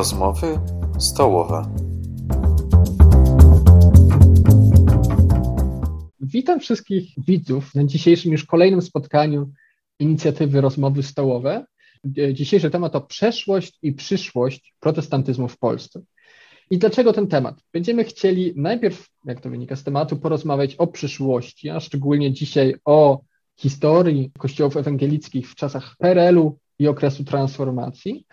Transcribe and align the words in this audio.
Rozmowy 0.00 0.60
stołowe. 0.98 1.74
Witam 6.20 6.60
wszystkich 6.60 7.08
widzów 7.18 7.74
na 7.74 7.84
dzisiejszym 7.84 8.32
już 8.32 8.44
kolejnym 8.44 8.82
spotkaniu 8.82 9.52
inicjatywy 9.98 10.60
Rozmowy 10.60 11.02
Stołowe. 11.02 11.64
Dzisiejszy 12.32 12.70
temat 12.70 12.92
to 12.92 13.00
przeszłość 13.00 13.78
i 13.82 13.92
przyszłość 13.92 14.74
protestantyzmu 14.80 15.48
w 15.48 15.58
Polsce. 15.58 16.00
I 16.70 16.78
dlaczego 16.78 17.12
ten 17.12 17.26
temat? 17.26 17.62
Będziemy 17.72 18.04
chcieli 18.04 18.52
najpierw, 18.56 19.08
jak 19.24 19.40
to 19.40 19.50
wynika 19.50 19.76
z 19.76 19.84
tematu, 19.84 20.16
porozmawiać 20.16 20.74
o 20.76 20.86
przyszłości, 20.86 21.70
a 21.70 21.80
szczególnie 21.80 22.32
dzisiaj 22.32 22.74
o 22.84 23.20
historii 23.58 24.30
kościołów 24.38 24.76
ewangelickich 24.76 25.50
w 25.50 25.54
czasach 25.54 25.96
PRL-u 25.98 26.58
i 26.78 26.88
okresu 26.88 27.24
transformacji. 27.24 28.26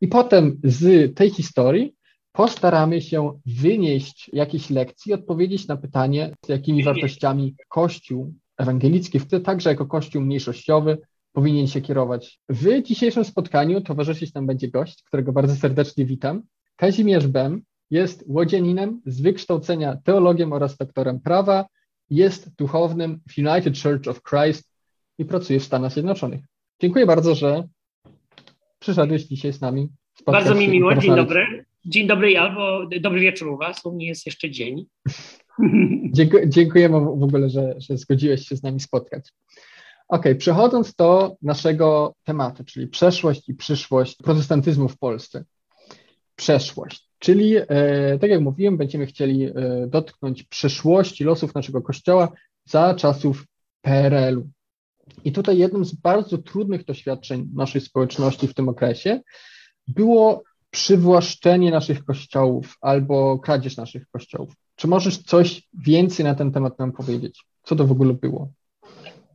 I 0.00 0.08
potem 0.08 0.60
z 0.64 1.14
tej 1.16 1.30
historii 1.30 1.94
postaramy 2.32 3.00
się 3.00 3.40
wynieść 3.46 4.30
jakieś 4.32 4.70
lekcje 4.70 5.14
odpowiedzieć 5.14 5.68
na 5.68 5.76
pytanie, 5.76 6.34
z 6.46 6.48
jakimi 6.48 6.84
wartościami 6.84 7.54
Kościół 7.68 8.34
ewangelicki, 8.58 9.20
także 9.44 9.70
jako 9.70 9.86
Kościół 9.86 10.22
mniejszościowy, 10.22 10.98
powinien 11.32 11.66
się 11.66 11.80
kierować. 11.80 12.40
W 12.48 12.82
dzisiejszym 12.82 13.24
spotkaniu 13.24 13.80
towarzyszyć 13.80 14.34
nam 14.34 14.46
będzie 14.46 14.68
gość, 14.68 15.02
którego 15.02 15.32
bardzo 15.32 15.56
serdecznie 15.56 16.04
witam. 16.04 16.42
Kazimierz 16.76 17.26
Bem 17.26 17.62
jest 17.90 18.24
łodzianinem 18.26 19.00
z 19.06 19.20
wykształcenia 19.20 19.96
teologiem 20.04 20.52
oraz 20.52 20.76
doktorem 20.76 21.20
prawa, 21.20 21.66
jest 22.10 22.54
duchownym 22.56 23.20
w 23.28 23.38
United 23.38 23.78
Church 23.78 24.08
of 24.08 24.22
Christ 24.22 24.70
i 25.18 25.24
pracuje 25.24 25.60
w 25.60 25.64
Stanach 25.64 25.92
Zjednoczonych. 25.92 26.40
Dziękuję 26.80 27.06
bardzo, 27.06 27.34
że 27.34 27.68
przyszedłeś 28.78 29.22
dzisiaj 29.22 29.52
z 29.52 29.60
nami. 29.60 29.88
Bardzo 30.26 30.54
mi 30.54 30.68
miło, 30.68 30.94
dzień 30.94 31.16
dobry. 31.16 31.64
Dzień 31.84 32.06
dobry 32.06 32.38
albo 32.38 32.86
dobry 33.00 33.20
wieczór 33.20 33.48
u 33.48 33.56
Was, 33.56 33.84
u 33.84 33.92
mnie 33.92 34.06
jest 34.06 34.26
jeszcze 34.26 34.50
dzień. 34.50 34.86
dziękujemy 36.46 37.00
w 37.00 37.22
ogóle, 37.22 37.50
że, 37.50 37.74
że 37.78 37.96
zgodziłeś 37.96 38.48
się 38.48 38.56
z 38.56 38.62
nami 38.62 38.80
spotkać. 38.80 39.32
Ok, 40.08 40.24
przechodząc 40.38 40.94
do 40.94 41.36
naszego 41.42 42.14
tematu, 42.24 42.64
czyli 42.64 42.86
przeszłość 42.86 43.48
i 43.48 43.54
przyszłość 43.54 44.16
protestantyzmu 44.16 44.88
w 44.88 44.98
Polsce. 44.98 45.44
Przeszłość, 46.36 47.08
czyli 47.18 47.56
e, 47.56 48.18
tak 48.20 48.30
jak 48.30 48.40
mówiłem, 48.40 48.76
będziemy 48.76 49.06
chcieli 49.06 49.44
e, 49.44 49.52
dotknąć 49.86 50.42
przeszłości 50.42 51.24
losów 51.24 51.54
naszego 51.54 51.82
kościoła 51.82 52.32
za 52.64 52.94
czasów 52.94 53.44
PRL-u. 53.82 54.48
I 55.24 55.32
tutaj 55.32 55.58
jednym 55.58 55.84
z 55.84 55.94
bardzo 55.94 56.38
trudnych 56.38 56.84
doświadczeń 56.84 57.48
naszej 57.54 57.80
społeczności 57.80 58.48
w 58.48 58.54
tym 58.54 58.68
okresie 58.68 59.20
było 59.88 60.42
przywłaszczenie 60.70 61.70
naszych 61.70 62.04
kościołów 62.04 62.76
albo 62.80 63.38
kradzież 63.38 63.76
naszych 63.76 64.08
kościołów. 64.10 64.54
Czy 64.76 64.88
możesz 64.88 65.18
coś 65.18 65.62
więcej 65.86 66.24
na 66.24 66.34
ten 66.34 66.52
temat 66.52 66.78
nam 66.78 66.92
powiedzieć? 66.92 67.44
Co 67.62 67.76
to 67.76 67.86
w 67.86 67.92
ogóle 67.92 68.14
było? 68.14 68.52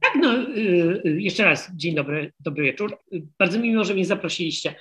Tak, 0.01 0.16
no 0.21 0.33
y, 0.33 1.01
y, 1.05 1.21
jeszcze 1.21 1.44
raz 1.44 1.71
dzień 1.75 1.95
dobry, 1.95 2.33
dobry 2.39 2.63
wieczór. 2.63 2.97
Bardzo 3.39 3.59
mi 3.59 3.69
miło, 3.69 3.83
że 3.83 3.94
mnie 3.94 4.05
zaprosiliście. 4.05 4.75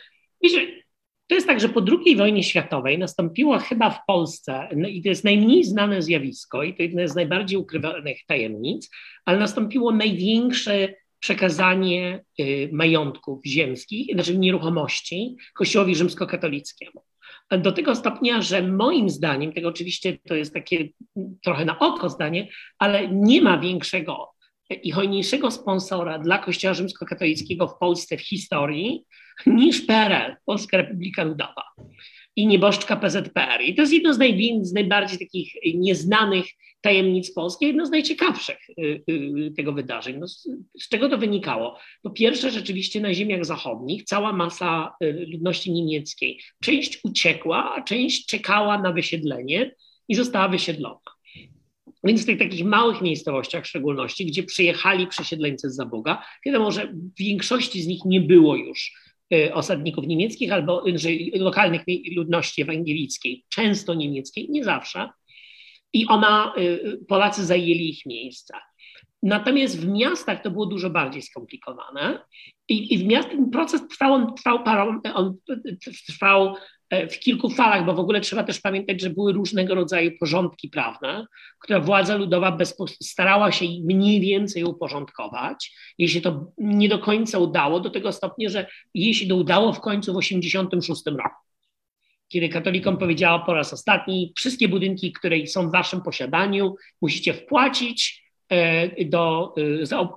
To 1.27 1.35
jest 1.35 1.47
tak, 1.47 1.61
że 1.61 1.69
po 1.69 1.83
II 1.89 2.17
wojnie 2.17 2.43
światowej 2.43 2.99
nastąpiło 2.99 3.59
chyba 3.59 3.91
w 3.91 3.99
Polsce, 4.07 4.69
no 4.77 4.89
i 4.89 5.03
to 5.03 5.09
jest 5.09 5.25
najmniej 5.25 5.65
znane 5.65 6.03
zjawisko 6.03 6.63
i 6.63 6.75
to 6.75 6.83
jedna 6.83 7.07
z 7.07 7.15
najbardziej 7.15 7.59
ukrywanych 7.59 8.19
tajemnic, 8.27 8.91
ale 9.25 9.39
nastąpiło 9.39 9.93
największe 9.93 10.95
przekazanie 11.21 12.25
y, 12.41 12.71
majątków 12.73 13.41
ziemskich, 13.47 14.15
znaczy 14.15 14.39
nieruchomości 14.39 15.37
Kościołowi 15.55 15.95
rzymskokatolickiemu. 15.95 17.03
Do 17.51 17.73
tego 17.73 17.95
stopnia, 17.95 18.43
że 18.43 18.63
moim 18.63 19.11
zdaniem, 19.11 19.53
tego 19.53 19.69
oczywiście 19.69 20.19
to 20.29 20.35
jest 20.35 20.55
takie 20.55 20.89
trochę 21.45 21.65
na 21.65 21.79
oko 21.79 22.09
zdanie, 22.09 22.49
ale 22.79 23.09
nie 23.09 23.43
ma 23.43 23.59
większego 23.59 24.33
i 24.83 24.91
hojniejszego 24.91 25.51
sponsora 25.51 26.19
dla 26.19 26.39
Kościoła 26.39 26.75
rzymskokatolickiego 26.75 27.69
w 27.69 27.79
Polsce 27.79 28.17
w 28.17 28.21
historii 28.21 29.05
niż 29.47 29.81
PRL, 29.81 30.37
Polska 30.47 30.77
Republika 30.77 31.25
Ludowa 31.25 31.65
i 32.37 32.47
nieboszczka 32.47 32.97
PZPR. 32.97 33.61
I 33.61 33.75
to 33.75 33.83
jest 33.83 33.93
jedno 33.93 34.15
z, 34.15 34.19
z 34.63 34.73
najbardziej 34.73 35.19
takich 35.19 35.53
nieznanych 35.75 36.47
tajemnic 36.81 37.35
Polski, 37.35 37.67
jedno 37.67 37.87
z 37.87 37.91
najciekawszych 37.91 38.59
y, 38.79 39.03
y, 39.11 39.53
tego 39.57 39.73
wydarzeń. 39.73 40.17
No, 40.19 40.29
z, 40.29 40.49
z, 40.79 40.89
czego 40.89 41.09
to 41.09 41.19
wynikało? 41.19 41.79
Po 42.03 42.11
pierwsze, 42.11 42.51
rzeczywiście 42.51 43.01
na 43.01 43.15
ziemiach 43.15 43.45
zachodnich 43.45 44.05
cała 44.05 44.33
masa 44.33 44.93
y, 45.05 45.27
ludności 45.33 45.73
niemieckiej, 45.73 46.41
część 46.63 47.01
uciekła, 47.05 47.75
a 47.75 47.83
część 47.83 48.27
czekała 48.27 48.79
na 48.79 48.93
wysiedlenie 48.93 49.75
i 50.09 50.15
została 50.15 50.49
wysiedlona. 50.49 51.01
Więc 52.05 52.23
w 52.23 52.27
tych 52.27 52.39
takich 52.39 52.65
małych 52.65 53.01
miejscowościach 53.01 53.65
w 53.65 53.69
szczególności, 53.69 54.27
gdzie 54.27 54.43
przyjechali 54.43 55.07
przesiedleńcy 55.07 55.71
z 55.71 55.77
Zaboga, 55.77 56.23
wiadomo, 56.47 56.71
że 56.71 56.87
w 56.87 57.19
większości 57.19 57.83
z 57.83 57.87
nich 57.87 58.05
nie 58.05 58.21
było 58.21 58.57
już 58.57 59.02
osadników 59.53 60.07
niemieckich 60.07 60.53
albo 60.53 60.85
lokalnych 61.35 61.83
ludności 62.17 62.63
ewangelickiej, 62.63 63.45
często 63.49 63.95
niemieckiej, 63.95 64.51
nie 64.51 64.65
zawsze, 64.65 65.09
i 65.93 66.07
ona, 66.07 66.55
y, 66.59 66.99
Polacy 67.09 67.47
zajęli 67.47 67.89
ich 67.89 68.07
miejsca. 68.07 68.61
Natomiast 69.23 69.81
w 69.81 69.89
miastach 69.89 70.43
to 70.43 70.51
było 70.51 70.67
dużo 70.67 70.91
bardziej 70.91 71.23
skomplikowane 71.23 72.19
i, 72.69 72.95
i 72.95 72.99
w 72.99 73.05
miastach 73.05 73.33
ten 73.33 73.51
proces 73.51 73.89
trwał, 73.89 74.13
on 74.13 74.35
trwał, 74.35 74.65
parą, 74.65 75.01
on 75.15 75.37
trwał 76.07 76.55
w 77.11 77.19
kilku 77.19 77.51
falach, 77.51 77.87
bo 77.87 77.95
w 77.95 78.01
ogóle 78.01 78.21
trzeba 78.21 78.45
też 78.45 78.61
pamiętać, 78.61 79.01
że 79.01 79.11
były 79.11 79.33
różnego 79.33 79.75
rodzaju 79.75 80.11
porządki 80.21 80.69
prawne, 80.69 81.27
które 81.59 81.81
władza 81.81 82.17
ludowa 82.17 82.59
starała 83.03 83.53
się 83.53 83.65
mniej 83.85 84.21
więcej 84.21 84.65
uporządkować. 84.65 85.73
Jeśli 85.99 86.23
to 86.23 86.53
nie 86.59 86.89
do 86.89 86.99
końca 86.99 87.39
udało, 87.39 87.81
do 87.81 87.91
tego 87.91 88.13
stopnia, 88.13 88.49
że 88.49 88.67
jeśli 88.95 89.29
to 89.29 89.37
udało 89.37 89.73
w 89.73 89.81
końcu 89.81 90.13
w 90.13 90.21
1986 90.21 91.03
roku 91.07 91.43
kiedy 92.33 92.49
katolikom 92.49 92.97
powiedziała 92.97 93.39
po 93.39 93.55
raz 93.55 93.73
ostatni, 93.73 94.33
wszystkie 94.37 94.69
budynki, 94.69 95.13
które 95.13 95.47
są 95.47 95.69
w 95.69 95.73
waszym 95.73 96.03
posiadaniu, 96.03 96.75
musicie 97.03 97.35
wpłacić 97.35 98.22
e, 98.22 98.22
do, 99.07 99.55
e, 99.57 99.87
za 99.87 100.09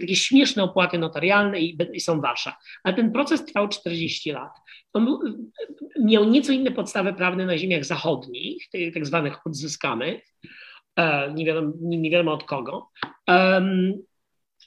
takie 0.00 0.16
śmieszne 0.16 0.62
opłaty 0.62 0.98
notarialne 0.98 1.60
i, 1.60 1.78
i 1.92 2.00
są 2.00 2.20
wasze. 2.20 2.52
A 2.84 2.92
ten 2.92 3.12
proces 3.12 3.44
trwał 3.44 3.68
40 3.68 4.32
lat. 4.32 4.52
On 4.92 5.04
był, 5.04 5.20
miał 6.00 6.24
nieco 6.24 6.52
inne 6.52 6.70
podstawy 6.70 7.14
prawne 7.14 7.46
na 7.46 7.58
ziemiach 7.58 7.84
zachodnich, 7.84 8.68
tak 8.94 9.06
zwanych 9.06 9.46
odzyskanych, 9.46 10.22
e, 10.96 11.32
nie 11.34 11.46
wiadomo, 11.46 11.72
nie 11.80 12.10
wiadomo 12.10 12.32
od 12.32 12.44
kogo. 12.44 12.88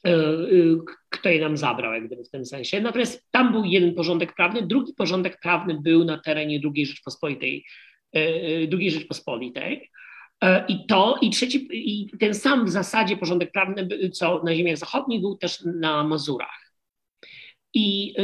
E, 0.06 0.10
e, 0.12 0.78
kto 1.10 1.30
je 1.30 1.42
nam 1.42 1.58
zabrał, 1.58 1.94
jak 1.94 2.08
gdyby 2.08 2.24
w 2.24 2.30
tym 2.30 2.46
sensie. 2.46 2.82
Natomiast 2.82 3.28
tam 3.32 3.52
był 3.52 3.66
jeden 3.66 3.94
porządek 3.94 4.36
prawny, 4.36 4.62
drugi 4.62 4.94
porządek 4.94 5.40
prawny 5.42 5.82
był 5.82 6.04
na 6.04 6.18
terenie 6.18 6.60
II 6.76 6.86
Rzeczpospolitej, 6.86 7.66
e, 8.16 8.20
II 8.74 8.92
Rzeczpospolitej. 8.92 9.90
I 10.68 10.86
to, 10.86 11.18
i 11.22 11.30
trzeci, 11.30 11.68
i 11.72 12.10
ten 12.20 12.34
sam 12.34 12.66
w 12.66 12.70
zasadzie 12.70 13.18
porządek 13.18 13.52
prawny, 13.52 14.10
co 14.14 14.44
na 14.44 14.56
ziemiach 14.56 14.78
zachodnich, 14.78 15.22
był 15.22 15.38
też 15.38 15.64
na 15.66 16.04
Mazurach. 16.04 16.74
I, 17.74 18.16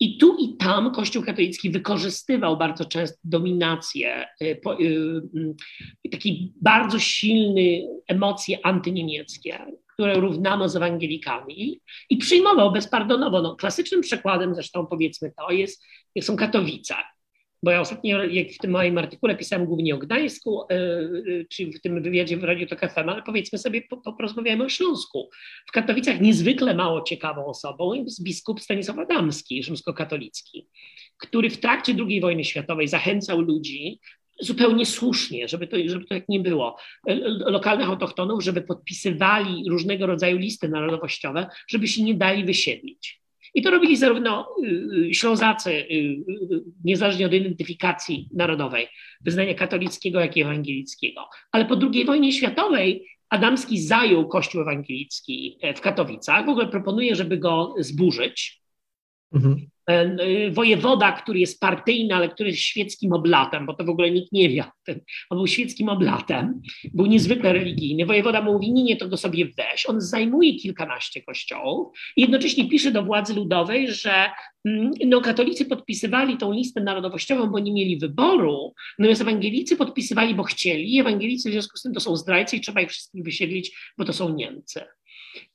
i 0.00 0.18
tu 0.18 0.36
i 0.36 0.56
tam 0.56 0.92
Kościół 0.92 1.22
katolicki 1.22 1.70
wykorzystywał 1.70 2.56
bardzo 2.56 2.84
często 2.84 3.18
dominację, 3.24 4.26
takie 6.10 6.30
bardzo 6.62 6.98
silne 6.98 7.88
emocje 8.08 8.58
antyniemieckie, 8.66 9.58
które 9.92 10.14
równano 10.14 10.68
z 10.68 10.76
ewangelikami 10.76 11.80
i 12.10 12.16
przyjmował 12.16 12.72
bezpardonowo. 12.72 13.42
No, 13.42 13.56
klasycznym 13.56 14.00
przykładem 14.00 14.54
zresztą 14.54 14.86
powiedzmy 14.86 15.32
to 15.36 15.50
jest, 15.50 15.84
są 16.20 16.36
Katowice. 16.36 16.94
Bo 17.62 17.70
ja 17.70 17.80
ostatnio, 17.80 18.24
jak 18.24 18.50
w 18.52 18.58
tym 18.58 18.70
moim 18.70 18.98
artykule 18.98 19.36
pisałem 19.36 19.66
głównie 19.66 19.94
o 19.94 19.98
Gdańsku, 19.98 20.62
yy, 20.70 21.46
czy 21.50 21.70
w 21.72 21.80
tym 21.80 22.02
wywiadzie 22.02 22.36
w 22.36 22.44
Radiu 22.44 22.66
Tok 22.66 22.80
FM, 22.80 23.08
ale 23.08 23.22
powiedzmy 23.22 23.58
sobie, 23.58 23.82
po, 23.82 23.96
po, 23.96 24.12
porozmawiajmy 24.12 24.64
o 24.64 24.68
Śląsku. 24.68 25.30
W 25.68 25.72
Katowicach 25.72 26.20
niezwykle 26.20 26.74
mało 26.74 27.02
ciekawą 27.02 27.46
osobą 27.46 27.94
jest 27.94 28.22
biskup 28.22 28.60
Stanisław 28.60 28.98
Adamski, 28.98 29.62
rzymskokatolicki, 29.62 30.68
który 31.18 31.50
w 31.50 31.60
trakcie 31.60 31.94
II 32.08 32.20
wojny 32.20 32.44
światowej 32.44 32.88
zachęcał 32.88 33.40
ludzi 33.40 34.00
zupełnie 34.40 34.86
słusznie, 34.86 35.48
żeby 35.48 35.66
to, 35.66 35.76
żeby 35.86 36.04
to 36.04 36.14
tak 36.14 36.28
nie 36.28 36.40
było, 36.40 36.76
lokalnych 37.46 37.88
autochtonów, 37.88 38.44
żeby 38.44 38.62
podpisywali 38.62 39.64
różnego 39.68 40.06
rodzaju 40.06 40.38
listy 40.38 40.68
narodowościowe, 40.68 41.46
żeby 41.68 41.88
się 41.88 42.02
nie 42.02 42.14
dali 42.14 42.44
wysiedlić. 42.44 43.20
I 43.54 43.62
to 43.62 43.70
robili 43.70 43.96
zarówno 43.96 44.48
y, 44.64 44.66
y, 45.08 45.14
Ślązacy, 45.14 45.70
y, 45.72 46.24
niezależnie 46.84 47.26
od 47.26 47.32
identyfikacji 47.32 48.28
narodowej, 48.34 48.88
wyznania 49.20 49.54
katolickiego, 49.54 50.20
jak 50.20 50.36
i 50.36 50.42
ewangelickiego. 50.42 51.28
Ale 51.52 51.64
po 51.64 51.76
II 51.92 52.04
wojnie 52.04 52.32
światowej 52.32 53.06
Adamski 53.28 53.80
zajął 53.80 54.28
kościół 54.28 54.60
ewangelicki 54.60 55.58
w 55.76 55.80
Katowicach. 55.80 56.46
W 56.46 56.48
ogóle 56.48 56.68
proponuje, 56.68 57.14
żeby 57.14 57.38
go 57.38 57.74
zburzyć. 57.78 58.62
Mhm 59.32 59.56
e, 59.56 59.77
wojewoda, 60.50 61.12
który 61.12 61.40
jest 61.40 61.60
partyjny, 61.60 62.14
ale 62.14 62.28
który 62.28 62.50
jest 62.50 62.62
świeckim 62.62 63.12
oblatem, 63.12 63.66
bo 63.66 63.74
to 63.74 63.84
w 63.84 63.88
ogóle 63.88 64.10
nikt 64.10 64.32
nie 64.32 64.48
wie. 64.48 64.64
On 65.30 65.38
był 65.38 65.46
świeckim 65.46 65.88
oblatem, 65.88 66.60
był 66.94 67.06
niezwykle 67.06 67.52
religijny. 67.52 68.06
Wojewoda 68.06 68.42
mówi, 68.42 68.72
nie, 68.72 68.84
nie, 68.84 68.96
to 68.96 69.08
go 69.08 69.16
sobie 69.16 69.44
weź. 69.56 69.88
On 69.88 70.00
zajmuje 70.00 70.54
kilkanaście 70.54 71.22
kościołów 71.22 71.98
i 72.16 72.20
jednocześnie 72.20 72.68
pisze 72.68 72.90
do 72.90 73.02
władzy 73.02 73.34
ludowej, 73.34 73.92
że 73.92 74.30
mm, 74.64 74.90
no, 75.06 75.20
katolicy 75.20 75.64
podpisywali 75.64 76.36
tą 76.36 76.52
listę 76.52 76.80
narodowościową, 76.80 77.46
bo 77.46 77.58
nie 77.58 77.72
mieli 77.72 77.98
wyboru, 77.98 78.74
natomiast 78.98 79.20
ewangelicy 79.20 79.76
podpisywali, 79.76 80.34
bo 80.34 80.42
chcieli. 80.42 81.00
Ewangelicy 81.00 81.48
w 81.48 81.52
związku 81.52 81.76
z 81.76 81.82
tym 81.82 81.92
to 81.92 82.00
są 82.00 82.16
zdrajcy 82.16 82.56
i 82.56 82.60
trzeba 82.60 82.80
ich 82.80 82.90
wszystkich 82.90 83.24
wysiedlić, 83.24 83.92
bo 83.98 84.04
to 84.04 84.12
są 84.12 84.34
Niemcy. 84.34 84.80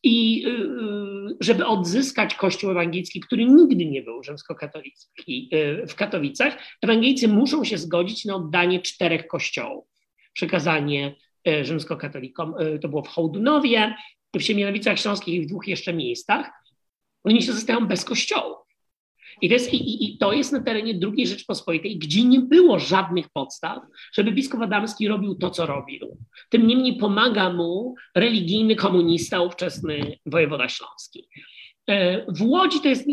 I 0.03 0.45
y, 0.47 0.50
y, 0.50 1.38
żeby 1.39 1.65
odzyskać 1.65 2.35
Kościół 2.35 2.71
ewangelicki, 2.71 3.19
który 3.19 3.45
nigdy 3.45 3.85
nie 3.85 4.01
był 4.01 4.24
rzymskokatolicki 4.24 5.50
y, 5.53 5.88
w 5.88 5.95
Katowicach, 5.95 6.57
ewangelicy 6.81 7.27
muszą 7.27 7.63
się 7.63 7.77
zgodzić 7.77 8.25
na 8.25 8.35
oddanie 8.35 8.81
czterech 8.81 9.27
kościołów. 9.27 9.85
Przekazanie 10.33 11.15
rzymskokatolikom, 11.62 12.56
to 12.81 12.89
było 12.89 13.03
w 13.03 13.07
Hołdunowie, 13.07 13.95
w 14.35 14.41
Siemianowicach 14.41 15.00
Śląskich 15.00 15.35
i 15.35 15.41
w 15.41 15.45
dwóch 15.45 15.68
jeszcze 15.68 15.94
miejscach. 15.94 16.51
Oni 17.24 17.41
się 17.41 17.53
zostają 17.53 17.88
bez 17.88 18.06
kościołów. 18.06 18.62
I 19.41 19.50
to, 19.50 19.53
jest, 19.53 19.74
i, 19.74 20.06
I 20.06 20.18
to 20.18 20.33
jest 20.33 20.51
na 20.51 20.63
terenie 20.63 21.00
II 21.18 21.27
Rzeczpospolitej, 21.27 21.97
gdzie 21.97 22.24
nie 22.24 22.39
było 22.39 22.80
żadnych 22.80 23.30
podstaw, 23.30 23.83
żeby 24.13 24.31
biskup 24.31 24.62
Adamski 24.62 25.07
robił 25.07 25.35
to, 25.35 25.50
co 25.50 25.65
robił. 25.65 26.18
Tym 26.50 26.68
niemniej 26.68 26.97
pomaga 26.97 27.53
mu 27.53 27.95
religijny 28.15 28.75
komunista, 28.75 29.41
ówczesny 29.41 30.18
wojewoda 30.25 30.69
śląski. 30.69 31.27
E, 31.89 32.25
w 32.31 32.41
Łodzi 32.41 32.80
to 32.80 32.88
jest 32.88 33.06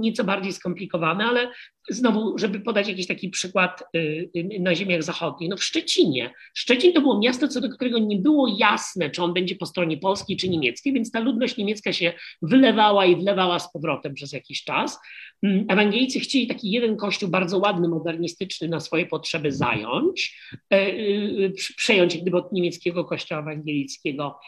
nieco 0.00 0.24
bardziej 0.24 0.52
skomplikowane, 0.52 1.24
ale 1.24 1.50
znowu, 1.90 2.38
żeby 2.38 2.60
podać 2.60 2.88
jakiś 2.88 3.06
taki 3.06 3.28
przykład 3.28 3.82
y, 3.96 4.30
y, 4.36 4.60
na 4.60 4.74
ziemiach 4.74 5.02
zachodnich, 5.02 5.50
no 5.50 5.56
w 5.56 5.64
Szczecinie. 5.64 6.30
Szczecin 6.54 6.92
to 6.92 7.00
było 7.00 7.18
miasto, 7.18 7.48
co 7.48 7.60
do 7.60 7.68
którego 7.68 7.98
nie 7.98 8.16
było 8.16 8.56
jasne, 8.58 9.10
czy 9.10 9.22
on 9.22 9.34
będzie 9.34 9.56
po 9.56 9.66
stronie 9.66 9.96
polskiej 9.96 10.36
czy 10.36 10.48
niemieckiej, 10.48 10.92
więc 10.92 11.10
ta 11.10 11.20
ludność 11.20 11.56
niemiecka 11.56 11.92
się 11.92 12.12
wylewała 12.42 13.06
i 13.06 13.16
wlewała 13.16 13.58
z 13.58 13.72
powrotem 13.72 14.14
przez 14.14 14.32
jakiś 14.32 14.64
czas. 14.64 14.98
Mm, 15.42 15.66
Ewangelicy 15.68 16.20
chcieli 16.20 16.46
taki 16.46 16.70
jeden 16.70 16.96
kościół 16.96 17.28
bardzo 17.28 17.58
ładny, 17.58 17.88
modernistyczny 17.88 18.68
na 18.68 18.80
swoje 18.80 19.06
potrzeby 19.06 19.52
zająć, 19.52 20.40
e, 20.70 20.88
y, 20.88 21.52
przejąć 21.76 22.18
gdyby 22.18 22.36
od 22.36 22.52
niemieckiego 22.52 23.04
kościoła 23.04 23.40
ewangelickiego 23.40 24.38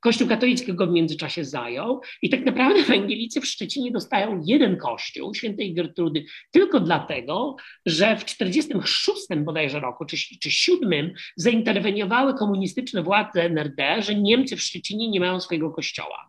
Kościół 0.00 0.28
katolicki 0.28 0.74
go 0.74 0.86
w 0.86 0.90
międzyczasie 0.90 1.44
zajął 1.44 2.00
i 2.22 2.30
tak 2.30 2.44
naprawdę 2.44 2.80
ewangelicy 2.88 3.40
w 3.40 3.46
Szczecinie 3.46 3.90
dostają 3.90 4.42
jeden 4.46 4.76
kościół 4.76 5.34
świętej 5.34 5.74
Gertrudy 5.74 6.24
tylko 6.50 6.80
dlatego, 6.80 7.56
że 7.86 8.16
w 8.16 8.24
46 8.24 9.20
bodajże 9.36 9.80
roku 9.80 10.04
czy, 10.04 10.16
czy 10.40 10.50
7 10.50 11.12
zainterweniowały 11.36 12.34
komunistyczne 12.34 13.02
władze 13.02 13.42
NRD, 13.42 14.02
że 14.02 14.14
Niemcy 14.14 14.56
w 14.56 14.62
Szczecinie 14.62 15.08
nie 15.08 15.20
mają 15.20 15.40
swojego 15.40 15.70
kościoła. 15.70 16.28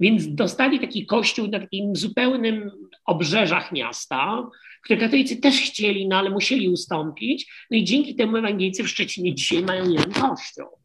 Więc 0.00 0.34
dostali 0.34 0.80
taki 0.80 1.06
kościół 1.06 1.48
na 1.48 1.60
takim 1.60 1.96
zupełnym 1.96 2.70
obrzeżach 3.06 3.72
miasta, 3.72 4.48
które 4.84 4.98
katolicy 4.98 5.36
też 5.36 5.60
chcieli, 5.60 6.08
no 6.08 6.16
ale 6.16 6.30
musieli 6.30 6.68
ustąpić. 6.68 7.52
No 7.70 7.76
i 7.76 7.84
dzięki 7.84 8.14
temu 8.14 8.36
ewangelicy 8.36 8.82
w 8.82 8.88
Szczecinie 8.88 9.34
dzisiaj 9.34 9.62
mają 9.62 9.90
jeden 9.90 10.12
kościół 10.12 10.79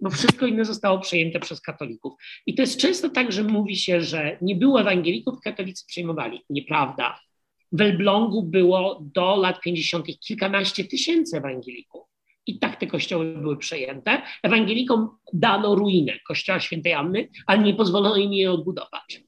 bo 0.00 0.10
wszystko 0.10 0.46
inne 0.46 0.64
zostało 0.64 0.98
przejęte 0.98 1.40
przez 1.40 1.60
katolików. 1.60 2.12
I 2.46 2.54
to 2.54 2.62
jest 2.62 2.80
często 2.80 3.08
tak, 3.08 3.32
że 3.32 3.44
mówi 3.44 3.76
się, 3.76 4.00
że 4.00 4.38
nie 4.40 4.56
było 4.56 4.80
ewangelików, 4.80 5.40
katolicy 5.40 5.84
przejmowali. 5.86 6.40
Nieprawda. 6.50 7.20
W 7.72 7.80
Elblągu 7.80 8.42
było 8.42 9.02
do 9.14 9.36
lat 9.36 9.60
50. 9.60 10.06
kilkanaście 10.20 10.84
tysięcy 10.84 11.36
ewangelików. 11.36 12.02
I 12.46 12.58
tak 12.58 12.76
te 12.76 12.86
kościoły 12.86 13.34
były 13.34 13.56
przejęte. 13.56 14.22
Ewangelikom 14.42 15.08
dano 15.32 15.74
ruinę 15.74 16.12
kościoła 16.26 16.60
świętej 16.60 16.92
Anny, 16.92 17.28
ale 17.46 17.62
nie 17.62 17.74
pozwolono 17.74 18.16
im 18.16 18.32
jej 18.32 18.46
odbudować. 18.46 19.22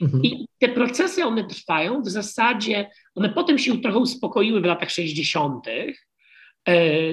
Mhm. 0.00 0.24
I 0.24 0.46
te 0.58 0.68
procesy, 0.68 1.24
one 1.24 1.44
trwają 1.44 2.02
w 2.02 2.08
zasadzie, 2.08 2.90
one 3.14 3.28
potem 3.28 3.58
się 3.58 3.80
trochę 3.80 3.98
uspokoiły 3.98 4.60
w 4.60 4.64
latach 4.64 4.90
60., 4.90 5.68
E, 5.68 5.92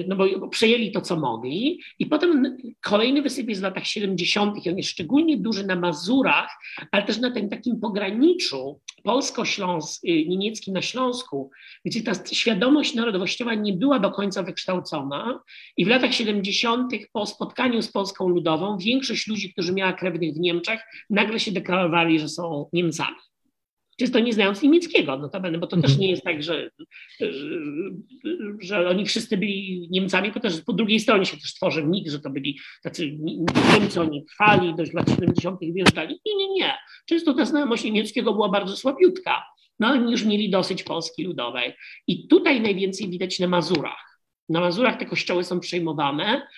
no 0.08 0.16
bo 0.16 0.48
przejęli 0.48 0.92
to, 0.92 1.00
co 1.00 1.16
mogli. 1.16 1.80
I 1.98 2.06
potem 2.06 2.56
kolejny 2.80 3.22
wysyp 3.22 3.48
jest 3.48 3.60
w 3.60 3.64
latach 3.64 3.86
70. 3.86 4.66
i 4.66 4.70
on 4.70 4.76
jest 4.76 4.90
szczególnie 4.90 5.36
duży 5.36 5.66
na 5.66 5.76
Mazurach, 5.76 6.50
ale 6.92 7.02
też 7.02 7.18
na 7.18 7.30
tym 7.30 7.48
takim 7.48 7.80
pograniczu 7.80 8.80
polsko-niemieckim 9.02 10.74
na 10.74 10.82
Śląsku, 10.82 11.50
gdzie 11.84 12.02
ta 12.02 12.12
świadomość 12.32 12.94
narodowościowa 12.94 13.54
nie 13.54 13.72
była 13.72 13.98
do 13.98 14.10
końca 14.10 14.42
wykształcona. 14.42 15.40
I 15.76 15.84
w 15.84 15.88
latach 15.88 16.14
70. 16.14 16.92
po 17.12 17.26
spotkaniu 17.26 17.82
z 17.82 17.92
Polską 17.92 18.28
Ludową 18.28 18.78
większość 18.78 19.26
ludzi, 19.26 19.52
którzy 19.52 19.72
miała 19.72 19.92
krewnych 19.92 20.34
w 20.34 20.40
Niemczech, 20.40 20.80
nagle 21.10 21.40
się 21.40 21.52
deklarowali, 21.52 22.20
że 22.20 22.28
są 22.28 22.68
Niemcami 22.72 23.27
czysto 23.98 24.20
nie 24.20 24.32
znając 24.32 24.62
niemieckiego, 24.62 25.18
notabene, 25.18 25.58
bo 25.58 25.66
to 25.66 25.76
też 25.76 25.90
mhm. 25.90 26.00
nie 26.00 26.10
jest 26.10 26.22
tak, 26.22 26.42
że, 26.42 26.70
że 28.60 28.88
oni 28.88 29.06
wszyscy 29.06 29.36
byli 29.36 29.88
Niemcami, 29.90 30.32
bo 30.32 30.40
też 30.40 30.60
po 30.60 30.72
drugiej 30.72 31.00
stronie 31.00 31.24
się 31.24 31.36
też 31.36 31.54
tworzy 31.54 31.84
mit, 31.84 32.08
że 32.08 32.20
to 32.20 32.30
byli 32.30 32.58
tacy 32.82 33.18
Niemcy, 33.72 34.00
oni 34.00 34.24
trwali, 34.24 34.74
do 34.74 34.82
lat 34.94 35.10
70. 35.10 35.60
wjeżdżali. 35.60 36.20
Nie, 36.26 36.36
nie, 36.36 36.54
nie. 36.54 36.74
Często 37.06 37.34
ta 37.34 37.44
znajomość 37.44 37.84
niemieckiego 37.84 38.32
była 38.32 38.48
bardzo 38.48 38.76
słabiutka, 38.76 39.44
no 39.80 39.88
ale 39.88 40.10
już 40.10 40.24
mieli 40.24 40.50
dosyć 40.50 40.82
Polski 40.82 41.24
Ludowej. 41.24 41.74
I 42.06 42.28
tutaj 42.28 42.60
najwięcej 42.60 43.10
widać 43.10 43.38
na 43.38 43.48
Mazurach. 43.48 44.20
Na 44.48 44.60
Mazurach 44.60 44.98
te 44.98 45.06
kościoły 45.06 45.44
są 45.44 45.60
przejmowane 45.60 46.48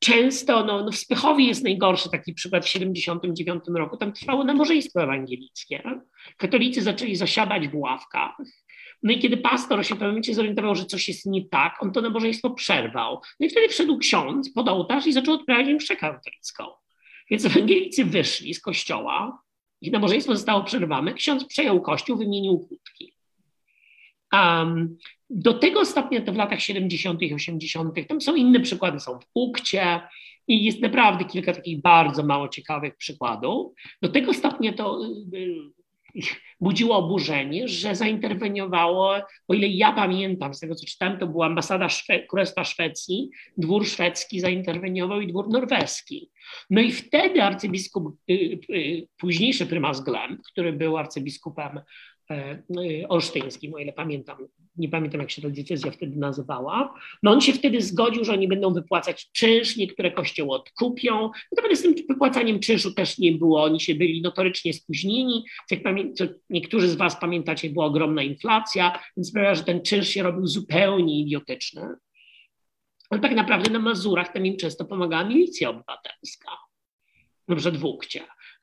często, 0.00 0.64
no, 0.64 0.84
no 0.84 0.92
w 0.92 0.96
Spychowie 0.96 1.44
jest 1.44 1.64
najgorszy 1.64 2.10
taki 2.10 2.34
przykład 2.34 2.64
w 2.64 2.68
79 2.68 3.64
roku, 3.74 3.96
tam 3.96 4.12
trwało 4.12 4.44
nabożeństwo 4.44 5.02
ewangelickie. 5.02 5.82
Katolicy 6.36 6.82
zaczęli 6.82 7.16
zasiadać 7.16 7.68
w 7.68 7.74
ławkach. 7.74 8.36
No 9.02 9.12
i 9.12 9.18
kiedy 9.18 9.36
pastor 9.36 9.86
się 9.86 9.94
w 9.94 9.98
pewnym 9.98 10.10
momencie 10.10 10.34
zorientował, 10.34 10.74
że 10.74 10.84
coś 10.84 11.08
jest 11.08 11.26
nie 11.26 11.48
tak, 11.48 11.82
on 11.82 11.92
to 11.92 12.00
nabożeństwo 12.00 12.50
przerwał. 12.50 13.20
No 13.40 13.46
i 13.46 13.50
wtedy 13.50 13.68
wszedł 13.68 13.98
ksiądz 13.98 14.52
pod 14.52 14.68
ołtarz 14.68 15.06
i 15.06 15.12
zaczął 15.12 15.34
odprawiać 15.34 15.74
mszę 15.74 15.96
katolicką. 15.96 16.64
Więc 17.30 17.44
ewangelicy 17.44 18.04
wyszli 18.04 18.54
z 18.54 18.60
kościoła, 18.60 19.42
ich 19.80 19.92
nabożeństwo 19.92 20.36
zostało 20.36 20.64
przerwane, 20.64 21.14
ksiądz 21.14 21.44
przejął 21.44 21.82
kościół, 21.82 22.16
wymienił 22.16 22.58
kłódki. 22.58 23.14
Um, 24.32 24.98
do 25.30 25.54
tego 25.54 25.84
stopnia 25.84 26.20
to 26.20 26.32
w 26.32 26.36
latach 26.36 26.60
70. 26.60 27.22
i 27.22 27.34
80. 27.34 27.94
tam 28.08 28.20
są 28.20 28.34
inne 28.34 28.60
przykłady, 28.60 29.00
są 29.00 29.18
w 29.18 29.24
Ukcie 29.34 30.00
i 30.48 30.64
jest 30.64 30.80
naprawdę 30.80 31.24
kilka 31.24 31.52
takich 31.52 31.80
bardzo 31.80 32.22
mało 32.22 32.48
ciekawych 32.48 32.96
przykładów. 32.96 33.72
Do 34.02 34.08
tego 34.08 34.34
stopnia 34.34 34.72
to 34.72 35.04
y, 35.34 35.36
y, 35.36 35.70
budziło 36.60 36.96
oburzenie, 36.96 37.68
że 37.68 37.94
zainterweniowało, 37.94 39.16
o 39.48 39.54
ile 39.54 39.68
ja 39.68 39.92
pamiętam, 39.92 40.54
z 40.54 40.60
tego 40.60 40.74
co 40.74 40.86
czytałem, 40.86 41.18
to 41.18 41.26
była 41.26 41.46
ambasada 41.46 41.88
Szwe 41.88 42.20
Królestwa 42.20 42.64
Szwecji, 42.64 43.30
dwór 43.56 43.86
szwedzki 43.86 44.40
zainterweniował 44.40 45.20
i 45.20 45.26
dwór 45.26 45.48
norweski. 45.48 46.30
No 46.70 46.80
i 46.80 46.92
wtedy 46.92 47.42
arcybiskup, 47.42 48.16
y, 48.30 49.08
późniejszy 49.16 49.66
prymas 49.66 50.00
Glem, 50.00 50.38
który 50.52 50.72
był 50.72 50.96
arcybiskupem 50.96 51.80
olsztyńskim, 53.08 53.74
o 53.74 53.78
ile 53.78 53.92
pamiętam, 53.92 54.48
nie 54.76 54.88
pamiętam 54.88 55.20
jak 55.20 55.30
się 55.30 55.42
ta 55.42 55.50
decyzja 55.50 55.90
wtedy 55.90 56.16
nazywała, 56.16 56.94
no 57.22 57.30
on 57.30 57.40
się 57.40 57.52
wtedy 57.52 57.80
zgodził, 57.80 58.24
że 58.24 58.32
oni 58.32 58.48
będą 58.48 58.74
wypłacać 58.74 59.30
czynsz, 59.32 59.76
niektóre 59.76 60.10
kościoły 60.10 60.50
odkupią, 60.50 61.30
natomiast 61.56 61.80
z 61.80 61.84
tym 61.84 61.94
wypłacaniem 62.08 62.60
czynszu 62.60 62.94
też 62.94 63.18
nie 63.18 63.32
było, 63.32 63.62
oni 63.62 63.80
się 63.80 63.94
byli 63.94 64.22
notorycznie 64.22 64.72
spóźnieni, 64.72 65.44
jak 65.70 65.80
niektórzy 66.50 66.88
z 66.88 66.94
Was 66.94 67.20
pamiętacie, 67.20 67.70
była 67.70 67.86
ogromna 67.86 68.22
inflacja, 68.22 69.00
więc 69.16 69.28
sprawia, 69.28 69.54
że 69.54 69.64
ten 69.64 69.82
czynsz 69.82 70.08
się 70.08 70.22
robił 70.22 70.46
zupełnie 70.46 71.20
idiotyczny. 71.20 71.82
Ale 73.10 73.20
tak 73.20 73.32
naprawdę 73.34 73.70
na 73.70 73.78
Mazurach 73.78 74.32
tam 74.32 74.46
im 74.46 74.56
często 74.56 74.84
pomagała 74.84 75.24
milicja 75.24 75.70
obywatelska, 75.70 76.50
na 77.48 77.56
przykład 77.56 77.76
w 77.76 77.84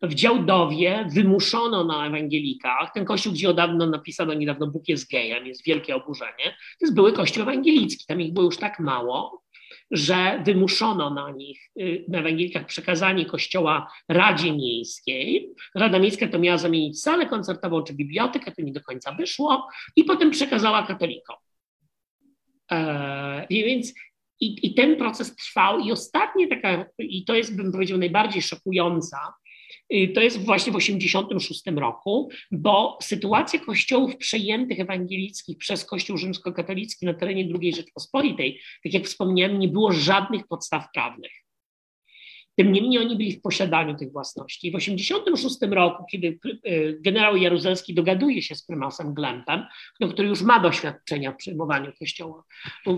w 0.01 0.13
Działdowie 0.13 1.07
wymuszono 1.13 1.83
na 1.83 2.07
ewangelikach, 2.07 2.91
ten 2.93 3.05
kościół, 3.05 3.33
gdzie 3.33 3.49
od 3.49 3.55
dawno 3.55 3.87
napisano 3.87 4.33
niedawno 4.33 4.67
Bóg 4.67 4.87
jest 4.87 5.11
gejem, 5.11 5.47
jest 5.47 5.65
wielkie 5.65 5.95
oburzenie, 5.95 6.45
to 6.79 6.85
jest 6.85 6.95
były 6.95 7.13
kościół 7.13 7.43
ewangelicki, 7.43 8.05
tam 8.07 8.21
ich 8.21 8.33
było 8.33 8.45
już 8.45 8.57
tak 8.57 8.79
mało, 8.79 9.43
że 9.91 10.41
wymuszono 10.45 11.09
na 11.09 11.31
nich, 11.31 11.59
y, 11.79 12.05
na 12.07 12.19
ewangelikach 12.19 12.65
przekazanie 12.65 13.25
kościoła 13.25 13.91
Radzie 14.09 14.51
Miejskiej. 14.53 15.49
Rada 15.75 15.99
Miejska 15.99 16.27
to 16.27 16.39
miała 16.39 16.57
zamienić 16.57 17.01
salę 17.01 17.25
koncertową 17.25 17.83
czy 17.83 17.93
bibliotekę, 17.93 18.51
to 18.51 18.61
nie 18.61 18.73
do 18.73 18.81
końca 18.81 19.11
wyszło 19.11 19.67
i 19.95 20.03
potem 20.03 20.31
przekazała 20.31 20.87
katolikom. 20.87 21.35
E, 22.71 23.47
więc 23.49 23.93
i, 24.39 24.67
i 24.67 24.73
ten 24.73 24.97
proces 24.97 25.35
trwał 25.35 25.79
i 25.79 25.91
ostatnie 25.91 26.47
taka, 26.47 26.85
i 26.99 27.25
to 27.25 27.35
jest 27.35 27.55
bym 27.55 27.71
powiedział 27.71 27.97
najbardziej 27.97 28.41
szokująca 28.41 29.17
to 30.15 30.21
jest 30.21 30.45
właśnie 30.45 30.71
w 30.71 30.75
1986 30.75 31.63
roku, 31.75 32.29
bo 32.51 32.97
sytuacja 33.01 33.59
kościołów 33.59 34.17
przejętych 34.17 34.79
ewangelickich 34.79 35.57
przez 35.57 35.85
Kościół 35.85 36.17
rzymskokatolicki 36.17 37.05
na 37.05 37.13
terenie 37.13 37.49
II 37.61 37.73
Rzeczpospolitej, 37.73 38.61
tak 38.83 38.93
jak 38.93 39.03
wspomniałem, 39.03 39.59
nie 39.59 39.67
było 39.67 39.91
żadnych 39.91 40.47
podstaw 40.47 40.85
prawnych. 40.93 41.31
Tym 42.57 42.71
niemniej 42.71 42.99
oni 42.99 43.15
byli 43.15 43.31
w 43.33 43.41
posiadaniu 43.41 43.95
tych 43.95 44.11
własności. 44.11 44.71
W 44.71 44.73
1986 44.73 45.75
roku, 45.75 46.03
kiedy 46.11 46.39
y, 46.67 46.97
generał 47.01 47.37
Jaruzelski 47.37 47.93
dogaduje 47.93 48.41
się 48.41 48.55
z 48.55 48.65
prymasem 48.65 49.13
Glempem, 49.13 49.65
no, 49.99 50.07
który 50.07 50.27
już 50.27 50.41
ma 50.41 50.59
doświadczenia 50.59 51.31
w 51.31 51.37
przejmowaniu 51.37 51.91
kościołów 51.99 52.43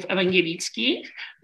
ewangelickich, 0.08 1.08
e, 1.08 1.12
e, 1.12 1.39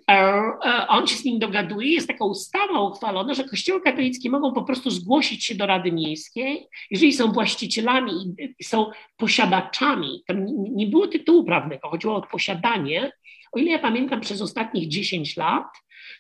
on 0.88 1.08
się 1.08 1.16
z 1.16 1.26
nim 1.26 1.40
dogaduje, 1.40 1.94
jest 1.94 2.08
taka 2.08 2.26
ustawa 2.26 2.82
uchwalona, 2.82 3.34
że 3.34 3.44
kościoły 3.44 3.82
katolickie 3.82 4.30
mogą 4.30 4.54
po 4.54 4.64
prostu 4.64 4.90
zgłosić 4.90 5.46
się 5.46 5.56
do 5.56 5.66
Rady 5.66 5.92
Miejskiej, 5.92 6.68
jeżeli 6.92 7.14
są 7.14 7.32
właścicielami 7.32 8.12
i 8.60 8.64
są 8.64 8.92
posiadaczami, 9.18 10.24
tam 10.28 10.46
nie 10.76 10.88
było 10.88 11.08
tytułu 11.08 11.44
prawnego, 11.44 11.90
chodziło 11.90 12.16
o 12.16 12.22
posiadanie, 12.22 13.12
o 13.52 13.60
ile 13.60 13.72
ja 13.72 13.80
pamiętam 13.80 14.22
przez 14.22 14.42
ostatnich 14.42 14.88
10 14.88 15.38
lat, 15.38 15.68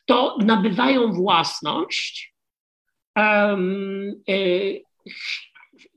to 0.05 0.37
nabywają 0.41 1.11
własność, 1.11 2.35
um, 3.15 4.23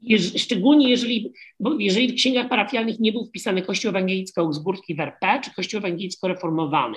je, 0.03 0.19
szczególnie 0.19 0.91
jeżeli, 0.91 1.33
jeżeli 1.79 2.13
w 2.13 2.15
księgach 2.15 2.49
parafialnych 2.49 3.01
nie 3.01 3.13
był 3.13 3.27
wpisany 3.27 3.63
Kościół 3.63 3.93
Ewangelicko-Augsburski 3.93 4.95
w 4.97 5.01
RP, 5.01 5.41
czy 5.45 5.55
Kościół 5.55 5.81
Ewangelicko-Reformowany, 5.81 6.97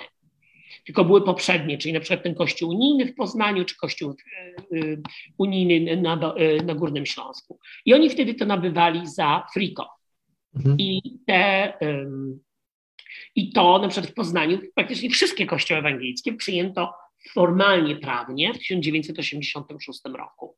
tylko 0.85 1.05
były 1.05 1.21
poprzednie, 1.21 1.77
czyli 1.77 1.93
na 1.93 1.99
przykład 1.99 2.23
ten 2.23 2.35
Kościół 2.35 2.69
unijny 2.69 3.05
w 3.05 3.15
Poznaniu, 3.15 3.65
czy 3.65 3.77
Kościół 3.77 4.15
y, 4.73 5.01
unijny 5.37 5.97
na, 5.97 6.35
y, 6.37 6.63
na 6.65 6.75
Górnym 6.75 7.05
Śląsku. 7.05 7.59
I 7.85 7.93
oni 7.93 8.09
wtedy 8.09 8.33
to 8.33 8.45
nabywali 8.45 9.07
za 9.07 9.43
friko. 9.53 9.89
Mhm. 10.55 10.75
I 10.79 11.01
te... 11.27 11.73
I 13.35 13.53
to 13.53 13.79
na 13.79 13.87
przykład 13.87 14.11
w 14.11 14.15
Poznaniu 14.15 14.59
praktycznie 14.75 15.09
wszystkie 15.09 15.45
kościoły 15.45 15.79
ewangelickie 15.79 16.33
przyjęto 16.33 16.93
formalnie 17.33 17.95
prawnie 17.95 18.53
w 18.53 18.57
1986 18.57 20.01
roku. 20.17 20.55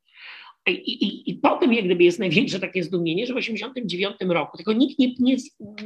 I, 0.68 0.72
i, 0.72 1.30
I 1.30 1.36
potem 1.36 1.74
jak 1.74 1.86
gdyby 1.86 2.04
jest 2.04 2.20
największe 2.20 2.60
takie 2.60 2.84
zdumienie, 2.84 3.28
że 3.28 3.34
w 3.34 3.38
1989 3.38 4.34
roku, 4.34 4.58
tylko 4.58 4.74
nikt 4.74 5.00
nie, 5.00 5.14
nie, 5.20 5.38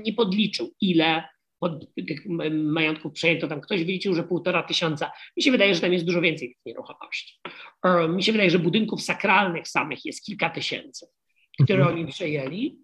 nie 0.03 0.13
podliczył, 0.13 0.74
ile 0.81 1.24
od 1.60 1.96
tych 1.96 2.26
majątków 2.52 3.14
przejęto, 3.14 3.48
tam 3.48 3.62
ktoś 3.62 3.84
wyliczył, 3.84 4.14
że 4.14 4.24
półtora 4.24 4.64
tysiąca. 4.64 5.12
Mi 5.38 5.44
się 5.44 5.52
wydaje, 5.52 5.76
że 5.76 5.82
tam 5.82 5.94
jest 5.94 6.06
dużo 6.06 6.22
więcej 6.22 6.50
tych 6.50 6.58
nieruchomości. 6.66 7.40
E, 7.84 8.08
mi 8.08 8.24
się 8.24 8.32
wydaje, 8.32 8.50
że 8.50 8.60
budynków 8.60 9.02
sakralnych 9.02 9.68
samych 9.68 10.06
jest 10.06 10.26
kilka 10.26 10.50
tysięcy, 10.50 11.08
które 11.64 11.80
mhm. 11.80 11.98
oni 11.98 12.08
przejęli. 12.12 12.78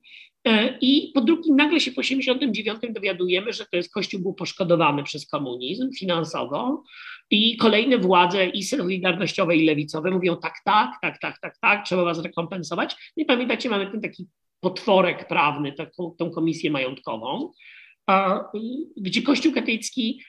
E, 0.48 0.78
I 0.82 1.12
po 1.14 1.22
drugie, 1.22 1.54
nagle 1.54 1.80
się 1.80 1.92
po 1.92 2.02
1989 2.02 2.96
dowiadujemy, 2.96 3.54
że 3.54 3.66
to 3.66 3.78
jest 3.78 3.94
Kościół 3.94 4.22
był 4.22 4.34
poszkodowany 4.34 5.04
przez 5.04 5.28
komunizm 5.28 5.90
finansowo 6.00 6.84
i 7.32 7.58
kolejne 7.58 7.98
władze 7.98 8.48
i 8.48 8.64
solidarnościowe 8.64 9.56
i 9.56 9.66
lewicowe 9.66 10.12
mówią 10.12 10.38
tak, 10.38 10.54
tak, 10.66 10.92
tak, 11.02 11.20
tak, 11.20 11.40
tak, 11.40 11.58
tak, 11.62 11.86
trzeba 11.86 12.04
was 12.04 12.24
rekompensować. 12.24 12.96
I 13.18 13.26
pamiętacie, 13.26 13.70
mamy 13.70 13.92
ten 13.92 14.02
taki 14.02 14.28
potworek 14.60 15.28
prawny, 15.28 15.74
taką 15.74 16.16
tą 16.18 16.32
komisję 16.32 16.72
majątkową, 16.72 17.52
gdzie 18.98 19.22
Kościół 19.22 19.54
katolicki 19.54 20.24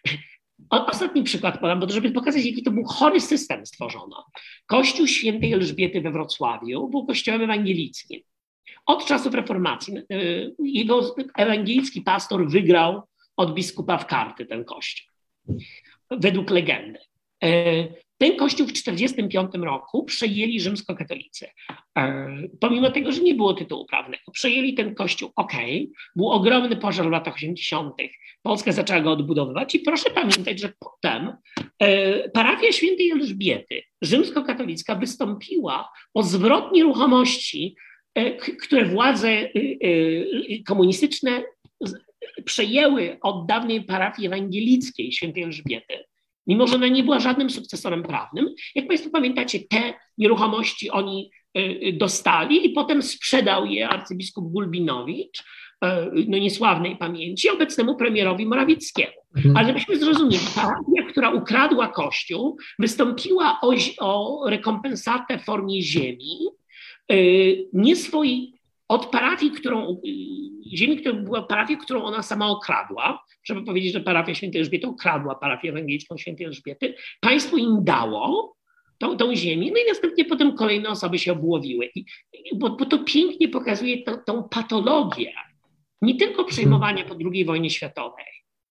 Ostatni 0.70 1.22
przykład 1.22 1.60
podam, 1.60 1.80
bo 1.80 1.90
żeby 1.90 2.10
pokazać, 2.10 2.44
jaki 2.44 2.62
to 2.62 2.70
był 2.70 2.84
chory 2.84 3.20
system 3.20 3.66
stworzono. 3.66 4.26
Kościół 4.66 5.06
świętej 5.06 5.52
Elżbiety 5.52 6.00
we 6.00 6.10
Wrocławiu 6.10 6.88
był 6.88 7.06
kościołem 7.06 7.42
ewangelickim. 7.42 8.20
Od 8.86 9.06
czasów 9.06 9.34
reformacji 9.34 9.94
y, 10.12 10.54
jego 10.58 11.14
ewangelicki 11.36 12.02
pastor 12.02 12.48
wygrał 12.48 13.02
od 13.36 13.54
biskupa 13.54 13.98
w 13.98 14.06
karty 14.06 14.46
ten 14.46 14.64
kościół, 14.64 15.12
według 16.10 16.50
legendy. 16.50 16.98
Ten 18.18 18.36
kościół 18.36 18.66
w 18.66 18.72
1945 18.72 19.64
roku 19.64 20.04
przejęli 20.04 20.60
rzymskokatolicy. 20.60 21.46
E, 21.98 22.28
pomimo 22.60 22.90
tego, 22.90 23.12
że 23.12 23.22
nie 23.22 23.34
było 23.34 23.54
tytułu 23.54 23.86
prawnego, 23.86 24.32
przejęli 24.32 24.74
ten 24.74 24.94
kościół, 24.94 25.30
ok, 25.36 25.52
był 26.16 26.28
ogromny 26.28 26.76
pożar 26.76 27.06
w 27.06 27.10
latach 27.10 27.34
80. 27.34 27.94
Polska 28.42 28.72
zaczęła 28.72 29.00
go 29.00 29.12
odbudowywać 29.12 29.74
i 29.74 29.80
proszę 29.80 30.10
pamiętać, 30.10 30.60
że 30.60 30.72
potem 30.78 31.32
e, 31.78 32.28
parafia 32.30 32.72
świętej 32.72 33.10
Elżbiety, 33.10 33.82
rzymskokatolicka, 34.02 34.94
wystąpiła 34.94 35.88
o 36.14 36.22
zwrot 36.22 36.72
nieruchomości 36.72 37.76
E, 38.14 38.36
które 38.36 38.84
władze 38.84 39.28
y, 39.28 39.78
y, 39.84 40.62
komunistyczne 40.66 41.42
przejęły 42.44 43.18
od 43.22 43.46
dawnej 43.46 43.84
parafii 43.84 44.26
ewangelickiej 44.26 45.12
świętej 45.12 45.42
Elżbiety, 45.42 46.04
mimo 46.46 46.66
że 46.66 46.74
ona 46.74 46.88
nie 46.88 47.04
była 47.04 47.20
żadnym 47.20 47.50
sukcesorem 47.50 48.02
prawnym. 48.02 48.54
Jak 48.74 48.86
Państwo 48.86 49.10
pamiętacie, 49.10 49.60
te 49.70 49.94
nieruchomości 50.18 50.90
oni 50.90 51.30
y, 51.58 51.96
dostali 51.98 52.66
i 52.66 52.70
potem 52.70 53.02
sprzedał 53.02 53.66
je 53.66 53.88
arcybiskup 53.88 54.52
Gulbinowicz, 54.52 55.44
e, 55.84 56.10
no 56.28 56.38
niesławnej 56.38 56.96
pamięci, 56.96 57.50
obecnemu 57.50 57.96
premierowi 57.96 58.46
Morawieckiemu. 58.46 59.12
Mhm. 59.36 59.56
Ale 59.56 59.66
żebyśmy 59.66 59.96
zrozumieli, 59.96 60.44
parafia, 60.54 61.10
która 61.10 61.30
ukradła 61.30 61.88
Kościół, 61.88 62.58
wystąpiła 62.78 63.60
o, 63.62 63.74
o 64.00 64.42
rekompensatę 64.50 65.38
w 65.38 65.44
formie 65.44 65.82
ziemi, 65.82 66.38
nie 67.72 67.96
swojej, 67.96 68.53
od 68.88 69.06
parafii, 69.06 69.52
którą, 69.52 70.00
ziemi, 70.74 70.96
która 70.96 71.14
była 71.14 71.42
parafią, 71.42 71.76
którą 71.76 72.02
ona 72.02 72.22
sama 72.22 72.48
okradła, 72.48 73.24
żeby 73.44 73.62
powiedzieć, 73.62 73.92
że 73.92 74.00
parafia 74.00 74.34
świętej 74.34 74.60
Elżbiety 74.60 74.86
okradła 74.86 75.34
parafię 75.34 75.68
ewangelicką 75.68 76.16
świętej 76.16 76.46
Elżbiety, 76.46 76.94
państwo 77.20 77.56
im 77.56 77.84
dało 77.84 78.56
tą, 78.98 79.16
tą 79.16 79.34
ziemię, 79.34 79.70
no 79.70 79.78
i 79.78 79.88
następnie 79.88 80.24
potem 80.24 80.56
kolejne 80.56 80.88
osoby 80.88 81.18
się 81.18 81.32
obłowiły. 81.32 81.90
I, 81.94 82.04
bo, 82.54 82.70
bo 82.70 82.86
to 82.86 82.98
pięknie 82.98 83.48
pokazuje 83.48 84.02
tą, 84.02 84.16
tą 84.26 84.42
patologię, 84.42 85.32
nie 86.02 86.16
tylko 86.16 86.44
przejmowania 86.44 87.04
po 87.04 87.14
II 87.32 87.44
wojnie 87.44 87.70
światowej, 87.70 88.24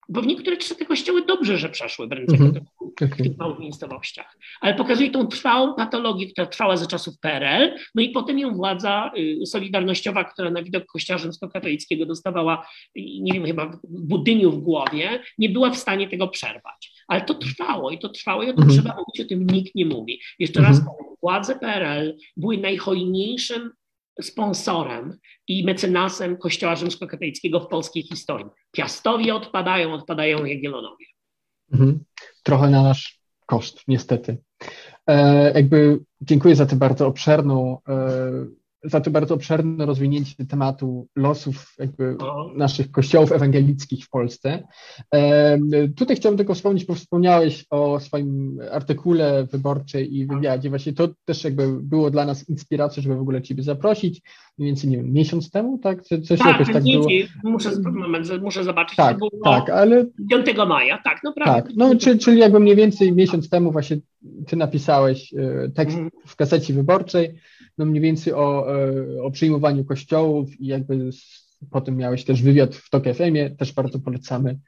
bo 0.10 0.22
w 0.22 0.28
niektóre 0.28 0.58
te 0.58 0.86
kościoły 0.86 1.26
dobrze, 1.26 1.58
że 1.58 1.70
przeszły 1.70 2.08
w 2.08 2.12
ręce 2.12 2.36
mm 2.36 2.52
-hmm. 2.52 2.60
w 3.02 3.18
tych 3.18 3.38
małych 3.38 3.60
miejscowościach, 3.60 4.38
ale 4.62 4.76
pokazuje 4.76 5.12
tą 5.12 5.28
trwałą 5.28 5.74
patologię, 5.74 6.28
która 6.28 6.48
trwała 6.48 6.78
za 6.78 6.88
czasów 6.88 7.20
PRL, 7.20 7.76
no 7.96 8.02
i 8.02 8.10
potem 8.10 8.40
ją 8.40 8.56
władza 8.56 9.12
y, 9.18 9.46
solidarnościowa, 9.46 10.24
która 10.24 10.52
na 10.52 10.64
widok 10.64 10.86
kościoła 10.86 11.18
rzymskokatolickiego 11.18 12.06
dostawała, 12.06 12.68
nie 12.96 13.34
wiem, 13.34 13.46
chyba 13.46 13.80
budyniu 13.90 14.52
w 14.52 14.60
głowie, 14.60 15.20
nie 15.38 15.50
była 15.50 15.70
w 15.70 15.78
stanie 15.78 16.10
tego 16.10 16.28
przerwać. 16.28 16.94
Ale 17.08 17.22
to 17.22 17.34
trwało 17.34 17.92
i 17.92 18.00
to 18.00 18.10
trwało 18.10 18.44
i 18.44 18.50
o 18.50 18.54
tym 18.54 18.64
mm 18.64 18.70
-hmm. 18.70 18.80
trzeba 18.80 18.96
mówić, 18.96 19.26
o 19.26 19.30
tym 19.30 19.48
nikt 19.48 19.76
nie 19.76 19.86
mówi. 19.86 20.22
Jeszcze 20.40 20.60
mm 20.60 20.72
-hmm. 20.72 20.76
raz 20.76 20.86
powiem, 20.86 21.16
władze 21.22 21.56
PRL 21.60 22.18
były 22.38 22.58
najhojniejszym 22.58 23.72
sponsorem 24.22 25.18
i 25.48 25.66
mecenasem 25.66 26.38
Kościoła 26.38 26.76
Rzymskokatolickiego 26.76 27.60
w 27.60 27.68
polskiej 27.68 28.04
historii. 28.04 28.46
Piastowie 28.72 29.36
odpadają, 29.36 29.94
odpadają 29.94 30.46
Jagiellonowie. 30.46 31.06
Mhm. 31.74 32.04
Trochę 32.44 32.70
na 32.70 32.84
nasz 32.84 33.20
koszt, 33.46 33.82
niestety. 33.88 34.38
E, 35.08 35.52
jakby 35.54 36.00
dziękuję 36.22 36.56
za 36.56 36.66
tę 36.66 36.76
bardzo 36.76 37.08
obszerną 37.08 37.78
e, 37.88 38.04
za 38.84 39.02
to 39.02 39.12
bardzo 39.12 39.36
obszerne 39.36 39.86
rozwinięcie 39.86 40.46
tematu 40.46 41.08
losów 41.16 41.76
naszych 42.56 42.92
kościołów 42.92 43.32
ewangelickich 43.32 44.06
w 44.06 44.10
Polsce. 44.10 44.64
Tutaj 45.96 46.16
chciałbym 46.16 46.38
tylko 46.38 46.54
wspomnieć, 46.54 46.86
bo 46.86 46.96
wspomniałeś 46.96 47.66
o 47.70 48.00
swoim 48.00 48.60
artykule 48.72 49.48
wyborczej 49.52 50.18
i 50.18 50.28
wywiadzie. 50.28 50.70
Właśnie 50.70 50.94
to 50.94 51.10
też 51.26 51.44
jakby 51.44 51.68
było 51.82 52.12
dla 52.12 52.26
nas 52.26 52.50
inspiracją, 52.50 53.04
żeby 53.04 53.16
w 53.16 53.22
ogóle 53.22 53.42
Ciebie 53.42 53.64
zaprosić. 53.64 54.22
Mniej 54.58 54.70
więcej, 54.70 54.90
nie 54.90 54.98
wiem, 54.98 55.14
miesiąc 55.14 55.52
temu, 55.52 55.78
tak? 55.78 56.04
Coś 56.04 56.40
tak, 56.40 56.48
jakoś 56.48 56.74
tak 56.74 56.84
było. 56.84 57.08
Muszę, 57.44 57.70
moment, 57.94 58.42
muszę 58.42 58.64
zobaczyć, 58.64 58.96
tak, 58.96 59.18
było 59.18 59.32
tak, 59.44 59.70
ale 59.70 60.06
5 60.30 60.58
maja, 60.68 61.02
tak, 61.04 61.22
no 61.24 61.34
prawda. 61.34 61.62
Tak, 61.62 61.72
no 61.76 61.96
czyli, 61.96 62.20
czyli 62.20 62.40
jakby 62.40 62.60
mniej 62.60 62.76
więcej 62.76 63.14
miesiąc 63.14 63.50
temu 63.50 63.72
właśnie 63.72 63.98
Ty 64.48 64.56
napisałeś 64.56 65.34
e, 65.34 65.70
tekst 65.70 65.98
mm. 65.98 66.10
w 66.28 66.36
kasecie 66.36 66.74
wyborczej, 66.74 67.36
no 67.78 67.86
mniej 67.86 68.02
więcej 68.02 68.34
o, 68.34 68.76
e, 68.80 69.24
o 69.24 69.32
przyjmowaniu 69.32 69.86
kościołów 69.86 70.62
i 70.62 70.66
jakby 70.66 71.10
potem 71.72 71.98
miałeś 71.98 72.26
też 72.26 72.42
wywiad 72.42 72.76
w 72.76 72.90
TOK 72.90 73.04
FM-ie, 73.04 73.50
też 73.50 73.74
bardzo 73.74 74.00
polecamy 74.00 74.60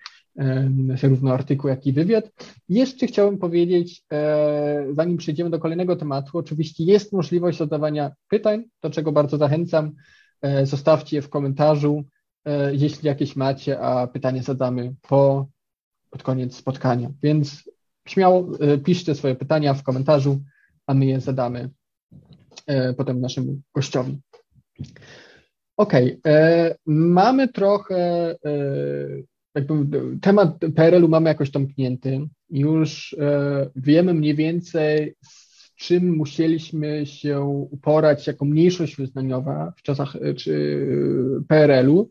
zarówno 1.02 1.34
artykuł, 1.34 1.70
jak 1.70 1.88
i 1.88 1.94
wywiad. 1.94 2.32
Jeszcze 2.70 3.08
chciałbym 3.08 3.40
powiedzieć, 3.40 4.04
e, 4.12 4.88
zanim 4.92 5.18
przejdziemy 5.18 5.50
do 5.50 5.60
kolejnego 5.60 5.96
tematu, 5.96 6.38
oczywiście 6.38 6.84
jest 6.84 7.14
możliwość 7.14 7.58
zadawania 7.58 8.12
pytań, 8.30 8.64
do 8.82 8.90
czego 8.90 9.12
bardzo 9.12 9.38
zachęcam. 9.38 9.92
E, 10.42 10.66
zostawcie 10.66 11.16
je 11.16 11.22
w 11.22 11.30
komentarzu, 11.30 12.04
jeśli 12.72 13.08
jakieś 13.08 13.36
macie, 13.36 13.80
a 13.80 14.08
pytanie 14.08 14.44
zadamy 14.44 14.96
po, 15.02 15.48
pod 16.10 16.24
koniec 16.24 16.56
spotkania. 16.56 17.12
Więc 17.24 17.70
śmiało 18.08 18.48
piszcie 18.84 19.16
swoje 19.16 19.36
pytania 19.36 19.74
w 19.74 19.84
komentarzu, 19.84 20.42
a 20.88 20.94
my 20.94 21.06
je 21.06 21.22
zadamy 21.22 21.70
potem 22.98 23.22
naszemu 23.22 23.62
gościowi. 23.76 24.20
Okej, 25.78 26.20
okay. 26.20 26.76
mamy 26.86 27.48
trochę, 27.48 28.36
jakby 29.56 29.74
temat 30.22 30.58
PRL-u 30.76 31.08
mamy 31.08 31.30
jakoś 31.30 31.50
domknięty. 31.50 32.28
Już 32.50 33.16
wiemy 33.76 34.14
mniej 34.14 34.36
więcej, 34.36 35.16
z 35.24 35.76
czym 35.76 36.16
musieliśmy 36.16 37.06
się 37.06 37.42
uporać 37.72 38.28
jako 38.28 38.46
mniejszość 38.46 38.96
wyznaniowa 38.96 39.74
w 39.78 39.82
czasach 39.82 40.18
PRL-u. 41.48 42.10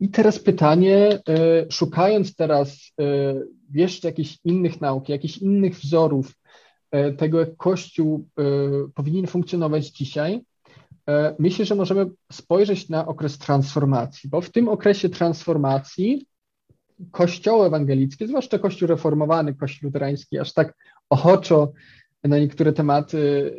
I 0.00 0.08
teraz 0.08 0.38
pytanie, 0.38 1.22
szukając 1.70 2.36
teraz 2.36 2.92
jeszcze 3.74 4.08
jakichś 4.08 4.38
innych 4.44 4.80
nauk, 4.80 5.08
jakichś 5.08 5.38
innych 5.38 5.74
wzorów 5.74 6.34
tego, 7.16 7.40
jak 7.40 7.56
Kościół 7.56 8.28
powinien 8.94 9.26
funkcjonować 9.26 9.86
dzisiaj, 9.86 10.44
E, 11.08 11.34
myślę, 11.38 11.64
że 11.64 11.74
możemy 11.74 12.10
spojrzeć 12.32 12.88
na 12.88 13.06
okres 13.06 13.38
transformacji, 13.38 14.30
bo 14.30 14.40
w 14.40 14.50
tym 14.50 14.68
okresie 14.68 15.08
transformacji 15.08 16.26
kościoły 17.10 17.66
ewangelickie, 17.66 18.26
zwłaszcza 18.26 18.58
kościół 18.58 18.88
reformowany, 18.88 19.54
kościół 19.54 19.88
luterański, 19.88 20.38
aż 20.38 20.52
tak 20.52 20.74
ochoczo 21.10 21.72
na 22.24 22.38
niektóre 22.38 22.72
tematy 22.72 23.52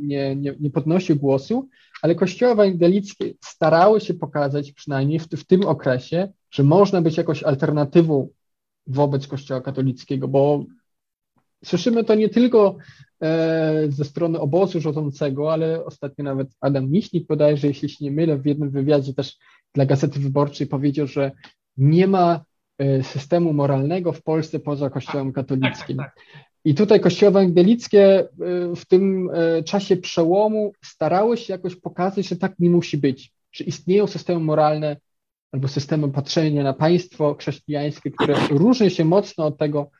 nie, 0.00 0.36
nie, 0.36 0.54
nie 0.60 0.70
podnosił 0.70 1.16
głosu, 1.16 1.68
ale 2.02 2.14
kościoły 2.14 2.52
ewangelickie 2.52 3.34
starały 3.44 4.00
się 4.00 4.14
pokazać 4.14 4.72
przynajmniej 4.72 5.18
w, 5.18 5.26
w 5.26 5.46
tym 5.46 5.66
okresie, 5.66 6.28
że 6.50 6.62
można 6.62 7.02
być 7.02 7.16
jakąś 7.16 7.42
alternatywą 7.42 8.28
wobec 8.86 9.26
kościoła 9.26 9.60
katolickiego, 9.60 10.28
bo 10.28 10.64
słyszymy 11.64 12.04
to 12.04 12.14
nie 12.14 12.28
tylko 12.28 12.76
E, 13.22 13.86
ze 13.88 14.04
strony 14.04 14.40
obozu 14.40 14.80
rządzącego, 14.80 15.52
ale 15.52 15.84
ostatnio 15.84 16.24
nawet 16.24 16.48
Adam 16.60 16.90
Michnik 16.90 17.26
że 17.54 17.66
jeśli 17.66 17.88
się 17.88 18.04
nie 18.04 18.10
mylę, 18.10 18.38
w 18.38 18.46
jednym 18.46 18.70
wywiadzie 18.70 19.14
też 19.14 19.36
dla 19.74 19.86
Gazety 19.86 20.20
Wyborczej 20.20 20.66
powiedział, 20.66 21.06
że 21.06 21.32
nie 21.76 22.06
ma 22.06 22.44
e, 22.78 23.02
systemu 23.02 23.52
moralnego 23.52 24.12
w 24.12 24.22
Polsce 24.22 24.58
poza 24.58 24.90
Kościołem 24.90 25.32
tak, 25.32 25.34
katolickim. 25.34 25.96
Tak, 25.96 26.14
tak, 26.14 26.24
I 26.64 26.74
tutaj 26.74 27.00
kościoły 27.00 27.30
ewangelickie 27.30 28.20
e, 28.20 28.28
w 28.76 28.86
tym 28.86 29.30
czasie 29.64 29.96
przełomu 29.96 30.72
starały 30.84 31.36
się 31.36 31.52
jakoś 31.52 31.76
pokazać, 31.76 32.28
że 32.28 32.36
tak 32.36 32.54
nie 32.58 32.70
musi 32.70 32.98
być, 32.98 33.32
że 33.52 33.64
istnieją 33.64 34.06
systemy 34.06 34.40
moralne 34.40 34.96
albo 35.52 35.68
systemy 35.68 36.12
patrzenia 36.12 36.62
na 36.62 36.72
państwo 36.72 37.34
chrześcijańskie, 37.34 38.10
które 38.10 38.34
różni 38.50 38.90
się 38.90 39.04
mocno 39.04 39.46
od 39.46 39.58
tego, 39.58 39.90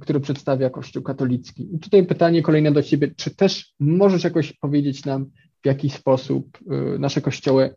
który 0.00 0.20
przedstawia 0.20 0.70
Kościół 0.70 1.02
katolicki. 1.02 1.74
I 1.74 1.78
tutaj 1.78 2.06
pytanie 2.06 2.42
kolejne 2.42 2.72
do 2.72 2.82
Ciebie, 2.82 3.10
czy 3.16 3.36
też 3.36 3.72
możesz 3.80 4.24
jakoś 4.24 4.52
powiedzieć 4.52 5.04
nam, 5.04 5.30
w 5.62 5.66
jaki 5.66 5.90
sposób 5.90 6.58
y, 6.96 6.98
nasze 6.98 7.20
kościoły 7.20 7.74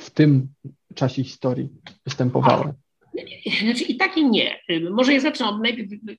w 0.00 0.10
tym 0.10 0.48
czasie 0.94 1.24
historii 1.24 1.68
występowały? 2.04 2.72
Znaczy 3.62 3.84
i 3.84 3.96
tak 3.96 4.16
i 4.16 4.30
nie. 4.30 4.60
Może 4.90 5.14
ja 5.14 5.20
zacznę 5.20 5.46
od 5.46 5.56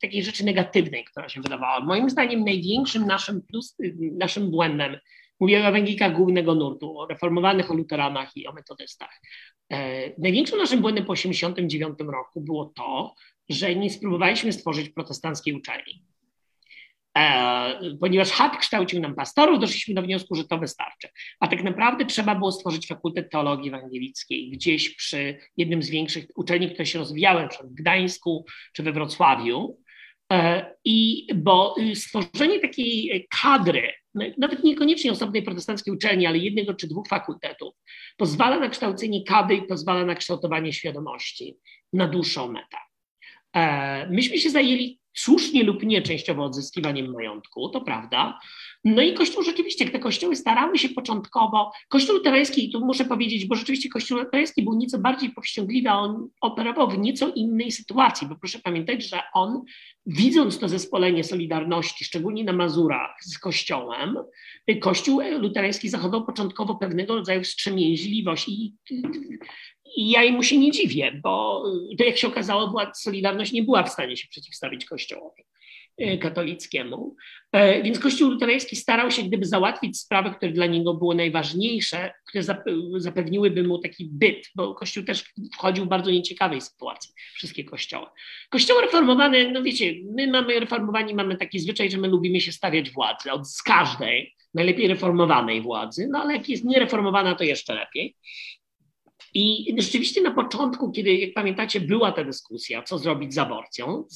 takiej 0.01 0.23
rzeczy 0.23 0.45
negatywnej, 0.45 1.03
która 1.03 1.29
się 1.29 1.41
wydawała. 1.41 1.79
Moim 1.79 2.09
zdaniem 2.09 2.43
największym 2.43 3.05
naszym 3.05 3.41
plus, 3.41 3.75
naszym 4.17 4.51
błędem, 4.51 4.97
mówię 5.39 5.63
o 5.63 5.67
ewangelikach 5.67 6.15
głównego 6.15 6.55
nurtu, 6.55 6.99
o 6.99 7.07
reformowanych, 7.07 7.71
o 7.71 7.73
luteranach 7.73 8.37
i 8.37 8.47
o 8.47 8.53
metodystach. 8.53 9.21
E, 9.69 10.09
największym 10.21 10.57
naszym 10.57 10.81
błędem 10.81 11.05
po 11.05 11.13
1989 11.13 12.11
roku 12.13 12.41
było 12.41 12.65
to, 12.75 13.13
że 13.49 13.75
nie 13.75 13.89
spróbowaliśmy 13.89 14.53
stworzyć 14.53 14.89
protestanckiej 14.89 15.53
uczelni. 15.53 16.03
E, 17.17 17.95
ponieważ 17.99 18.31
HAT 18.31 18.57
kształcił 18.57 19.01
nam 19.01 19.15
pastorów, 19.15 19.59
doszliśmy 19.59 19.93
do 19.95 20.01
wniosku, 20.01 20.35
że 20.35 20.43
to 20.43 20.57
wystarczy. 20.57 21.07
A 21.39 21.47
tak 21.47 21.63
naprawdę 21.63 22.05
trzeba 22.05 22.35
było 22.35 22.51
stworzyć 22.51 22.87
Fakultet 22.87 23.31
Teologii 23.31 23.69
Ewangelickiej 23.69 24.49
gdzieś 24.49 24.95
przy 24.95 25.37
jednym 25.57 25.83
z 25.83 25.89
większych 25.89 26.25
uczelni, 26.35 26.69
które 26.69 26.85
się 26.85 26.99
rozwijały, 26.99 27.39
np. 27.39 27.57
w 27.63 27.73
Gdańsku 27.73 28.45
czy 28.73 28.83
we 28.83 28.91
Wrocławiu. 28.91 29.77
E, 30.33 30.73
I 30.85 31.27
bo 31.35 31.75
stworzenie 31.95 32.59
takiej 32.59 33.27
kadry, 33.41 33.93
nawet 34.37 34.63
niekoniecznie 34.63 35.11
osobnej 35.11 35.43
protestanckiej 35.43 35.93
uczelni, 35.93 36.25
ale 36.25 36.37
jednego 36.37 36.73
czy 36.73 36.87
dwóch 36.87 37.07
fakultetów, 37.07 37.73
pozwala 38.17 38.59
na 38.59 38.69
kształcenie 38.69 39.23
kadry 39.23 39.55
i 39.55 39.67
pozwala 39.67 40.05
na 40.05 40.15
kształtowanie 40.15 40.73
świadomości 40.73 41.57
na 41.93 42.07
dłuższą 42.07 42.51
metę. 42.51 42.77
E, 43.57 44.07
myśmy 44.09 44.37
się 44.37 44.49
zajęli 44.49 44.99
słusznie 45.13 45.63
lub 45.63 45.83
nie 45.83 46.01
częściowo 46.01 46.43
odzyskiwaniem 46.43 47.13
majątku, 47.13 47.69
to 47.69 47.81
prawda. 47.81 48.39
No 48.83 49.01
i 49.01 49.13
Kościół 49.13 49.43
rzeczywiście, 49.43 49.89
te 49.89 49.99
kościoły 49.99 50.35
starały 50.35 50.77
się 50.77 50.89
początkowo, 50.89 51.71
Kościół 51.89 52.15
luterański, 52.15 52.71
tu 52.71 52.85
muszę 52.85 53.05
powiedzieć, 53.05 53.45
bo 53.45 53.55
rzeczywiście 53.55 53.89
Kościół 53.89 54.17
luterański 54.17 54.63
był 54.63 54.73
nieco 54.73 54.99
bardziej 54.99 55.29
powściągliwy, 55.29 55.89
a 55.89 55.99
on 55.99 56.29
operował 56.41 56.89
w 56.89 56.97
nieco 56.97 57.33
innej 57.35 57.71
sytuacji, 57.71 58.27
bo 58.27 58.35
proszę 58.35 58.59
pamiętać, 58.59 59.09
że 59.09 59.19
on 59.33 59.61
widząc 60.05 60.59
to 60.59 60.69
zespolenie 60.69 61.23
Solidarności, 61.23 62.05
szczególnie 62.05 62.43
na 62.43 62.53
Mazurach 62.53 63.17
z 63.21 63.39
Kościołem, 63.39 64.17
Kościół 64.81 65.21
luterański 65.39 65.89
zachował 65.89 66.25
początkowo 66.25 66.75
pewnego 66.75 67.15
rodzaju 67.15 67.43
wstrzemięźliwość 67.43 68.49
i 68.49 68.73
i 69.95 70.09
ja 70.09 70.31
mu 70.31 70.43
się 70.43 70.57
nie 70.57 70.71
dziwię, 70.71 71.19
bo 71.23 71.63
to 71.97 72.03
jak 72.03 72.17
się 72.17 72.27
okazało, 72.27 72.73
Solidarność 72.95 73.51
nie 73.51 73.63
była 73.63 73.83
w 73.83 73.89
stanie 73.89 74.17
się 74.17 74.27
przeciwstawić 74.27 74.85
Kościołowi 74.85 75.43
e, 75.97 76.17
katolickiemu. 76.17 77.15
E, 77.51 77.83
więc 77.83 77.99
Kościół 77.99 78.29
luterański 78.29 78.75
starał 78.75 79.11
się 79.11 79.23
gdyby 79.23 79.45
załatwić 79.45 79.99
sprawy, 79.99 80.31
które 80.31 80.51
dla 80.51 80.65
niego 80.65 80.93
były 80.93 81.15
najważniejsze, 81.15 82.13
które 82.27 82.43
zapewniłyby 82.97 83.63
mu 83.63 83.79
taki 83.79 84.09
byt, 84.11 84.49
bo 84.55 84.75
Kościół 84.75 85.03
też 85.03 85.33
wchodził 85.53 85.85
w 85.85 85.87
bardzo 85.87 86.11
nieciekawej 86.11 86.61
sytuacji, 86.61 87.11
wszystkie 87.33 87.63
kościoły. 87.63 88.07
Kościoły 88.49 88.81
reformowane, 88.81 89.51
no 89.51 89.63
wiecie, 89.63 89.93
my 90.15 90.27
mamy 90.27 90.59
reformowani, 90.59 91.13
mamy 91.13 91.37
taki 91.37 91.59
zwyczaj, 91.59 91.91
że 91.91 91.97
my 91.97 92.07
lubimy 92.07 92.41
się 92.41 92.51
stawiać 92.51 92.91
władzy, 92.91 93.31
od 93.31 93.49
z 93.49 93.63
każdej, 93.63 94.33
najlepiej 94.53 94.87
reformowanej 94.87 95.61
władzy, 95.61 96.07
no 96.11 96.19
ale 96.19 96.33
jak 96.33 96.49
jest 96.49 96.65
niereformowana, 96.65 97.35
to 97.35 97.43
jeszcze 97.43 97.75
lepiej. 97.75 98.15
I 99.33 99.75
rzeczywiście 99.77 100.21
na 100.21 100.31
początku, 100.31 100.91
kiedy, 100.91 101.13
jak 101.13 101.33
pamiętacie, 101.33 101.81
była 101.81 102.11
ta 102.11 102.23
dyskusja, 102.23 102.83
co 102.83 102.97
zrobić 102.97 103.33
z 103.33 103.37
aborcją, 103.37 104.05
z, 104.09 104.15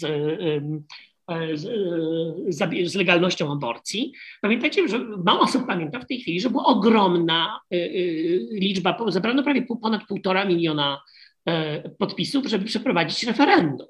z, 1.54 2.92
z, 2.92 2.96
legalnością 2.96 3.52
aborcji. 3.52 4.14
Pamiętajcie, 4.42 4.88
że 4.88 5.00
mało 5.00 5.40
osób 5.40 5.68
pamięta 5.68 6.00
w 6.00 6.06
tej 6.06 6.20
chwili, 6.20 6.42
że 6.42 6.50
była 6.50 6.66
ogromna 6.66 7.60
y, 7.74 7.78
y, 7.78 8.48
liczba, 8.52 8.98
zebrano 9.08 9.44
prawie 9.44 9.66
ponad 9.82 10.08
półtora 10.08 10.46
miliona 10.46 11.02
e, 11.46 11.90
podpisów, 11.90 12.46
żeby 12.46 12.66
przeprowadzić 12.66 13.24
referendum. 13.24 13.88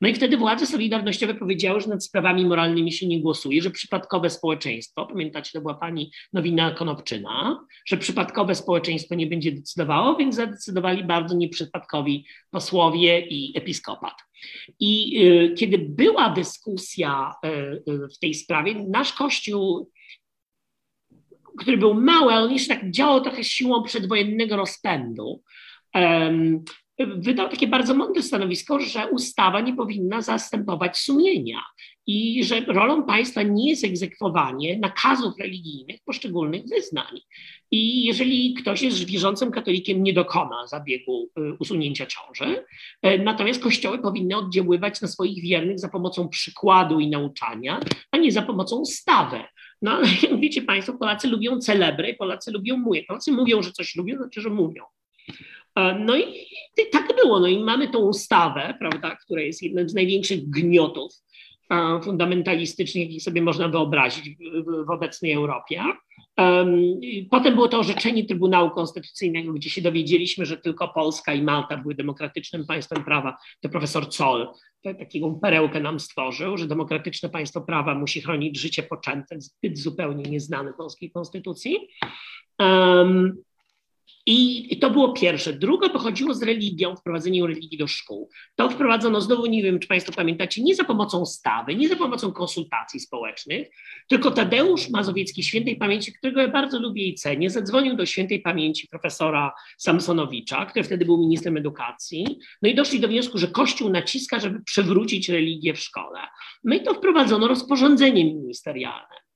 No 0.00 0.08
i 0.08 0.14
wtedy 0.14 0.36
władze 0.36 0.66
solidarnościowe 0.66 1.34
powiedziały, 1.34 1.80
że 1.80 1.88
nad 1.88 2.04
sprawami 2.04 2.46
moralnymi 2.46 2.92
się 2.92 3.06
nie 3.06 3.20
głosuje, 3.20 3.62
że 3.62 3.70
przypadkowe 3.70 4.30
społeczeństwo, 4.30 5.06
pamiętacie, 5.06 5.50
to 5.52 5.60
była 5.60 5.74
pani 5.74 6.12
Nowina 6.32 6.70
Konopczyna, 6.70 7.64
że 7.86 7.96
przypadkowe 7.96 8.54
społeczeństwo 8.54 9.14
nie 9.14 9.26
będzie 9.26 9.52
decydowało, 9.52 10.16
więc 10.16 10.34
zadecydowali 10.34 11.04
bardzo 11.04 11.36
nieprzypadkowi 11.36 12.26
posłowie 12.50 13.20
i 13.20 13.58
episkopat. 13.58 14.14
I 14.80 15.22
y, 15.24 15.54
kiedy 15.54 15.78
była 15.78 16.30
dyskusja 16.30 17.34
y, 17.44 17.48
y, 17.92 18.08
w 18.08 18.18
tej 18.18 18.34
sprawie, 18.34 18.74
nasz 18.88 19.12
Kościół 19.12 19.90
który 21.58 21.76
był 21.76 21.94
mały, 21.94 22.32
ale 22.32 22.44
on 22.44 22.52
jeszcze 22.52 22.74
tak 22.74 22.90
działał 22.90 23.20
trochę 23.20 23.44
siłą 23.44 23.82
przedwojennego 23.82 24.56
rozpędu 24.56 25.42
wydał 27.06 27.48
takie 27.48 27.68
bardzo 27.68 27.94
mądre 27.94 28.22
stanowisko, 28.22 28.80
że 28.80 29.10
ustawa 29.10 29.60
nie 29.60 29.76
powinna 29.76 30.22
zastępować 30.22 30.98
sumienia 30.98 31.60
i 32.06 32.44
że 32.44 32.60
rolą 32.60 33.02
państwa 33.02 33.42
nie 33.42 33.70
jest 33.70 33.84
egzekwowanie 33.84 34.78
nakazów 34.78 35.38
religijnych 35.38 36.00
poszczególnych 36.04 36.62
wyznań. 36.66 37.20
I 37.70 38.04
jeżeli 38.04 38.54
ktoś 38.54 38.82
jest 38.82 39.04
wierzącym 39.04 39.50
katolikiem, 39.50 40.02
nie 40.02 40.12
dokona 40.12 40.66
zabiegu 40.66 41.30
y, 41.38 41.52
usunięcia 41.58 42.06
ciąży, 42.06 42.64
y, 43.06 43.18
natomiast 43.18 43.62
kościoły 43.62 43.98
powinny 43.98 44.36
oddziaływać 44.36 45.00
na 45.00 45.08
swoich 45.08 45.42
wiernych 45.42 45.78
za 45.78 45.88
pomocą 45.88 46.28
przykładu 46.28 47.00
i 47.00 47.08
nauczania, 47.08 47.80
a 48.10 48.16
nie 48.16 48.32
za 48.32 48.42
pomocą 48.42 48.76
ustawy. 48.76 49.40
No 49.82 50.00
wiecie 50.42 50.62
Państwo, 50.62 50.92
Polacy 50.92 51.28
lubią 51.28 51.58
celebry, 51.58 52.14
Polacy 52.14 52.50
lubią 52.50 52.76
mówię. 52.76 53.04
Polacy 53.08 53.32
mówią, 53.32 53.62
że 53.62 53.72
coś 53.72 53.96
lubią, 53.96 54.16
znaczy, 54.16 54.40
że 54.40 54.50
mówią. 54.50 54.82
No 55.98 56.16
i 56.16 56.46
tak 56.92 57.16
było. 57.22 57.40
No 57.40 57.46
i 57.46 57.58
mamy 57.58 57.88
tą 57.88 57.98
ustawę, 57.98 58.74
prawda, 58.78 59.16
która 59.16 59.42
jest 59.42 59.62
jednym 59.62 59.88
z 59.88 59.94
największych 59.94 60.50
gniotów 60.50 61.12
fundamentalistycznych, 62.04 63.04
jakich 63.04 63.22
sobie 63.22 63.42
można 63.42 63.68
wyobrazić 63.68 64.36
w, 64.86 64.90
obecnej 64.90 65.32
Europie. 65.32 65.82
Potem 67.30 67.54
było 67.54 67.68
to 67.68 67.78
orzeczenie 67.78 68.24
Trybunału 68.24 68.70
Konstytucyjnego, 68.70 69.52
gdzie 69.52 69.70
się 69.70 69.82
dowiedzieliśmy, 69.82 70.46
że 70.46 70.56
tylko 70.56 70.88
Polska 70.88 71.34
i 71.34 71.42
Malta 71.42 71.76
były 71.76 71.94
demokratycznym 71.94 72.66
państwem 72.66 73.04
prawa. 73.04 73.36
To 73.60 73.68
profesor 73.68 74.12
Zoll 74.12 74.48
taką 74.82 75.40
perełkę 75.42 75.80
nam 75.80 76.00
stworzył, 76.00 76.56
że 76.56 76.66
demokratyczne 76.66 77.28
państwo 77.28 77.60
prawa 77.60 77.94
musi 77.94 78.20
chronić 78.20 78.58
życie 78.58 78.82
poczęte, 78.82 79.40
zbyt 79.40 79.78
zupełnie 79.78 80.30
nieznane 80.30 80.72
polskiej 80.72 81.10
konstytucji. 81.10 81.76
I, 84.30 84.78
to 84.78 84.90
było 84.90 85.12
pierwsze. 85.12 85.52
Druga 85.52 85.88
pochodziło 85.88 86.34
z 86.34 86.42
religią, 86.42 86.96
wprowadzeniem 86.96 87.46
religii 87.46 87.78
do 87.78 87.86
szkół. 87.86 88.30
To 88.56 88.70
wprowadzono 88.70 89.20
znowu, 89.20 89.46
nie 89.46 89.62
wiem, 89.62 89.78
czy 89.78 89.88
Państwo 89.88 90.12
pamiętacie, 90.12 90.62
nie 90.62 90.74
za 90.74 90.84
pomocą 90.84 91.26
stawy, 91.26 91.74
nie 91.74 91.88
za 91.88 91.96
pomocą 91.96 92.32
konsultacji 92.32 93.00
społecznych, 93.00 93.68
tylko 94.08 94.30
Tadeusz 94.30 94.90
Mazowiecki, 94.90 95.42
świętej 95.42 95.76
pamięci, 95.76 96.12
którego 96.12 96.40
ja 96.40 96.48
bardzo 96.48 96.78
lubię 96.78 97.06
i 97.06 97.14
cenię, 97.14 97.50
zadzwonił 97.50 97.96
do 97.96 98.06
świętej 98.06 98.40
pamięci 98.40 98.88
profesora 98.88 99.52
Samsonowicza, 99.78 100.66
który 100.66 100.84
wtedy 100.84 101.04
był 101.04 101.18
ministrem 101.18 101.56
edukacji, 101.56 102.38
no 102.62 102.68
i 102.68 102.74
doszli 102.74 103.00
do 103.00 103.08
wniosku, 103.08 103.38
że 103.38 103.46
Kościół 103.46 103.90
naciska, 103.90 104.40
żeby 104.40 104.62
przywrócić 104.62 105.28
religię 105.28 105.74
w 105.74 105.80
szkole. 105.80 106.20
No 106.64 106.74
i 106.76 106.82
to 106.82 106.94
wprowadzono 106.94 107.48
rozporządzeniem 107.48 108.26
ministerialne. 108.26 109.27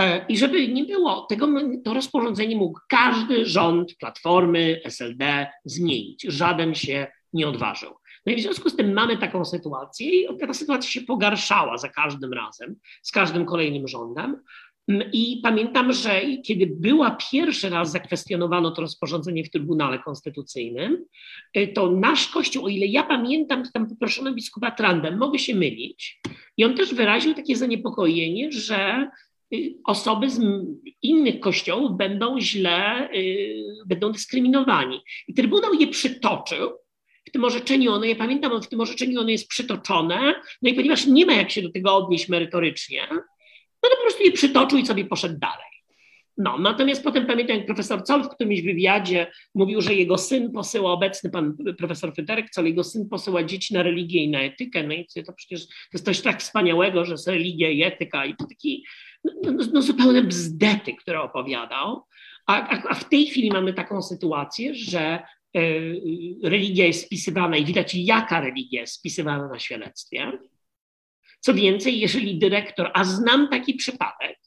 E, 0.00 0.26
I 0.28 0.38
żeby 0.38 0.68
nie 0.68 0.84
było, 0.84 1.20
tego, 1.20 1.48
to 1.84 1.94
rozporządzenie 1.94 2.56
mógł 2.56 2.80
każdy 2.88 3.46
rząd 3.46 3.94
Platformy, 3.94 4.80
SLD 4.84 5.46
zmienić. 5.64 6.22
Żaden 6.22 6.74
się 6.74 7.06
nie 7.32 7.48
odważył. 7.48 7.90
No 8.26 8.32
i 8.32 8.36
w 8.36 8.40
związku 8.40 8.70
z 8.70 8.76
tym 8.76 8.92
mamy 8.92 9.18
taką 9.18 9.44
sytuację 9.44 10.22
i 10.22 10.38
ta 10.38 10.54
sytuacja 10.54 10.90
się 10.90 11.00
pogarszała 11.00 11.78
za 11.78 11.88
każdym 11.88 12.32
razem, 12.32 12.76
z 13.02 13.12
każdym 13.12 13.44
kolejnym 13.46 13.88
rządem. 13.88 14.36
Mm, 14.88 15.10
I 15.12 15.40
pamiętam, 15.42 15.92
że 15.92 16.20
kiedy 16.44 16.66
była 16.66 17.16
pierwszy 17.32 17.70
raz 17.70 17.90
zakwestionowano 17.90 18.70
to 18.70 18.82
rozporządzenie 18.82 19.44
w 19.44 19.50
Trybunale 19.50 19.98
Konstytucyjnym, 19.98 21.04
y, 21.56 21.68
to 21.74 21.90
nasz 21.90 22.28
Kościół, 22.28 22.64
o 22.64 22.68
ile 22.68 22.86
ja 22.86 23.02
pamiętam, 23.02 23.62
tam 23.74 23.88
poproszono 23.88 24.34
biskupa 24.34 24.70
Trandem, 24.70 25.18
mogę 25.18 25.38
się 25.38 25.54
mylić, 25.54 26.20
i 26.56 26.64
on 26.64 26.74
też 26.74 26.94
wyraził 26.94 27.34
takie 27.34 27.56
zaniepokojenie, 27.56 28.52
że 28.52 29.10
osoby 29.84 30.30
z 30.30 30.40
innych 31.02 31.40
kościołów 31.40 31.96
będą 31.96 32.40
źle, 32.40 33.10
y, 33.14 33.64
będą 33.86 34.12
dyskryminowani. 34.12 35.00
I 35.28 35.34
Trybunał 35.34 35.74
je 35.74 35.86
przytoczył. 35.86 36.70
W 37.28 37.30
tym 37.30 37.44
orzeczeniu 37.44 37.92
ono, 37.92 38.04
ja 38.04 38.16
pamiętam, 38.16 38.62
w 38.62 38.68
tym 38.68 38.80
orzeczeniu 38.80 39.20
ono 39.20 39.28
jest 39.28 39.48
przytoczone, 39.48 40.34
no 40.62 40.70
i 40.70 40.74
ponieważ 40.74 41.06
nie 41.06 41.26
ma 41.26 41.32
jak 41.32 41.50
się 41.50 41.62
do 41.62 41.70
tego 41.70 41.96
odnieść 41.96 42.28
merytorycznie, 42.28 43.08
no 43.82 43.88
to 43.90 43.96
po 43.96 44.02
prostu 44.02 44.22
je 44.22 44.32
przytoczył 44.32 44.78
i 44.78 44.86
sobie 44.86 45.04
poszedł 45.04 45.38
dalej. 45.38 45.70
No, 46.38 46.58
natomiast 46.58 47.04
potem 47.04 47.26
pamiętam, 47.26 47.56
jak 47.56 47.66
profesor 47.66 48.04
Col 48.04 48.22
w 48.22 48.28
którymś 48.28 48.62
wywiadzie 48.62 49.26
mówił, 49.54 49.80
że 49.80 49.94
jego 49.94 50.18
syn 50.18 50.52
posyła, 50.52 50.92
obecny 50.92 51.30
pan 51.30 51.56
profesor 51.78 52.14
Federek 52.14 52.50
Col, 52.50 52.64
jego 52.64 52.84
syn 52.84 53.08
posyła 53.08 53.44
dzieci 53.44 53.74
na 53.74 53.82
religię 53.82 54.24
i 54.24 54.28
na 54.28 54.40
etykę, 54.40 54.82
no 54.82 54.94
i 54.94 55.06
to 55.26 55.32
przecież 55.32 55.66
to 55.66 55.72
jest 55.92 56.04
coś 56.04 56.20
tak 56.20 56.40
wspaniałego, 56.40 57.04
że 57.04 57.12
jest 57.12 57.28
religia 57.28 57.70
i 57.70 57.82
etyka 57.82 58.24
i 58.24 58.36
to 58.36 58.46
taki 58.46 58.84
no, 59.24 59.52
no, 59.52 59.64
no 59.72 59.82
zupełne 59.82 60.22
bzdety, 60.22 60.94
które 60.94 61.22
opowiadał, 61.22 62.06
a, 62.46 62.78
a, 62.88 62.94
w 62.94 63.08
tej 63.08 63.26
chwili 63.26 63.50
mamy 63.50 63.72
taką 63.72 64.02
sytuację, 64.02 64.74
że 64.74 65.22
y, 65.56 66.00
religia 66.42 66.86
jest 66.86 67.06
spisywana 67.06 67.56
i 67.56 67.64
widać 67.64 67.94
jaka 67.94 68.40
religia 68.40 68.80
jest 68.80 68.94
spisywana 68.94 69.48
na 69.48 69.58
świadectwie. 69.58 70.32
Co 71.40 71.54
więcej, 71.54 72.00
jeżeli 72.00 72.38
dyrektor, 72.38 72.90
a 72.94 73.04
znam 73.04 73.48
taki 73.48 73.74
przypadek, 73.74 74.38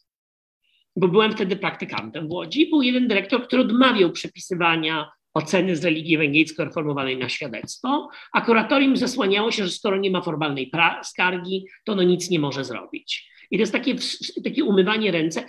bo 0.96 1.08
byłem 1.08 1.32
wtedy 1.32 1.56
praktykantem 1.56 2.28
w 2.28 2.32
Łodzi, 2.32 2.70
był 2.70 2.82
jeden 2.82 3.08
dyrektor, 3.08 3.48
który 3.48 3.62
odmawiał 3.62 4.12
przepisywania 4.12 5.12
oceny 5.34 5.76
z 5.76 5.86
religii 5.86 6.18
węgierskiej 6.18 6.66
reformowanej 6.66 7.18
na 7.18 7.30
świadectwo, 7.30 8.10
a 8.34 8.42
kuratorium 8.42 8.98
zasłaniało 8.98 9.52
się, 9.52 9.66
że 9.66 9.72
skoro 9.72 9.98
nie 9.98 10.12
ma 10.12 10.22
formalnej 10.22 10.72
skargi, 11.04 11.66
to 11.86 11.92
ono 11.92 12.04
nic 12.04 12.30
nie 12.30 12.40
może 12.40 12.64
zrobić. 12.64 13.33
I 13.54 13.58
to 13.58 13.62
jest 13.62 13.74
takie, 13.74 13.96
takie 14.44 14.64
umywanie 14.64 15.12
ręce, 15.12 15.46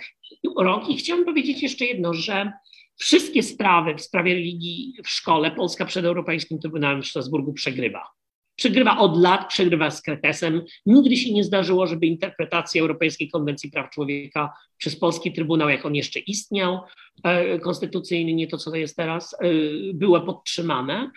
rąk. 0.57 0.89
I 0.89 0.97
chciałam 0.97 1.25
powiedzieć 1.25 1.63
jeszcze 1.63 1.85
jedno, 1.85 2.13
że 2.13 2.51
wszystkie 2.97 3.43
sprawy 3.43 3.95
w 3.95 4.01
sprawie 4.01 4.33
religii 4.33 4.93
w 5.03 5.09
szkole 5.09 5.51
Polska 5.51 5.85
przed 5.85 6.05
Europejskim 6.05 6.59
Trybunałem 6.59 7.01
w 7.01 7.07
Strasburgu 7.07 7.53
przegrywa. 7.53 8.07
Przegrywa 8.55 8.97
od 8.97 9.17
lat, 9.17 9.49
przegrywa 9.49 9.91
z 9.91 10.01
kretesem. 10.01 10.61
Nigdy 10.85 11.17
się 11.17 11.33
nie 11.33 11.43
zdarzyło, 11.43 11.87
żeby 11.87 12.05
interpretacja 12.05 12.81
Europejskiej 12.81 13.29
Konwencji 13.29 13.71
Praw 13.71 13.89
Człowieka 13.89 14.53
przez 14.77 14.99
polski 14.99 15.33
Trybunał, 15.33 15.69
jak 15.69 15.85
on 15.85 15.95
jeszcze 15.95 16.19
istniał, 16.19 16.79
e, 17.23 17.59
konstytucyjny, 17.59 18.33
nie 18.33 18.47
to 18.47 18.57
co 18.57 18.71
to 18.71 18.77
jest 18.77 18.95
teraz, 18.95 19.33
e, 19.33 19.47
było 19.93 20.21
podtrzymane. 20.21 21.11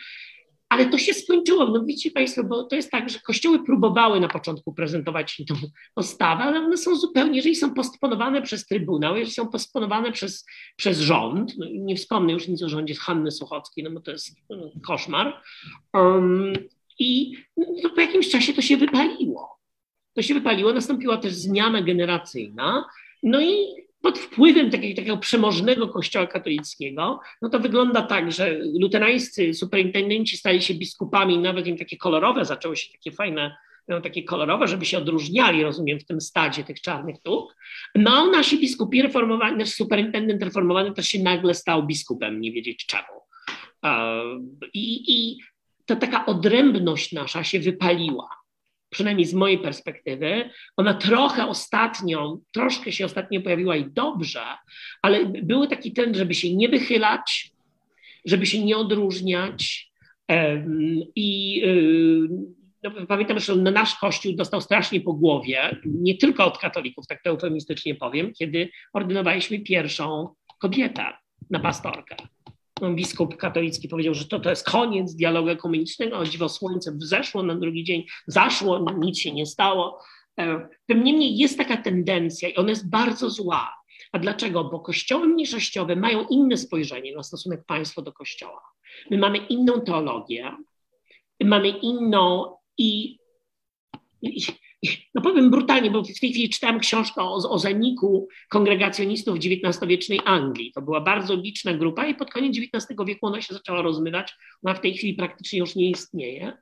Ale 0.79 0.91
to 0.91 0.99
się 0.99 1.15
skończyło. 1.15 1.67
No 1.67 1.85
widzicie 1.85 2.11
Państwo, 2.11 2.45
bo 2.45 2.65
to 2.65 2.77
jest 2.77 2.91
tak, 2.91 3.11
że 3.11 3.19
kościoły 3.19 3.65
próbowały 3.65 4.21
na 4.21 4.29
początku 4.29 4.73
prezentować 4.73 5.37
tę 5.37 5.55
postawę, 5.95 6.43
ale 6.43 6.61
one 6.61 6.77
są 6.77 6.97
zupełnie, 6.97 7.37
jeżeli 7.37 7.57
są 7.57 7.75
postponowane 7.75 8.43
przez 8.43 8.67
Trybunał, 8.67 9.17
jeżeli 9.17 9.35
są 9.35 9.49
postponowane 9.49 10.13
przez, 10.13 10.47
przez 10.77 10.99
rząd, 10.99 11.59
no 11.59 11.67
nie 11.71 11.97
wspomnę 11.97 12.33
już 12.33 12.49
nic 12.49 12.63
o 12.63 12.69
rządzie 12.69 12.95
Hanny 12.95 13.31
Suchockiej, 13.31 13.85
no 13.85 13.91
bo 13.91 14.01
to 14.01 14.11
jest 14.11 14.37
no, 14.51 14.71
koszmar, 14.87 15.43
um, 15.95 16.53
i 16.99 17.37
no, 17.57 17.91
po 17.95 18.01
jakimś 18.01 18.29
czasie 18.29 18.53
to 18.53 18.63
się 18.63 18.77
wypaliło. 18.77 19.59
To 20.15 20.23
się 20.23 20.35
wypaliło, 20.35 20.73
nastąpiła 20.73 21.17
też 21.17 21.35
zmiana 21.35 21.83
generacyjna, 21.83 22.85
no 23.23 23.41
i 23.41 23.88
pod 24.03 24.19
wpływem 24.19 24.71
takiego, 24.71 24.97
takiego 24.97 25.17
przemożnego 25.17 25.89
kościoła 25.89 26.27
katolickiego, 26.27 27.21
no 27.43 27.49
to 27.49 27.61
wygląda 27.61 28.03
tak, 28.03 28.33
że 28.33 28.59
luterańscy 28.81 29.55
superintendenci 29.55 30.37
stali 30.37 30.63
się 30.63 30.75
biskupami, 30.75 31.39
nawet 31.39 31.67
im 31.67 31.77
takie 31.77 31.97
kolorowe, 31.97 32.45
zaczęły 32.45 32.77
się 32.77 32.93
takie 32.93 33.13
fajne, 33.13 33.57
no, 33.89 34.01
takie 34.01 34.25
kolorowe, 34.25 34.69
żeby 34.69 34.85
się 34.85 34.99
odróżniali, 34.99 35.63
rozumiem, 35.63 36.01
w 36.01 36.05
tym 36.05 36.21
stadzie 36.21 36.65
tych 36.65 36.81
czarnych 36.81 37.17
tuk. 37.23 37.57
No, 37.95 38.31
nasi 38.31 38.59
biskupi 38.61 39.03
reformowani, 39.03 39.57
nasz 39.57 39.69
superintendent 39.69 40.43
reformowany 40.43 40.93
też 40.93 41.09
się 41.09 41.23
nagle 41.23 41.55
stał 41.55 41.87
biskupem, 41.87 42.41
nie 42.41 42.53
wiedzieć 42.53 42.87
czemu. 42.87 43.19
I, 44.75 45.15
i 45.17 45.39
ta 45.87 45.97
taka 45.97 46.27
odrębność 46.27 47.13
nasza 47.13 47.45
się 47.45 47.61
wypaliła 47.61 48.38
przynajmniej 48.91 49.27
z 49.27 49.35
mojej 49.35 49.59
perspektywy, 49.59 50.51
ona 50.77 50.95
trochę 50.95 51.47
ostatnio, 51.47 52.39
troszkę 52.53 52.93
się 52.93 53.05
ostatnio 53.05 53.41
pojawiła 53.41 53.77
i 53.77 53.91
dobrze, 53.91 54.43
ale 55.03 55.27
był 55.27 55.67
taki 55.67 55.93
trend, 55.93 56.17
żeby 56.17 56.35
się 56.35 56.57
nie 56.57 56.69
wychylać, 56.69 57.51
żeby 58.25 58.47
się 58.47 58.65
nie 58.65 58.77
odróżniać. 58.77 59.89
I 61.15 61.63
y, 61.65 62.29
no, 62.83 63.07
pamiętam, 63.07 63.39
że 63.39 63.57
nasz 63.57 63.95
kościół 63.95 64.33
dostał 64.33 64.61
strasznie 64.61 65.01
po 65.01 65.13
głowie, 65.13 65.77
nie 65.85 66.17
tylko 66.17 66.45
od 66.45 66.59
katolików, 66.59 67.07
tak 67.07 67.23
to 67.23 67.31
eufemistycznie 67.31 67.95
powiem, 67.95 68.33
kiedy 68.33 68.69
ordynowaliśmy 68.93 69.61
pierwszą 69.61 70.29
kobietę 70.59 71.05
na 71.51 71.61
pastorkę 71.61 72.17
biskup 72.95 73.37
katolicki 73.37 73.89
powiedział, 73.89 74.15
że 74.15 74.25
to, 74.25 74.41
to 74.41 74.51
jest 74.51 74.71
koniec 74.71 75.15
dialogu 75.15 75.49
ekumenicznego, 75.49 76.19
o 76.19 76.25
dziwo 76.25 76.49
słońce 76.49 76.93
wzeszło 76.93 77.43
na 77.43 77.55
drugi 77.55 77.85
dzień, 77.85 78.05
zaszło, 78.27 78.93
nic 78.99 79.19
się 79.19 79.33
nie 79.33 79.47
stało. 79.47 80.01
E, 80.41 80.69
tym 80.87 81.05
niemniej 81.05 81.39
jest 81.39 81.59
taka 81.59 81.77
tendencja 81.77 82.49
i 82.49 82.57
ona 82.57 82.71
jest 82.71 82.91
bardzo 82.91 83.31
zła. 83.31 83.75
A 84.13 84.19
dlaczego? 84.19 84.65
Bo 84.65 84.81
kościoły 84.81 85.29
mniejszościowe 85.29 85.97
mają 85.97 86.27
inne 86.31 86.57
spojrzenie 86.57 87.17
na 87.17 87.23
stosunek 87.23 87.65
państwa 87.67 88.03
do 88.03 88.13
kościoła. 88.13 88.63
My 89.11 89.19
mamy 89.19 89.39
inną 89.39 89.81
teologię, 89.81 90.57
mamy 91.45 91.69
inną 91.69 92.57
i, 92.79 93.19
i 94.23 94.41
no 95.15 95.23
powiem 95.23 95.51
brutalnie, 95.51 95.91
bo 95.91 96.03
w 96.03 96.07
tej 96.21 96.33
chwili 96.33 96.49
czytałem 96.49 96.81
książkę 96.81 97.23
o, 97.23 97.35
o 97.35 97.59
zaniku 97.59 98.29
kongregacjonistów 98.49 99.39
XIX-wiecznej 99.39 100.21
Anglii. 100.25 100.73
To 100.75 100.83
była 100.83 101.01
bardzo 101.01 101.37
liczna 101.37 101.75
grupa 101.75 102.07
i 102.07 102.15
pod 102.15 102.31
koniec 102.31 102.57
XIX 102.59 102.99
wieku 103.07 103.27
ona 103.27 103.43
się 103.43 103.55
zaczęła 103.55 103.83
rozmywać. 103.83 104.35
Ona 104.65 104.75
w 104.75 104.81
tej 104.81 104.95
chwili 104.95 105.15
praktycznie 105.15 105.59
już 105.59 105.75
nie 105.75 105.91
istnieje. 105.91 106.53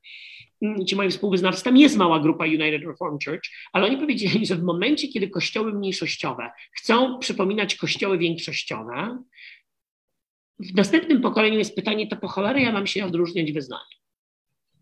Mm, 0.62 0.86
ci 0.86 0.96
moi 0.96 1.10
współwyznawcy, 1.10 1.64
tam 1.64 1.76
jest 1.76 1.96
mała 1.96 2.20
grupa 2.20 2.44
United 2.44 2.82
Reformed 2.82 3.24
Church, 3.24 3.50
ale 3.72 3.86
oni 3.86 3.96
powiedzieli, 3.96 4.46
że 4.46 4.56
w 4.56 4.62
momencie, 4.62 5.08
kiedy 5.08 5.30
kościoły 5.30 5.72
mniejszościowe 5.72 6.50
chcą 6.72 7.18
przypominać 7.18 7.74
kościoły 7.74 8.18
większościowe, 8.18 9.18
w 10.60 10.74
następnym 10.74 11.20
pokoleniu 11.20 11.58
jest 11.58 11.74
pytanie, 11.74 12.06
to 12.06 12.16
po 12.16 12.28
cholerę 12.28 12.62
ja 12.62 12.72
mam 12.72 12.86
się 12.86 13.04
odróżniać 13.04 13.52
wyznaniem. 13.52 13.98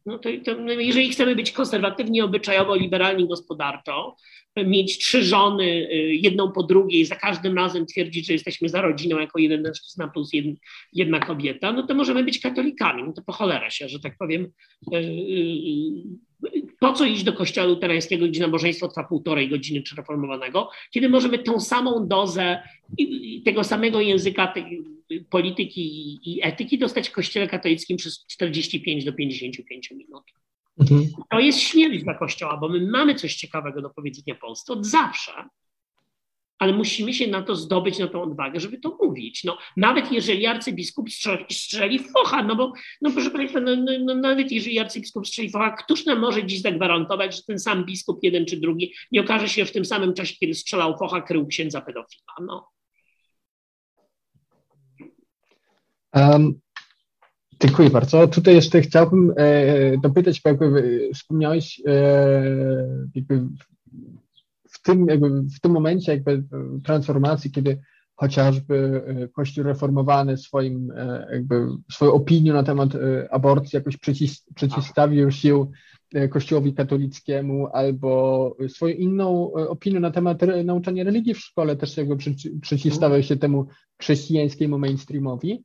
No 0.07 0.19
to, 0.19 0.29
to, 0.45 0.55
no 0.55 0.73
jeżeli 0.73 1.11
chcemy 1.11 1.37
być 1.37 1.53
konserwatywni 1.53 2.21
obyczajowo, 2.21 2.75
liberalni 2.75 3.29
gospodarczo, 3.29 4.17
mieć 4.57 4.99
trzy 4.99 5.25
żony, 5.25 5.65
y, 5.65 6.15
jedną 6.15 6.53
po 6.53 6.63
drugiej, 6.63 7.05
za 7.05 7.17
każdym 7.17 7.57
razem 7.57 7.87
twierdzić, 7.87 8.27
że 8.27 8.33
jesteśmy 8.33 8.69
za 8.69 8.81
rodziną 8.81 9.19
jako 9.19 9.39
jeden 9.39 9.63
mężczyzna 9.63 10.09
plus 10.09 10.31
jedna, 10.93 11.21
kobieta, 11.21 11.73
no 11.73 11.87
to 11.87 11.95
możemy 11.95 12.25
być 12.25 12.39
katolikami. 12.39 13.03
No 13.03 13.13
to 13.13 13.23
po 13.23 13.33
cholerę 13.33 13.71
się, 13.71 13.89
że 13.89 14.01
tak 14.01 14.17
powiem, 14.19 14.43
y, 14.95 14.97
y, 14.97 16.63
po 16.81 16.93
co 16.93 17.05
iść 17.05 17.25
do 17.25 17.33
kościoła 17.33 17.67
luterańskiego, 17.67 18.27
gdzie 18.27 18.41
nabożeństwo 18.41 18.89
trwa 18.89 19.05
półtorej 19.05 19.49
godziny 19.49 19.83
czy 19.83 19.97
reformowanego, 19.97 20.71
kiedy 20.91 21.09
możemy 21.09 21.39
tą 21.39 21.61
samą 21.61 22.09
dozę 22.09 22.63
tego 23.45 23.65
samego 23.65 24.01
języka 24.01 24.55
polityki 25.21 26.21
i, 26.31 26.41
etyki 26.43 26.79
dostać 26.79 27.09
w 27.09 27.13
kościele 27.13 27.49
katolickim 27.49 27.97
przez 27.97 28.27
45 28.27 29.05
do 29.05 29.13
55 29.13 29.91
minut. 29.91 30.25
Mhm. 30.81 31.07
To 31.31 31.41
jest 31.41 31.61
śmierć 31.61 32.05
dla 32.05 32.15
kościoła, 32.15 32.57
bo 32.57 32.69
my 32.69 32.91
mamy 32.91 33.15
coś 33.15 33.35
ciekawego 33.35 33.83
do 33.83 33.91
powiedzenia 33.91 34.35
Polsce 34.35 34.73
od 34.73 34.87
zawsze 34.87 35.33
ale 36.59 36.73
musimy 36.73 37.15
się 37.15 37.27
na 37.27 37.43
to 37.43 37.57
zdobyć, 37.57 37.99
na 37.99 38.07
tą 38.07 38.23
odwagę, 38.23 38.61
żeby 38.61 38.79
to 38.79 38.99
mówić. 39.03 39.45
No, 39.45 39.59
nawet 39.77 40.13
jeżeli 40.13 40.47
arcybiskup 40.47 41.11
strzeli, 41.11 41.45
strzeli 41.51 41.99
focha, 41.99 42.43
no 42.43 42.57
bo, 42.57 42.73
no 43.03 43.11
proszę 43.11 43.31
Państwa, 43.31 43.61
no, 43.61 43.77
no, 43.77 43.93
no, 44.01 44.15
nawet 44.15 44.53
jeżeli 44.53 44.79
arcybiskup 44.79 45.27
strzeli 45.27 45.51
focha, 45.51 45.71
któż 45.71 46.07
nam 46.07 46.21
może 46.21 46.47
dziś 46.47 46.61
zagwarantować, 46.61 47.37
że 47.37 47.43
ten 47.43 47.59
sam 47.59 47.85
biskup, 47.85 48.19
jeden 48.23 48.47
czy 48.47 48.57
drugi, 48.57 48.95
nie 49.13 49.21
okaże 49.21 49.49
się 49.49 49.65
w 49.65 49.73
tym 49.73 49.85
samym 49.85 50.15
czasie, 50.15 50.37
kiedy 50.41 50.55
strzelał 50.55 50.99
focha, 50.99 51.21
krył 51.21 51.47
księdza 51.47 51.81
pedofila, 51.81 52.35
no. 52.47 52.74
Um, 56.15 56.55
dziękuję 57.63 57.91
bardzo. 57.91 58.29
Tutaj 58.29 58.55
jeszcze 58.55 58.81
chciałbym 58.81 59.33
e, 59.37 59.99
dopytać, 59.99 60.41
bo 60.41 60.51
jakby 60.51 61.11
wspomniałeś 61.15 61.83
e, 61.87 61.93
jakby 63.15 63.49
tym, 64.85 65.07
jakby 65.09 65.43
w 65.43 65.61
tym 65.61 65.73
momencie 65.73 66.13
jakby 66.13 66.33
e, 66.33 66.43
transformacji, 66.85 67.51
kiedy 67.51 67.81
chociażby 68.15 69.03
e, 69.07 69.29
Kościół 69.29 69.65
reformowany 69.65 70.37
swoim, 70.37 70.91
e, 70.97 71.29
jakby 71.33 71.67
swoją 71.93 72.13
opinią 72.13 72.55
na 72.55 72.63
temat 72.63 72.91
aborcji 73.31 73.77
jakoś 73.77 73.97
przeciw, 73.97 74.31
przeciwstawił 74.55 75.31
się 75.31 75.67
Kościołowi 76.31 76.75
katolickiemu 76.75 77.67
albo 77.73 78.57
swoją 78.69 78.95
inną 78.95 79.53
opinią 79.53 80.01
na 80.01 80.11
temat 80.11 80.39
nauczania 80.65 81.05
religii 81.05 81.35
w 81.35 81.39
szkole 81.39 81.77
też 81.77 81.97
jakby 81.97 82.17
przeciwstawiał 82.61 83.23
się 83.23 83.37
temu 83.37 83.67
chrześcijańskiemu 84.01 84.79
mainstreamowi. 84.79 85.65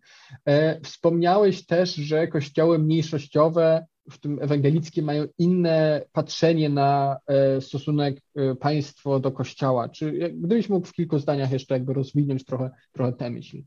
Wspomniałeś 0.84 1.66
też, 1.66 1.96
że 1.96 2.28
kościoły 2.28 2.80
mniejszościowe 2.80 3.86
w 4.10 4.18
tym 4.18 4.40
ewangelickim 4.42 5.06
mają 5.06 5.26
inne 5.38 6.02
patrzenie 6.12 6.70
na 6.70 7.18
e, 7.28 7.62
stosunek 7.62 8.22
e, 8.36 8.56
państwo 8.56 9.20
do 9.20 9.32
kościoła. 9.32 9.90
Czy 9.90 10.12
gdybyś 10.38 10.70
mógł 10.70 10.88
w 10.88 10.94
kilku 10.94 11.20
zdaniach 11.20 11.52
jeszcze 11.52 11.74
jakby 11.74 11.94
rozwinąć 11.94 12.46
trochę, 12.46 12.70
trochę 12.92 13.14
tę 13.14 13.30
myśl? 13.30 13.58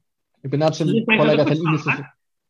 Jakby 0.42 0.58
na 0.58 0.70
czym 0.70 0.88
polega 1.18 1.44
ten 1.44 1.56
inny 1.56 1.78
stosunek? 1.78 2.06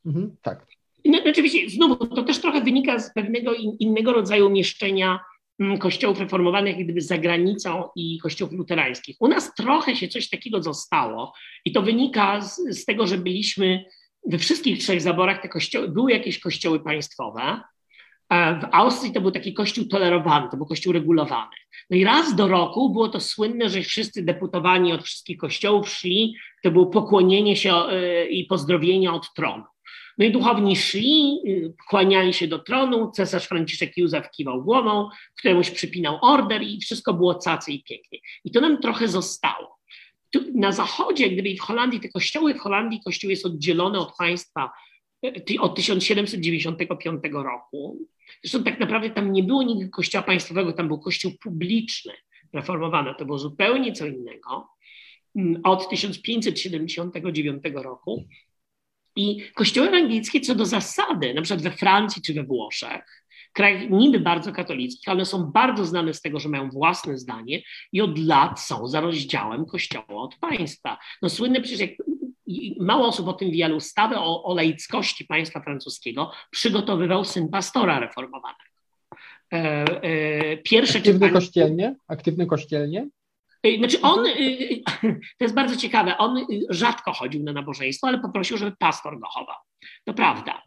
Mhm, 0.06 0.36
tak. 0.42 0.66
No, 1.04 1.18
oczywiście, 1.30 1.70
znowu, 1.70 1.96
to 1.96 2.22
też 2.22 2.38
trochę 2.38 2.60
wynika 2.60 2.98
z 2.98 3.14
pewnego 3.14 3.54
in, 3.54 3.76
innego 3.80 4.12
rodzaju 4.12 4.46
umieszczenia 4.46 5.20
mm, 5.60 5.78
kościołów 5.78 6.20
reformowanych 6.20 6.84
gdyby 6.84 7.00
za 7.00 7.18
granicą 7.18 7.84
i 7.96 8.18
kościołów 8.18 8.54
luterańskich. 8.54 9.16
U 9.20 9.28
nas 9.28 9.54
trochę 9.54 9.96
się 9.96 10.08
coś 10.08 10.28
takiego 10.28 10.62
zostało 10.62 11.32
i 11.64 11.72
to 11.72 11.82
wynika 11.82 12.40
z, 12.40 12.56
z 12.56 12.84
tego, 12.84 13.06
że 13.06 13.18
byliśmy 13.18 13.84
we 14.26 14.38
wszystkich 14.38 14.78
trzech 14.78 15.00
zaborach 15.00 15.42
te 15.42 15.48
kościoły, 15.48 15.88
były 15.88 16.12
jakieś 16.12 16.40
kościoły 16.40 16.80
państwowe, 16.80 17.60
w 18.32 18.64
Austrii 18.72 19.12
to 19.12 19.20
był 19.20 19.30
taki 19.30 19.54
kościół 19.54 19.84
tolerowany, 19.84 20.48
to 20.50 20.56
był 20.56 20.66
kościół 20.66 20.92
regulowany. 20.92 21.50
No 21.90 21.96
i 21.96 22.04
raz 22.04 22.36
do 22.36 22.48
roku 22.48 22.90
było 22.90 23.08
to 23.08 23.20
słynne, 23.20 23.68
że 23.68 23.82
wszyscy 23.82 24.22
deputowani 24.22 24.92
od 24.92 25.02
wszystkich 25.02 25.36
kościołów 25.36 25.88
szli, 25.88 26.34
to 26.62 26.70
było 26.70 26.86
pokłonienie 26.86 27.56
się 27.56 27.74
e, 27.74 28.26
i 28.26 28.46
pozdrowienia 28.46 29.14
od 29.14 29.34
tronu. 29.34 29.64
No 30.18 30.24
i 30.24 30.30
duchowni 30.30 30.76
szli, 30.76 31.40
y, 31.46 31.74
kłaniali 31.88 32.32
się 32.32 32.48
do 32.48 32.58
tronu, 32.58 33.10
cesarz 33.10 33.46
Franciszek 33.46 33.96
Józef 33.96 34.30
kiwał 34.30 34.64
głową, 34.64 35.08
któremuś 35.38 35.70
przypinał 35.70 36.18
order 36.22 36.62
i 36.62 36.80
wszystko 36.80 37.14
było 37.14 37.34
cacy 37.34 37.72
i 37.72 37.82
pięknie. 37.82 38.18
I 38.44 38.50
to 38.50 38.60
nam 38.60 38.80
trochę 38.80 39.08
zostało. 39.08 39.78
Tu 40.30 40.40
na 40.54 40.72
zachodzie, 40.72 41.30
gdyby 41.30 41.54
w 41.54 41.60
Holandii, 41.60 42.00
te 42.00 42.08
kościoły 42.08 42.54
w 42.54 42.58
Holandii, 42.58 43.00
kościół 43.04 43.30
jest 43.30 43.46
oddzielony 43.46 43.98
od 43.98 44.16
państwa 44.16 44.70
e, 45.24 45.60
od 45.60 45.76
1795 45.76 47.22
roku. 47.32 47.98
Zresztą 48.42 48.64
tak 48.64 48.80
naprawdę 48.80 49.10
tam 49.10 49.32
nie 49.32 49.42
było 49.42 49.62
nigdy 49.62 49.88
kościoła 49.88 50.22
państwowego, 50.22 50.72
tam 50.72 50.88
był 50.88 50.98
kościół 50.98 51.32
publiczny, 51.42 52.12
reformowany. 52.52 53.14
To 53.18 53.24
było 53.24 53.38
zupełnie 53.38 53.92
co 53.92 54.06
innego. 54.06 54.68
Mm, 55.36 55.60
od 55.64 55.88
1579 55.88 57.62
roku. 57.74 58.24
I 59.16 59.50
kościoły 59.54 59.88
ewangelickie 59.88 60.40
co 60.40 60.54
do 60.54 60.66
zasady, 60.66 61.34
na 61.34 61.42
przykład 61.42 61.62
we 61.62 61.70
Francji 61.70 62.22
czy 62.22 62.34
we 62.34 62.42
Włoszech, 62.42 63.22
krajach 63.52 63.90
niby 63.90 64.20
bardzo 64.20 64.52
katolickich, 64.52 65.08
ale 65.08 65.24
są 65.24 65.44
bardzo 65.44 65.84
znane 65.84 66.14
z 66.14 66.20
tego, 66.20 66.38
że 66.38 66.48
mają 66.48 66.70
własne 66.70 67.18
zdanie 67.18 67.62
i 67.92 68.00
od 68.00 68.18
lat 68.18 68.60
są 68.60 68.88
za 68.88 69.00
rozdziałem 69.00 69.66
kościoła 69.66 70.22
od 70.22 70.36
państwa. 70.36 70.98
No 71.22 71.28
słynne 71.28 71.60
przecież 71.60 71.80
jak 71.80 71.90
mało 72.80 73.08
osób 73.08 73.28
o 73.28 73.32
tym 73.32 73.50
wie, 73.50 73.64
ale 73.64 73.74
ustawę 73.74 74.20
o, 74.20 74.44
o 74.44 74.54
laickości 74.54 75.24
państwa 75.24 75.60
francuskiego 75.60 76.32
przygotowywał 76.50 77.24
syn 77.24 77.48
pastora 77.48 78.00
reformowanego. 78.00 78.72
E, 79.52 79.56
e, 79.56 80.56
pierwsze 80.56 80.98
Aktywny 80.98 81.18
czytanie... 81.20 81.32
kościelnie? 81.32 81.94
Aktywny 82.08 82.46
kościelnie? 82.46 83.08
E, 83.62 83.76
znaczy 83.78 84.00
on, 84.00 84.24
to 85.38 85.44
jest 85.44 85.54
bardzo 85.54 85.76
ciekawe, 85.76 86.18
on 86.18 86.46
rzadko 86.68 87.12
chodził 87.12 87.42
na 87.42 87.52
nabożeństwo, 87.52 88.06
ale 88.08 88.18
poprosił, 88.18 88.56
żeby 88.56 88.76
pastor 88.78 89.18
go 89.20 89.28
chował. 89.28 89.56
To 90.04 90.14
prawda. 90.14 90.62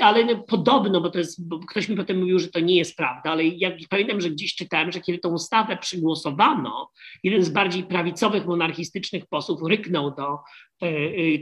Ale 0.00 0.24
no, 0.24 0.42
podobno, 0.42 1.00
bo 1.00 1.10
to 1.10 1.18
jest, 1.18 1.48
bo 1.48 1.58
ktoś 1.58 1.88
mi 1.88 1.96
potem 1.96 2.18
mówił, 2.20 2.38
że 2.38 2.48
to 2.48 2.60
nie 2.60 2.76
jest 2.76 2.96
prawda, 2.96 3.30
ale 3.30 3.44
ja 3.44 3.70
pamiętam, 3.90 4.20
że 4.20 4.30
gdzieś 4.30 4.54
czytałem, 4.54 4.92
że 4.92 5.00
kiedy 5.00 5.18
tą 5.18 5.32
ustawę 5.32 5.76
przygłosowano, 5.76 6.90
jeden 7.22 7.42
z 7.42 7.48
bardziej 7.48 7.82
prawicowych, 7.82 8.46
monarchistycznych 8.46 9.26
posłów 9.26 9.60
ryknął 9.68 10.14
do 10.14 10.38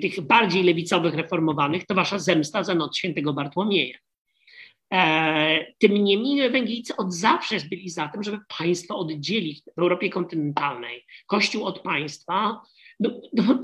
tych 0.02 0.20
bardziej 0.20 0.62
lewicowych, 0.62 1.14
reformowanych, 1.14 1.86
to 1.86 1.94
wasza 1.94 2.18
zemsta 2.18 2.62
za 2.64 2.74
noc 2.74 2.96
świętego 2.96 3.32
Bartłomieja. 3.32 3.98
E, 4.94 5.72
tym 5.78 6.04
niemniej 6.04 6.40
Ewangelicy 6.40 6.96
od 6.96 7.14
zawsze 7.14 7.56
byli 7.70 7.90
za 7.90 8.08
tym, 8.08 8.22
żeby 8.22 8.38
państwo 8.58 8.98
oddzielić 8.98 9.62
w 9.76 9.78
Europie 9.78 10.10
kontynentalnej, 10.10 11.06
Kościół 11.26 11.64
od 11.64 11.78
państwa. 11.80 12.62
No, 13.00 13.10
no, 13.32 13.60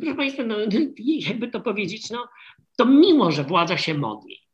proszę 0.00 0.14
Państwa, 0.14 0.42
no, 0.42 0.56
jakby 0.98 1.48
to 1.48 1.60
powiedzieć, 1.60 2.10
no, 2.10 2.28
to 2.76 2.86
miło, 2.86 3.32
że 3.32 3.44
władza 3.44 3.76
się 3.76 3.94
modli, 3.94 4.45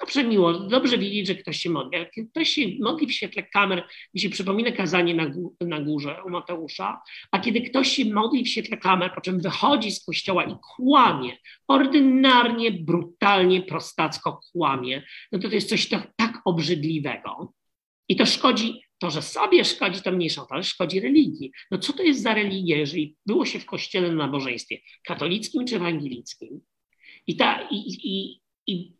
Dobrze 0.00 0.24
miło, 0.24 0.52
dobrze 0.52 0.98
widzieć, 0.98 1.26
że 1.26 1.34
ktoś 1.34 1.56
się 1.60 1.70
modli. 1.70 1.98
Jak 1.98 2.12
ktoś 2.30 2.48
się 2.48 2.62
modli 2.80 3.06
w 3.06 3.12
świetle 3.12 3.42
kamer, 3.42 3.88
mi 4.14 4.20
się 4.20 4.30
przypomina 4.30 4.72
kazanie 4.72 5.14
na, 5.14 5.30
na 5.60 5.80
górze 5.80 6.22
u 6.26 6.30
Mateusza, 6.30 7.02
a 7.30 7.38
kiedy 7.38 7.60
ktoś 7.60 7.88
się 7.88 8.04
modli 8.04 8.44
w 8.44 8.48
świetle 8.48 8.76
kamer, 8.76 9.14
po 9.14 9.20
czym 9.20 9.40
wychodzi 9.40 9.90
z 9.90 10.04
kościoła 10.04 10.44
i 10.44 10.54
kłamie, 10.76 11.36
ordynarnie, 11.68 12.70
brutalnie, 12.70 13.62
prostacko 13.62 14.40
kłamie, 14.52 15.02
no 15.32 15.38
to 15.38 15.48
to 15.48 15.54
jest 15.54 15.68
coś 15.68 15.88
tak, 15.88 16.12
tak 16.16 16.40
obrzydliwego. 16.44 17.52
I 18.08 18.16
to 18.16 18.26
szkodzi, 18.26 18.80
to, 18.98 19.10
że 19.10 19.22
sobie 19.22 19.64
szkodzi, 19.64 20.02
to 20.02 20.12
mniejsza, 20.12 20.46
ale 20.50 20.62
szkodzi 20.62 21.00
religii. 21.00 21.52
No 21.70 21.78
co 21.78 21.92
to 21.92 22.02
jest 22.02 22.22
za 22.22 22.34
religia, 22.34 22.76
jeżeli 22.76 23.16
było 23.26 23.46
się 23.46 23.58
w 23.58 23.66
kościele 23.66 24.08
na 24.08 24.26
nabożeństwie 24.26 24.78
katolickim 25.04 25.66
czy 25.66 25.76
ewangelickim? 25.76 26.60
I, 27.26 27.36
ta, 27.36 27.68
i, 27.70 27.76
i, 28.04 28.40
i 28.66 28.92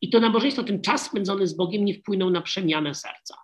i 0.00 0.10
to 0.10 0.20
nabożeństwo, 0.20 0.64
ten 0.64 0.82
czas 0.82 1.06
spędzony 1.06 1.46
z 1.46 1.54
Bogiem 1.56 1.84
nie 1.84 1.94
wpłynął 1.94 2.30
na 2.30 2.40
przemianę 2.40 2.94
serca 2.94 3.36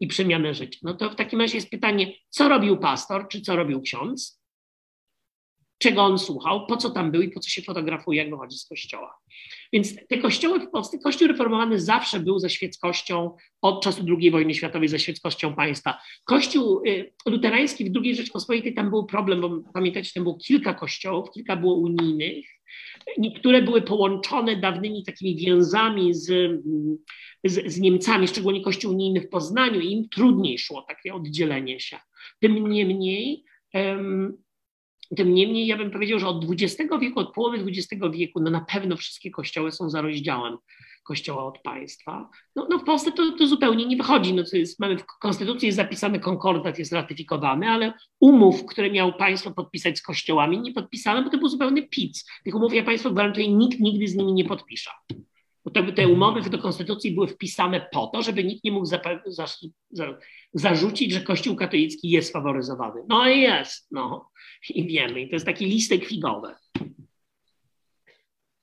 i 0.00 0.06
przemianę 0.06 0.54
życia. 0.54 0.78
No 0.82 0.94
to 0.94 1.10
w 1.10 1.16
takim 1.16 1.40
razie 1.40 1.54
jest 1.56 1.70
pytanie, 1.70 2.14
co 2.28 2.48
robił 2.48 2.76
pastor, 2.76 3.28
czy 3.28 3.40
co 3.40 3.56
robił 3.56 3.80
ksiądz? 3.80 4.42
Czego 5.78 6.02
on 6.02 6.18
słuchał, 6.18 6.66
po 6.66 6.76
co 6.76 6.90
tam 6.90 7.10
był 7.10 7.22
i 7.22 7.28
po 7.28 7.40
co 7.40 7.50
się 7.50 7.62
fotografuje, 7.62 8.22
jak 8.22 8.30
wychodzi 8.30 8.58
z 8.58 8.66
kościoła. 8.66 9.18
Więc 9.72 9.94
te 10.08 10.18
kościoły 10.18 10.60
w 10.60 10.70
Polsce, 10.70 10.98
Kościół 10.98 11.28
reformowany 11.28 11.80
zawsze 11.80 12.20
był 12.20 12.38
ze 12.38 12.50
świeckością 12.50 13.36
od 13.62 13.84
czasu 13.84 14.04
II 14.18 14.30
wojny 14.30 14.54
światowej, 14.54 14.88
ze 14.88 14.98
świeckością 14.98 15.54
państwa. 15.54 15.98
Kościół 16.24 16.82
y, 16.86 17.12
luterański 17.26 17.90
w 17.90 17.96
II 17.96 18.14
Rzeczpospolitej 18.14 18.74
tam 18.74 18.90
był 18.90 19.06
problem, 19.06 19.40
bo 19.40 19.60
pamiętacie, 19.74 20.10
tam 20.14 20.22
było 20.22 20.38
kilka 20.38 20.74
kościołów, 20.74 21.30
kilka 21.30 21.56
było 21.56 21.74
unijnych 21.74 22.46
Niektóre 23.18 23.62
były 23.62 23.82
połączone 23.82 24.56
dawnymi 24.56 25.04
takimi 25.04 25.36
więzami 25.36 26.14
z, 26.14 26.26
z, 27.44 27.72
z 27.72 27.80
Niemcami, 27.80 28.28
szczególnie 28.28 28.62
Kościół 28.62 28.92
unijny 28.92 29.20
w 29.20 29.28
Poznaniu, 29.28 29.80
i 29.80 29.92
im 29.92 30.08
trudniej 30.08 30.58
szło 30.58 30.84
takie 30.88 31.14
oddzielenie 31.14 31.80
się. 31.80 31.98
Tym 32.40 32.68
niemniej, 32.68 33.44
um, 33.74 34.42
tym 35.16 35.34
niemniej 35.34 35.66
ja 35.66 35.76
bym 35.76 35.90
powiedział, 35.90 36.18
że 36.18 36.28
od 36.28 36.44
XX 36.44 36.90
wieku, 37.00 37.20
od 37.20 37.34
połowy 37.34 37.58
XX 37.58 38.02
wieku, 38.12 38.40
no 38.40 38.50
na 38.50 38.60
pewno 38.60 38.96
wszystkie 38.96 39.30
kościoły 39.30 39.72
są 39.72 39.90
za 39.90 40.00
rozdziałem 40.00 40.56
kościoła 41.02 41.44
od 41.44 41.58
państwa. 41.58 42.30
No, 42.56 42.66
no 42.70 42.78
w 42.78 42.84
Polsce 42.84 43.12
to, 43.12 43.32
to 43.38 43.46
zupełnie 43.46 43.86
nie 43.86 43.96
wychodzi. 43.96 44.34
No, 44.34 44.42
jest, 44.52 44.80
mamy 44.80 44.98
w 44.98 45.06
konstytucji 45.06 45.66
jest 45.66 45.76
zapisany 45.76 46.20
konkordat, 46.20 46.78
jest 46.78 46.92
ratyfikowany, 46.92 47.68
ale 47.68 47.92
umów, 48.20 48.66
które 48.66 48.90
miało 48.90 49.12
państwo 49.12 49.50
podpisać 49.50 49.98
z 49.98 50.02
kościołami, 50.02 50.60
nie 50.60 50.72
podpisano, 50.72 51.22
bo 51.22 51.30
to 51.30 51.38
był 51.38 51.48
zupełny 51.48 51.82
pic. 51.88 52.24
Tych 52.44 52.54
umów 52.54 52.74
ja 52.74 52.84
państwu 52.84 53.12
gwarantuję, 53.12 53.52
nikt 53.52 53.80
nigdy 53.80 54.08
z 54.08 54.14
nimi 54.14 54.32
nie 54.32 54.44
podpisze. 54.44 54.90
Bo 55.64 55.70
te, 55.70 55.92
te 55.92 56.08
umowy 56.08 56.50
do 56.50 56.58
konstytucji 56.58 57.14
były 57.14 57.26
wpisane 57.26 57.88
po 57.92 58.06
to, 58.06 58.22
żeby 58.22 58.44
nikt 58.44 58.64
nie 58.64 58.72
mógł 58.72 58.86
za, 58.86 59.00
za, 59.26 59.46
za, 59.90 60.18
zarzucić, 60.54 61.12
że 61.12 61.20
Kościół 61.20 61.56
katolicki 61.56 62.10
jest 62.10 62.32
faworyzowany. 62.32 63.02
No 63.08 63.28
i 63.28 63.40
jest, 63.40 63.88
no 63.90 64.30
i 64.68 64.86
wiemy. 64.86 65.20
I 65.20 65.28
to 65.28 65.36
jest 65.36 65.46
taki 65.46 65.66
listek 65.66 66.04
figowy. 66.04 66.54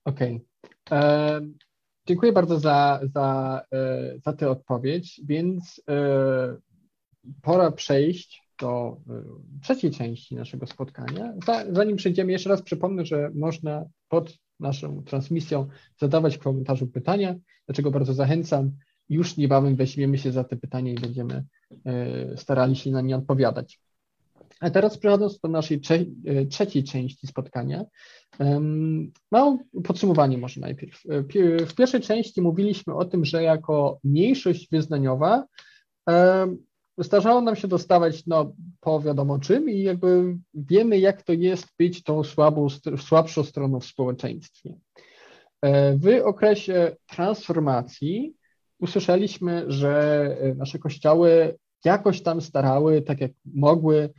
Okej. 0.06 0.42
Okay. 0.86 1.60
Dziękuję 2.10 2.32
bardzo 2.32 2.60
za, 2.60 3.00
za, 3.14 3.62
e, 3.74 4.14
za 4.26 4.34
tę 4.34 4.50
odpowiedź, 4.50 5.22
więc 5.26 5.82
e, 5.90 6.58
pora 7.42 7.72
przejść 7.72 8.44
do 8.60 8.98
e, 9.10 9.24
trzeciej 9.62 9.92
części 9.92 10.36
naszego 10.36 10.66
spotkania. 10.68 11.34
Zanim 11.72 11.96
przejdziemy, 11.96 12.32
jeszcze 12.32 12.50
raz 12.50 12.62
przypomnę, 12.62 13.06
że 13.06 13.32
można 13.36 13.86
pod 14.08 14.38
naszą 14.60 15.04
transmisją 15.04 15.68
zadawać 15.98 16.38
w 16.38 16.40
komentarzu 16.40 16.88
pytania, 16.88 17.36
dlaczego 17.66 17.92
bardzo 17.92 18.14
zachęcam. 18.14 18.72
Już 19.10 19.38
niebawem 19.38 19.76
weźmiemy 19.76 20.18
się 20.18 20.32
za 20.32 20.44
te 20.44 20.56
pytania 20.58 20.92
i 20.92 20.96
będziemy 20.96 21.46
starali 22.36 22.76
się 22.76 22.92
na 22.92 23.02
nie 23.02 23.16
odpowiadać. 23.16 23.80
A 24.60 24.70
teraz 24.70 24.98
przechodząc 24.98 25.40
do 25.40 25.50
naszej 25.50 25.82
e, 26.26 26.46
trzeciej 26.46 26.84
części 26.84 27.28
spotkania, 27.28 27.86
małe 29.32 29.58
podsumowanie 29.84 30.38
może 30.38 30.62
najpierw. 30.62 31.02
W 31.68 31.74
pierwszej 31.76 32.02
części 32.02 32.42
mówiliśmy 32.42 32.96
o 32.96 33.06
tym, 33.06 33.26
że 33.26 33.44
jako 33.44 34.00
mniejszość 34.04 34.70
wyznaniowa 34.72 35.46
zdarzało 37.00 37.42
nam 37.42 37.56
się 37.56 37.68
dostawać 37.68 38.26
no, 38.26 38.54
po 38.80 39.02
wiadomo 39.02 39.40
czym 39.40 39.70
i 39.70 39.82
jakby 39.82 40.38
wiemy, 40.54 41.00
jak 41.00 41.24
to 41.24 41.34
jest 41.34 41.68
być 41.80 42.04
tą 42.04 42.24
słabą, 42.24 42.68
słabszą 42.98 43.44
stroną 43.44 43.80
w 43.80 43.86
społeczeństwie. 43.86 44.74
E, 45.62 45.98
w 45.98 46.22
okresie 46.24 46.96
transformacji 47.08 48.34
usłyszeliśmy, 48.80 49.66
że 49.68 50.24
e, 50.42 50.56
nasze 50.56 50.80
kościoły 50.80 51.58
jakoś 51.86 52.22
tam 52.22 52.42
starały, 52.42 53.02
tak 53.02 53.22
jak 53.22 53.32
mogły, 53.46 53.98
e, 53.98 54.10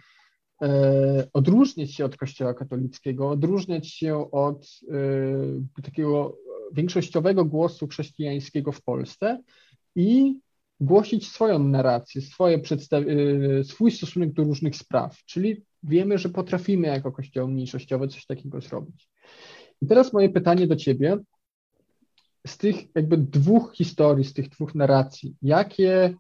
odróżniać 1.33 1.95
się 1.95 2.05
od 2.05 2.17
Kościoła 2.17 2.55
katolickiego, 2.55 3.31
odróżniać 3.31 3.89
się 3.89 4.31
od 4.31 4.67
takiego 5.83 6.37
większościowego 6.73 7.45
głosu 7.45 7.87
chrześcijańskiego 7.89 8.73
w 8.73 8.83
Polsce 8.83 9.43
i 9.97 10.39
głosić 10.81 11.29
swoją 11.29 11.59
narrację, 11.59 12.23
swoje 12.23 12.63
y, 12.93 13.65
swój 13.65 13.91
stosunek 13.91 14.33
do 14.33 14.45
różnych 14.45 14.77
spraw, 14.77 15.25
czyli 15.25 15.63
wiemy, 15.83 16.19
że 16.19 16.29
potrafimy 16.29 16.89
jako 16.89 17.13
kościoły 17.13 17.53
mniejszościowe 17.53 18.09
coś 18.09 18.27
takiego 18.27 18.61
zrobić. 18.61 19.09
I 19.83 19.87
teraz 19.87 20.13
moje 20.13 20.29
pytanie 20.29 20.67
do 20.67 20.77
Ciebie, 20.77 21.19
z 22.47 22.59
tych 22.59 22.77
jakby 22.95 23.17
dwóch 23.17 23.75
historii, 23.75 24.25
z 24.25 24.33
tych 24.33 24.49
dwóch 24.49 24.75
narracji, 24.75 25.37
jakie 25.43 26.15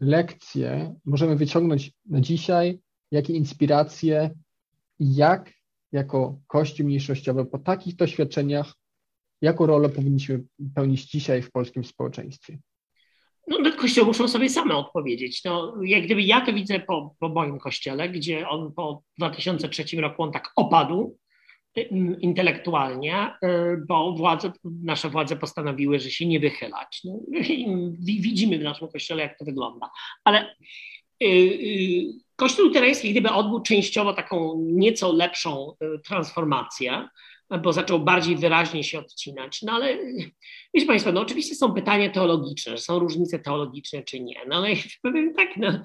lekcje 0.00 0.94
możemy 1.04 1.36
wyciągnąć 1.36 1.92
na 2.06 2.20
dzisiaj, 2.20 2.80
jakie 3.10 3.32
inspiracje 3.32 4.30
i 4.98 5.14
jak 5.14 5.52
jako 5.92 6.38
Kościół 6.46 6.86
mniejszościowy 6.86 7.44
po 7.44 7.58
takich 7.58 7.96
doświadczeniach, 7.96 8.74
jaką 9.42 9.66
rolę 9.66 9.88
powinniśmy 9.88 10.42
pełnić 10.74 11.04
dzisiaj 11.04 11.42
w 11.42 11.50
polskim 11.50 11.84
społeczeństwie? 11.84 12.58
No, 13.48 13.58
no, 13.58 13.72
kościoły 13.72 14.06
muszą 14.06 14.28
sobie 14.28 14.48
same 14.48 14.76
odpowiedzieć. 14.76 15.44
No, 15.44 15.74
jak 15.82 16.04
gdyby 16.04 16.22
ja 16.22 16.40
to 16.40 16.52
widzę 16.52 16.80
po, 16.80 17.14
po 17.20 17.28
moim 17.28 17.58
kościele, 17.58 18.08
gdzie 18.08 18.48
on 18.48 18.72
po 18.72 19.02
2003 19.18 20.00
roku 20.00 20.22
on 20.22 20.32
tak 20.32 20.52
opadł 20.56 21.18
y, 21.78 21.82
intelektualnie, 22.20 23.30
y, 23.44 23.48
bo 23.88 24.12
władze, 24.12 24.52
nasze 24.64 25.10
władze 25.10 25.36
postanowiły, 25.36 25.98
że 25.98 26.10
się 26.10 26.26
nie 26.26 26.40
wychylać. 26.40 27.00
No, 27.04 27.20
widzimy 28.00 28.58
w 28.58 28.62
naszym 28.62 28.88
kościele, 28.88 29.22
jak 29.22 29.38
to 29.38 29.44
wygląda. 29.44 29.90
Ale 30.24 30.54
Kościół 32.36 32.64
luterański 32.66 33.10
gdyby 33.10 33.30
odbył 33.30 33.60
częściowo 33.60 34.14
taką 34.14 34.64
nieco 34.66 35.12
lepszą 35.12 35.76
transformację, 36.04 37.08
bo 37.62 37.72
zaczął 37.72 38.00
bardziej 38.00 38.36
wyraźnie 38.36 38.84
się 38.84 38.98
odcinać. 38.98 39.62
No 39.62 39.72
ale 39.72 39.98
wiecie 40.74 40.86
Państwo, 40.86 41.12
no 41.12 41.20
oczywiście 41.20 41.54
są 41.54 41.74
pytania 41.74 42.10
teologiczne, 42.10 42.78
są 42.78 42.98
różnice 42.98 43.38
teologiczne 43.38 44.02
czy 44.02 44.20
nie, 44.20 44.40
no 44.48 44.56
ale 44.56 44.68
powiem 45.02 45.34
tak, 45.34 45.56
no, 45.56 45.84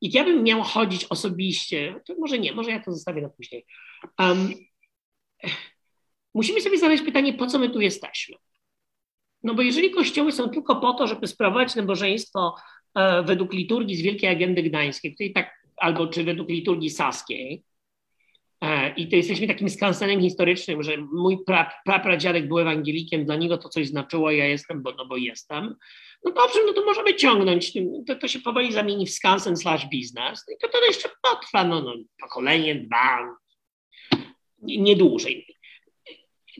jak 0.00 0.14
ja 0.14 0.24
bym 0.24 0.42
miał 0.42 0.62
chodzić 0.62 1.04
osobiście, 1.04 2.00
to 2.06 2.14
może 2.18 2.38
nie, 2.38 2.52
może 2.52 2.70
ja 2.70 2.82
to 2.82 2.92
zostawię 2.92 3.22
na 3.22 3.28
później. 3.28 3.66
Um, 4.18 4.54
musimy 6.34 6.60
sobie 6.60 6.78
zadać 6.78 7.00
pytanie, 7.00 7.32
po 7.32 7.46
co 7.46 7.58
my 7.58 7.70
tu 7.70 7.80
jesteśmy? 7.80 8.36
No 9.42 9.54
bo 9.54 9.62
jeżeli 9.62 9.90
kościoły 9.90 10.32
są 10.32 10.48
tylko 10.48 10.76
po 10.76 10.94
to, 10.94 11.06
żeby 11.06 11.26
sprawować 11.26 11.74
nabożeństwo 11.74 12.54
według 13.24 13.52
liturgii 13.52 13.96
z 13.96 14.02
Wielkiej 14.02 14.30
Agendy 14.30 14.62
Gdańskiej, 14.62 15.14
której 15.14 15.32
tak, 15.32 15.68
albo 15.76 16.06
czy 16.06 16.24
według 16.24 16.48
liturgii 16.48 16.90
saskiej, 16.90 17.62
E, 18.62 18.94
I 18.96 19.08
to 19.08 19.16
jesteśmy 19.16 19.46
takim 19.46 19.70
skansenem 19.70 20.20
historycznym, 20.20 20.82
że 20.82 20.96
mój 20.96 21.44
pra, 21.44 21.72
prapradziadek 21.84 22.48
był 22.48 22.58
ewangelikiem, 22.58 23.24
dla 23.24 23.36
niego 23.36 23.58
to 23.58 23.68
coś 23.68 23.88
znaczyło, 23.88 24.30
ja 24.30 24.46
jestem, 24.46 24.82
bo, 24.82 24.92
no 24.92 25.06
bo 25.06 25.16
jestem. 25.16 25.74
No 26.24 26.32
dobrze, 26.32 26.58
no 26.66 26.72
to 26.72 26.84
możemy 26.84 27.14
ciągnąć, 27.14 27.72
to, 28.06 28.16
to 28.16 28.28
się 28.28 28.40
powoli 28.40 28.72
zamieni 28.72 29.06
w 29.06 29.10
skansen 29.10 29.56
slash 29.56 29.88
biznes 29.88 30.44
i 30.54 30.58
to, 30.60 30.68
to 30.68 30.84
jeszcze 30.84 31.08
potrwa, 31.22 31.64
no, 31.64 31.80
no 31.80 31.94
pokolenie, 32.20 32.74
dwa, 32.74 33.18
nie, 34.58 34.78
nie 34.78 34.96
dłużej 34.96 35.46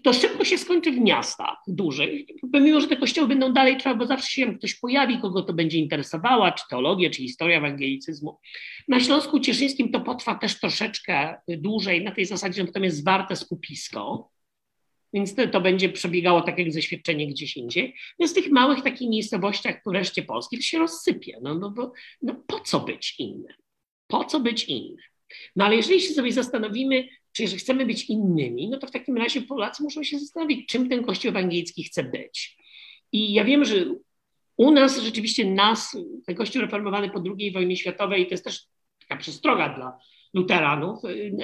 to 0.03 0.12
szybko 0.12 0.45
się 0.45 0.59
skończy 0.59 0.93
w 0.93 0.99
miastach 0.99 1.57
dużych, 1.67 2.27
pomimo, 2.53 2.81
że 2.81 2.88
te 2.88 2.97
kościoły 2.97 3.29
będą 3.29 3.53
dalej 3.53 3.77
trwały, 3.77 3.97
bo 3.97 4.07
zawsze 4.07 4.31
się 4.31 4.55
ktoś 4.59 4.75
pojawi, 4.75 5.19
kogo 5.21 5.43
to 5.43 5.53
będzie 5.53 5.79
interesowała, 5.79 6.53
czy 6.53 6.65
teologia, 6.71 7.11
czy 7.11 7.17
historia 7.17 7.59
ewangelicyzmu. 7.59 8.38
Na 8.88 9.01
Śląsku 9.01 9.41
Cieszyńskim 9.41 9.93
to 9.93 10.01
potrwa 10.01 10.35
też 10.35 10.61
troszeczkę 10.61 11.35
dłużej, 11.49 12.05
na 12.05 12.11
tej 12.11 12.27
zasadzie, 12.27 12.67
że 12.67 12.73
tam 12.73 12.85
jest 12.85 12.97
zwarte 12.97 13.37
skupisko, 13.37 14.33
więc 15.12 15.35
to, 15.35 15.49
to 15.49 15.61
będzie 15.61 15.88
przebiegało 15.88 16.41
tak 16.41 16.59
jak 16.59 16.73
zaświadczenie 16.73 17.27
gdzieś 17.27 17.57
indziej. 17.57 17.95
Więc 18.19 18.33
w 18.33 18.35
tych 18.35 18.51
małych 18.51 18.83
takich 18.83 19.11
miejscowościach 19.11 19.81
wreszcie 19.87 20.23
Polski 20.23 20.57
to 20.57 20.62
się 20.62 20.79
rozsypie. 20.79 21.38
No, 21.43 21.55
no, 21.55 21.71
bo, 21.71 21.93
no 22.23 22.35
po 22.47 22.61
co 22.61 22.81
być 22.81 23.15
innym? 23.19 23.55
Po 24.07 24.25
co 24.25 24.41
być 24.41 24.65
innym? 24.65 24.97
No 25.57 25.65
ale 25.65 25.77
jeżeli 25.77 26.01
się 26.01 26.15
sobie 26.15 26.33
zastanowimy, 26.33 27.09
czy 27.33 27.42
jeżeli 27.42 27.61
chcemy 27.61 27.87
być 27.87 28.05
innymi, 28.05 28.68
no 28.68 28.79
to 28.79 28.87
w 28.87 28.90
takim 28.90 29.16
razie 29.16 29.42
Polacy 29.42 29.83
muszą 29.83 30.03
się 30.03 30.18
zastanowić, 30.18 30.68
czym 30.68 30.88
ten 30.88 31.05
Kościół 31.05 31.29
ewangelicki 31.29 31.85
chce 31.85 32.05
być. 32.05 32.57
I 33.12 33.33
ja 33.33 33.45
wiem, 33.45 33.64
że 33.64 33.75
u 34.57 34.71
nas 34.71 35.01
rzeczywiście 35.01 35.45
nas, 35.45 35.97
ten 36.27 36.37
Kościół 36.37 36.62
reformowany 36.62 37.11
po 37.11 37.23
II 37.38 37.53
wojnie 37.53 37.77
światowej, 37.77 38.27
to 38.27 38.35
jest 38.35 38.45
też 38.45 38.66
taka 39.01 39.21
przestroga 39.21 39.68
dla 39.68 39.99
luteranów, 40.35 40.99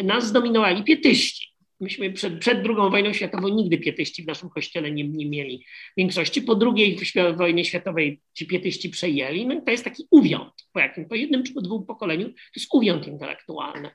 nas 0.04 0.26
zdominowali 0.26 0.84
pietyści. 0.84 1.48
Myśmy 1.80 2.12
przed, 2.12 2.38
przed 2.38 2.58
II 2.58 2.90
wojną 2.90 3.12
światową 3.12 3.48
nigdy 3.48 3.78
pietyści 3.78 4.22
w 4.22 4.26
naszym 4.26 4.50
kościele 4.50 4.90
nie, 4.90 5.08
nie 5.08 5.28
mieli 5.28 5.64
większości. 5.96 6.42
Po 6.42 6.58
II 6.76 6.98
wojnie 7.36 7.64
światowej 7.64 8.20
ci 8.32 8.46
pietyści 8.46 8.90
przejęli. 8.90 9.46
No 9.46 9.60
to 9.60 9.70
jest 9.70 9.84
taki 9.84 10.06
uwiąd. 10.10 10.52
Po, 10.72 10.80
jakim, 10.80 11.08
po 11.08 11.14
jednym 11.14 11.42
czy 11.42 11.54
po 11.54 11.60
dwóch 11.60 11.86
pokoleniu 11.86 12.28
to 12.28 12.34
jest 12.56 12.68
uwiąd 12.72 13.06
intelektualny. 13.06 13.90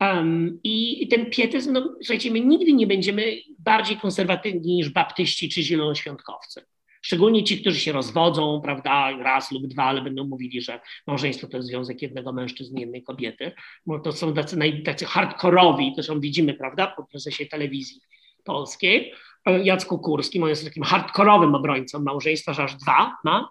Um, 0.00 0.60
I 0.64 1.08
ten 1.08 1.30
pietyzm, 1.30 1.72
no 1.72 1.94
słuchajcie, 2.02 2.30
my 2.30 2.40
nigdy 2.40 2.72
nie 2.72 2.86
będziemy 2.86 3.36
bardziej 3.58 3.96
konserwatywni 3.96 4.74
niż 4.74 4.88
baptyści 4.88 5.48
czy 5.48 5.62
zielonoświątkowcy. 5.62 6.62
Szczególnie 7.02 7.44
ci, 7.44 7.60
którzy 7.60 7.80
się 7.80 7.92
rozwodzą, 7.92 8.60
prawda, 8.64 9.10
raz 9.10 9.52
lub 9.52 9.66
dwa, 9.66 9.84
ale 9.84 10.02
będą 10.02 10.24
mówili, 10.24 10.60
że 10.60 10.80
małżeństwo 11.06 11.46
to 11.46 11.56
jest 11.56 11.68
związek 11.68 12.02
jednego 12.02 12.32
mężczyzny 12.32 12.78
i 12.78 12.80
jednej 12.80 13.02
kobiety. 13.02 13.52
Bo 13.86 13.98
to 13.98 14.12
są 14.12 14.34
tacy, 14.34 14.58
tacy 14.84 15.04
hardkorowi, 15.04 15.92
to 15.96 16.02
są 16.02 16.20
widzimy, 16.20 16.54
prawda, 16.54 16.86
po 16.86 17.06
prezesie 17.06 17.46
telewizji 17.46 18.00
polskiej. 18.44 19.12
E, 19.46 19.64
Jacku 19.64 19.98
Kurskim, 19.98 20.42
on 20.42 20.48
jest 20.48 20.64
takim 20.64 20.82
hardkorowym 20.82 21.54
obrońcą 21.54 22.02
małżeństwa, 22.02 22.52
że 22.52 22.62
aż 22.62 22.74
dwa 22.74 23.16
ma. 23.24 23.50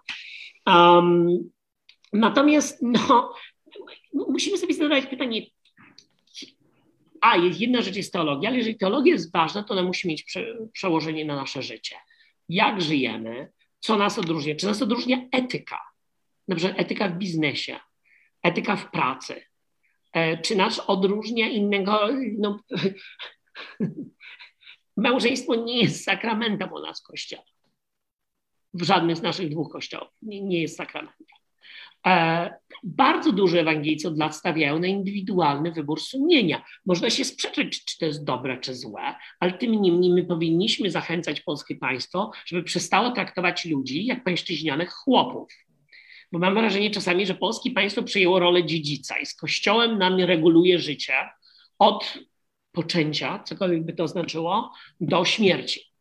Um, 0.66 1.50
natomiast 2.12 2.82
no, 2.82 3.34
musimy 4.14 4.58
sobie 4.58 4.74
zadawać 4.74 5.06
pytanie, 5.06 5.42
a 7.22 7.36
jest 7.36 7.60
jedna 7.60 7.82
rzecz 7.82 7.96
jest 7.96 8.12
teologia, 8.12 8.48
ale 8.48 8.58
jeżeli 8.58 8.76
teologia 8.76 9.12
jest 9.12 9.32
ważna, 9.32 9.62
to 9.62 9.74
ona 9.74 9.82
musi 9.82 10.08
mieć 10.08 10.22
prze, 10.22 10.56
przełożenie 10.72 11.24
na 11.24 11.36
nasze 11.36 11.62
życie. 11.62 11.96
Jak 12.48 12.80
żyjemy, 12.80 13.52
co 13.80 13.96
nas 13.96 14.18
odróżnia, 14.18 14.56
czy 14.56 14.66
nas 14.66 14.82
odróżnia 14.82 15.28
etyka, 15.32 15.80
na 16.48 16.56
przykład 16.56 16.80
etyka 16.80 17.08
w 17.08 17.18
biznesie, 17.18 17.80
etyka 18.42 18.76
w 18.76 18.90
pracy, 18.90 19.44
e, 20.12 20.38
czy 20.38 20.56
nas 20.56 20.80
odróżnia 20.86 21.48
innego, 21.48 22.08
no, 22.38 22.60
małżeństwo 24.96 25.54
nie 25.54 25.82
jest 25.82 26.04
sakramentem 26.04 26.72
u 26.72 26.80
nas 26.80 27.02
kościoła. 27.02 27.44
W 28.74 28.82
żadnym 28.82 29.16
z 29.16 29.22
naszych 29.22 29.48
dwóch 29.48 29.72
kościołów 29.72 30.08
nie, 30.22 30.40
nie 30.40 30.62
jest 30.62 30.76
sakramentem. 30.76 31.26
E, 32.06 32.54
Bardzo 32.82 33.32
dużo 33.32 33.58
Ewangeliccy 33.58 34.08
od 34.08 34.18
lat 34.18 34.36
stawiają 34.36 34.78
na 34.78 34.86
indywidualny 34.86 35.72
wybór 35.72 36.00
sumienia. 36.00 36.64
Można 36.86 37.10
się 37.10 37.24
sprzeczać, 37.24 37.84
czy 37.84 37.98
to 37.98 38.06
jest 38.06 38.24
dobre, 38.24 38.60
czy 38.60 38.74
złe, 38.74 39.14
ale 39.40 39.52
tym 39.52 39.82
niemniej 39.82 40.10
my 40.10 40.24
powinniśmy 40.24 40.90
zachęcać 40.90 41.40
polskie 41.40 41.76
państwo, 41.76 42.30
żeby 42.46 42.62
przestało 42.62 43.10
traktować 43.10 43.64
ludzi 43.64 44.06
jak 44.06 44.24
pańszczyźnianych 44.24 44.92
chłopów. 44.92 45.48
Bo 46.32 46.38
mam 46.38 46.54
wrażenie 46.54 46.90
czasami, 46.90 47.26
że 47.26 47.34
polskie 47.34 47.70
państwo 47.70 48.02
przejęło 48.02 48.38
rolę 48.38 48.64
dziedzica 48.64 49.18
i 49.18 49.26
z 49.26 49.34
kościołem 49.34 49.98
nami 49.98 50.26
reguluje 50.26 50.78
życie 50.78 51.14
od 51.78 52.18
poczęcia, 52.72 53.42
cokolwiek 53.44 53.84
by 53.84 53.92
to 53.92 54.08
znaczyło, 54.08 54.72
do 55.00 55.24
śmierci. 55.24 55.91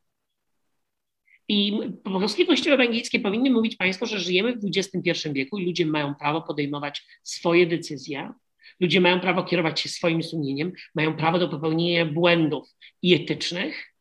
I 1.51 1.79
polskie 2.03 2.45
kościoły 2.45 2.73
ewangelickie 2.73 3.19
powinny 3.19 3.51
mówić 3.51 3.75
Państwu, 3.75 4.05
że 4.05 4.19
żyjemy 4.19 4.55
w 4.55 4.65
XXI 4.75 5.29
wieku 5.33 5.57
i 5.57 5.65
ludzie 5.65 5.85
mają 5.85 6.15
prawo 6.15 6.41
podejmować 6.41 7.03
swoje 7.23 7.67
decyzje, 7.67 8.33
ludzie 8.79 9.01
mają 9.01 9.19
prawo 9.19 9.43
kierować 9.43 9.79
się 9.79 9.89
swoim 9.89 10.23
sumieniem, 10.23 10.71
mają 10.95 11.17
prawo 11.17 11.39
do 11.39 11.49
popełnienia 11.49 12.05
błędów 12.05 12.69
i 13.01 13.13
etycznych, 13.13 13.93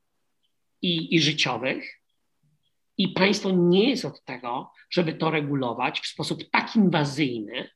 i, 0.83 1.15
i 1.15 1.21
życiowych. 1.21 2.01
I 2.99 3.09
państwo 3.09 3.51
nie 3.51 3.91
jest 3.91 4.05
od 4.05 4.25
tego, 4.25 4.71
żeby 4.91 5.13
to 5.13 5.31
regulować 5.31 6.01
w 6.01 6.07
sposób 6.07 6.51
tak 6.51 6.77
inwazyjny, 6.77 7.71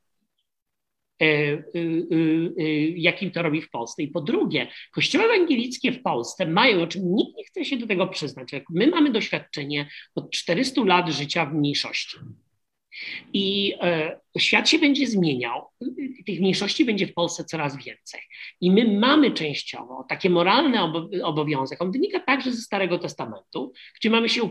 jakim 2.95 3.31
to 3.31 3.41
robi 3.41 3.61
w 3.61 3.69
Polsce. 3.69 4.03
I 4.03 4.07
po 4.07 4.21
drugie, 4.21 4.67
kościoły 4.91 5.25
ewangelickie 5.25 5.91
w 5.91 6.01
Polsce 6.01 6.45
mają, 6.45 6.81
o 6.81 6.87
czym 6.87 7.15
nikt 7.15 7.37
nie 7.37 7.43
chce 7.43 7.65
się 7.65 7.77
do 7.77 7.87
tego 7.87 8.07
przyznać, 8.07 8.53
jak 8.53 8.63
my 8.69 8.87
mamy 8.87 9.11
doświadczenie 9.11 9.89
od 10.15 10.31
400 10.31 10.83
lat 10.83 11.09
życia 11.09 11.45
w 11.45 11.53
mniejszości. 11.53 12.17
I 13.33 13.73
świat 14.37 14.69
się 14.69 14.79
będzie 14.79 15.07
zmieniał, 15.07 15.61
tych 16.25 16.39
mniejszości 16.39 16.85
będzie 16.85 17.07
w 17.07 17.13
Polsce 17.13 17.45
coraz 17.45 17.85
więcej. 17.85 18.21
I 18.61 18.71
my 18.71 18.99
mamy 18.99 19.31
częściowo 19.31 20.05
takie 20.09 20.29
moralne 20.29 20.93
obowiązek, 21.23 21.81
on 21.81 21.91
wynika 21.91 22.19
także 22.19 22.51
ze 22.51 22.61
Starego 22.61 22.99
Testamentu, 22.99 23.73
gdzie 23.99 24.09
mamy 24.09 24.29
się 24.29 24.43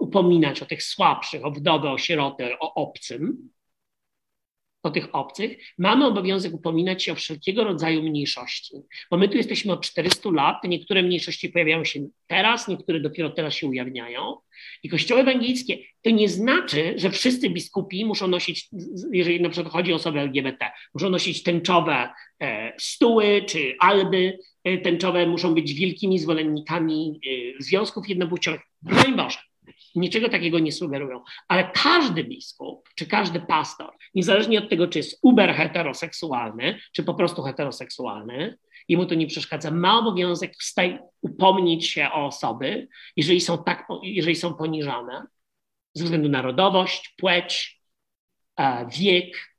upominać 0.00 0.62
o 0.62 0.66
tych 0.66 0.82
słabszych, 0.82 1.44
o 1.44 1.50
wdowy, 1.50 1.88
o 1.88 1.98
sierotę, 1.98 2.58
o 2.58 2.74
obcym, 2.74 3.50
o 4.82 4.90
tych 4.90 5.14
obcych, 5.14 5.58
mamy 5.78 6.06
obowiązek 6.06 6.54
upominać 6.54 7.04
się 7.04 7.12
o 7.12 7.14
wszelkiego 7.14 7.64
rodzaju 7.64 8.02
mniejszości. 8.02 8.74
Bo 9.10 9.16
my 9.16 9.28
tu 9.28 9.36
jesteśmy 9.36 9.72
od 9.72 9.80
400 9.80 10.30
lat, 10.30 10.56
niektóre 10.64 11.02
mniejszości 11.02 11.48
pojawiają 11.48 11.84
się 11.84 12.08
teraz, 12.26 12.68
niektóre 12.68 13.00
dopiero 13.00 13.30
teraz 13.30 13.54
się 13.54 13.66
ujawniają. 13.66 14.36
I 14.82 14.88
kościoły 14.88 15.20
ewangelickie 15.20 15.78
to 16.02 16.10
nie 16.10 16.28
znaczy, 16.28 16.94
że 16.96 17.10
wszyscy 17.10 17.50
biskupi 17.50 18.04
muszą 18.04 18.28
nosić, 18.28 18.68
jeżeli 19.12 19.40
na 19.40 19.48
przykład 19.48 19.72
chodzi 19.72 19.92
o 19.92 19.96
osoby 19.96 20.20
LGBT, 20.20 20.70
muszą 20.94 21.10
nosić 21.10 21.42
tęczowe 21.42 22.08
e, 22.42 22.72
stuły 22.78 23.42
czy 23.46 23.74
alby 23.78 24.38
e, 24.64 24.78
tęczowe, 24.78 25.26
muszą 25.26 25.54
być 25.54 25.74
wielkimi 25.74 26.18
zwolennikami 26.18 27.20
e, 27.58 27.62
związków 27.62 28.08
jednopłciowych. 28.08 28.60
Broń 28.82 29.16
Boże 29.16 29.38
niczego 29.94 30.28
takiego 30.28 30.58
nie 30.58 30.72
sugerują. 30.72 31.22
Ale 31.48 31.70
każdy 31.74 32.24
biskup, 32.24 32.88
czy 32.94 33.06
każdy 33.06 33.40
pastor, 33.40 33.90
niezależnie 34.14 34.58
od 34.58 34.70
tego, 34.70 34.88
czy 34.88 34.98
jest 34.98 35.18
uber 35.22 35.54
heteroseksualny, 35.54 36.78
czy 36.92 37.02
po 37.02 37.14
prostu 37.14 37.42
heteroseksualny, 37.42 38.58
jemu 38.88 39.06
to 39.06 39.14
nie 39.14 39.26
przeszkadza, 39.26 39.70
ma 39.70 39.98
obowiązek 39.98 40.56
wstaj, 40.56 40.98
upomnieć 41.22 41.86
się 41.86 42.08
o 42.10 42.26
osoby, 42.26 42.88
jeżeli 43.16 43.40
są, 43.40 43.64
tak, 43.64 43.88
jeżeli 44.02 44.36
są 44.36 44.54
poniżane 44.54 45.26
ze 45.94 46.04
względu 46.04 46.28
na 46.28 46.38
narodowość, 46.38 47.14
płeć, 47.18 47.80
e, 48.56 48.86
wiek, 48.98 49.49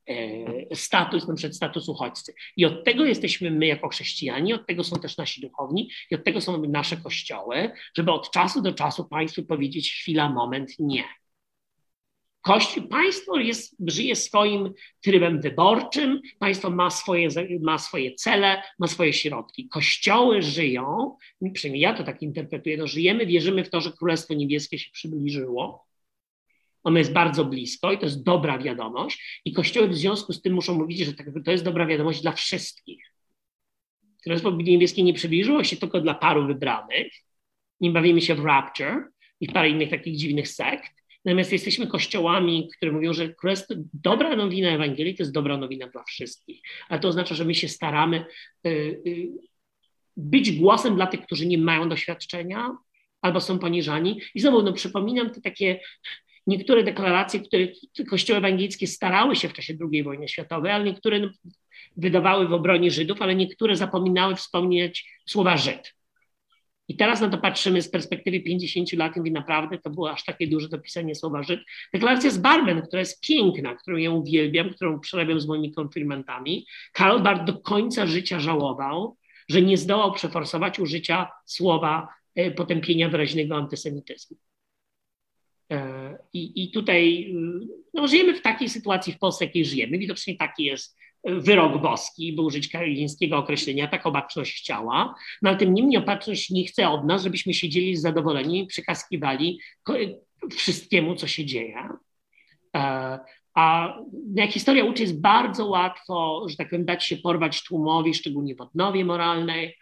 status, 0.73 1.27
na 1.27 1.35
przykład 1.35 1.55
status 1.55 1.89
uchodźcy. 1.89 2.33
I 2.57 2.65
od 2.65 2.83
tego 2.83 3.05
jesteśmy 3.05 3.51
my 3.51 3.65
jako 3.65 3.89
chrześcijanie, 3.89 4.55
od 4.55 4.67
tego 4.67 4.83
są 4.83 4.95
też 4.95 5.17
nasi 5.17 5.41
duchowni 5.41 5.89
i 6.11 6.15
od 6.15 6.23
tego 6.23 6.41
są 6.41 6.61
nasze 6.61 6.97
kościoły, 6.97 7.71
żeby 7.97 8.11
od 8.11 8.31
czasu 8.31 8.61
do 8.61 8.73
czasu 8.73 9.05
Państwu 9.05 9.43
powiedzieć 9.43 9.93
chwila, 9.93 10.29
moment, 10.29 10.71
nie. 10.79 11.03
Kościół, 12.41 12.87
państwo 12.87 13.37
jest, 13.37 13.75
żyje 13.87 14.15
swoim 14.15 14.73
trybem 15.01 15.41
wyborczym, 15.41 16.21
państwo 16.39 16.69
ma 16.69 16.89
swoje, 16.89 17.27
ma 17.61 17.77
swoje 17.77 18.15
cele, 18.15 18.63
ma 18.79 18.87
swoje 18.87 19.13
środki. 19.13 19.69
Kościoły 19.69 20.41
żyją, 20.41 21.17
przynajmniej 21.53 21.81
ja 21.81 21.93
to 21.93 22.03
tak 22.03 22.21
interpretuję, 22.21 22.77
no 22.77 22.87
żyjemy, 22.87 23.25
wierzymy 23.25 23.63
w 23.63 23.69
to, 23.69 23.81
że 23.81 23.91
Królestwo 23.91 24.33
Niebieskie 24.33 24.79
się 24.79 24.91
przybliżyło, 24.91 25.85
ono 26.83 26.97
jest 26.97 27.13
bardzo 27.13 27.45
blisko 27.45 27.91
i 27.91 27.97
to 27.97 28.05
jest 28.05 28.23
dobra 28.23 28.57
wiadomość. 28.57 29.41
I 29.45 29.53
kościoły 29.53 29.87
w 29.87 29.95
związku 29.95 30.33
z 30.33 30.41
tym 30.41 30.53
muszą 30.53 30.75
mówić, 30.75 30.99
że 30.99 31.13
tak, 31.13 31.27
to 31.45 31.51
jest 31.51 31.63
dobra 31.63 31.85
wiadomość 31.85 32.21
dla 32.21 32.31
wszystkich. 32.31 33.13
Królestwo 34.23 34.51
Niebieskie 34.51 35.03
nie 35.03 35.13
przybliżyło 35.13 35.63
się 35.63 35.77
tylko 35.77 36.01
dla 36.01 36.13
paru 36.13 36.47
wybranych. 36.47 37.13
Nie 37.79 37.91
bawimy 37.91 38.21
się 38.21 38.35
w 38.35 38.45
rapture 38.45 39.03
i 39.39 39.47
parę 39.47 39.69
innych 39.69 39.89
takich 39.89 40.17
dziwnych 40.17 40.47
sekt. 40.47 40.91
Natomiast 41.25 41.51
jesteśmy 41.51 41.87
kościołami, 41.87 42.69
które 42.77 42.91
mówią, 42.91 43.13
że 43.13 43.33
królestwo, 43.33 43.73
dobra 43.93 44.35
nowina 44.35 44.69
Ewangelii 44.69 45.15
to 45.15 45.23
jest 45.23 45.33
dobra 45.33 45.57
nowina 45.57 45.87
dla 45.87 46.03
wszystkich. 46.03 46.61
Ale 46.89 46.99
to 46.99 47.07
oznacza, 47.07 47.35
że 47.35 47.45
my 47.45 47.55
się 47.55 47.67
staramy 47.67 48.25
y, 48.65 48.69
y, 49.07 49.29
być 50.17 50.51
głosem 50.51 50.95
dla 50.95 51.07
tych, 51.07 51.21
którzy 51.21 51.47
nie 51.47 51.57
mają 51.57 51.89
doświadczenia 51.89 52.77
albo 53.21 53.41
są 53.41 53.59
poniżani. 53.59 54.21
I 54.35 54.39
znowu 54.39 54.63
no, 54.63 54.73
przypominam 54.73 55.29
te 55.29 55.41
takie 55.41 55.79
niektóre 56.47 56.83
deklaracje, 56.83 57.39
które 57.39 57.67
kościoły 58.09 58.37
ewangelickie 58.37 58.87
starały 58.87 59.35
się 59.35 59.49
w 59.49 59.53
czasie 59.53 59.73
II 59.91 60.03
wojny 60.03 60.27
światowej, 60.27 60.71
ale 60.71 60.83
niektóre 60.83 61.29
wydawały 61.97 62.47
w 62.47 62.53
obronie 62.53 62.91
Żydów, 62.91 63.21
ale 63.21 63.35
niektóre 63.35 63.75
zapominały 63.75 64.35
wspomnieć 64.35 65.05
słowa 65.25 65.57
Żyd. 65.57 65.93
I 66.87 66.95
teraz 66.95 67.21
na 67.21 67.29
to 67.29 67.37
patrzymy 67.37 67.81
z 67.81 67.89
perspektywy 67.89 68.39
50 68.39 68.93
lat 68.93 69.17
i 69.25 69.31
naprawdę 69.31 69.77
to 69.77 69.89
było 69.89 70.11
aż 70.11 70.23
takie 70.23 70.47
duże 70.47 70.69
dopisanie 70.69 71.15
słowa 71.15 71.43
Żyd. 71.43 71.59
Deklaracja 71.93 72.29
z 72.29 72.37
Barmen, 72.37 72.81
która 72.81 72.99
jest 72.99 73.21
piękna, 73.21 73.75
którą 73.75 73.97
ja 73.97 74.11
uwielbiam, 74.11 74.69
którą 74.69 74.99
przerabiam 74.99 75.41
z 75.41 75.47
moimi 75.47 75.71
konfirmantami. 75.71 76.65
Karl 76.93 77.19
Barth 77.19 77.43
do 77.43 77.53
końca 77.53 78.07
życia 78.07 78.39
żałował, 78.39 79.17
że 79.49 79.61
nie 79.61 79.77
zdołał 79.77 80.13
przeforsować 80.13 80.79
użycia 80.79 81.31
słowa 81.45 82.07
e, 82.35 82.51
potępienia 82.51 83.09
wyraźnego 83.09 83.55
antysemityzmu. 83.55 84.37
E, 85.71 86.17
I, 86.33 86.63
I 86.63 86.71
tutaj 86.71 87.31
y, 87.63 87.67
no, 87.93 88.07
żyjemy 88.07 88.33
w 88.33 88.41
takiej 88.41 88.69
sytuacji 88.69 89.13
w 89.13 89.19
Polsce, 89.19 89.45
jakiej 89.45 89.65
żyjemy. 89.65 89.97
Widocznie 89.97 90.35
taki 90.37 90.63
jest 90.63 90.97
wyrok 91.23 91.81
boski, 91.81 92.33
by 92.33 92.41
użyć 92.41 92.67
kalińskiego 92.67 93.37
określenia, 93.37 93.87
tak 93.87 94.05
opatrzność 94.05 94.57
chciała. 94.57 95.15
No 95.41 95.49
ale 95.49 95.59
tym 95.59 95.73
niemniej 95.73 95.97
opatrzność 95.97 96.49
nie 96.49 96.65
chce 96.65 96.89
od 96.89 97.05
nas, 97.05 97.23
żebyśmy 97.23 97.53
siedzieli 97.53 97.97
zadowoleni 97.97 98.59
i 98.59 98.67
przykaskiwali 98.67 99.59
wszystkiemu, 100.51 101.15
co 101.15 101.27
się 101.27 101.45
dzieje. 101.45 101.89
E, 102.75 103.19
a 103.55 103.97
jak 104.35 104.51
historia 104.51 104.85
uczy, 104.85 105.01
jest 105.01 105.21
bardzo 105.21 105.65
łatwo, 105.65 106.45
że 106.49 106.55
tak 106.55 106.69
powiem, 106.69 106.85
dać 106.85 107.05
się 107.05 107.17
porwać 107.17 107.63
tłumowi, 107.63 108.13
szczególnie 108.13 108.55
w 108.55 108.61
odnowie 108.61 109.05
moralnej, 109.05 109.75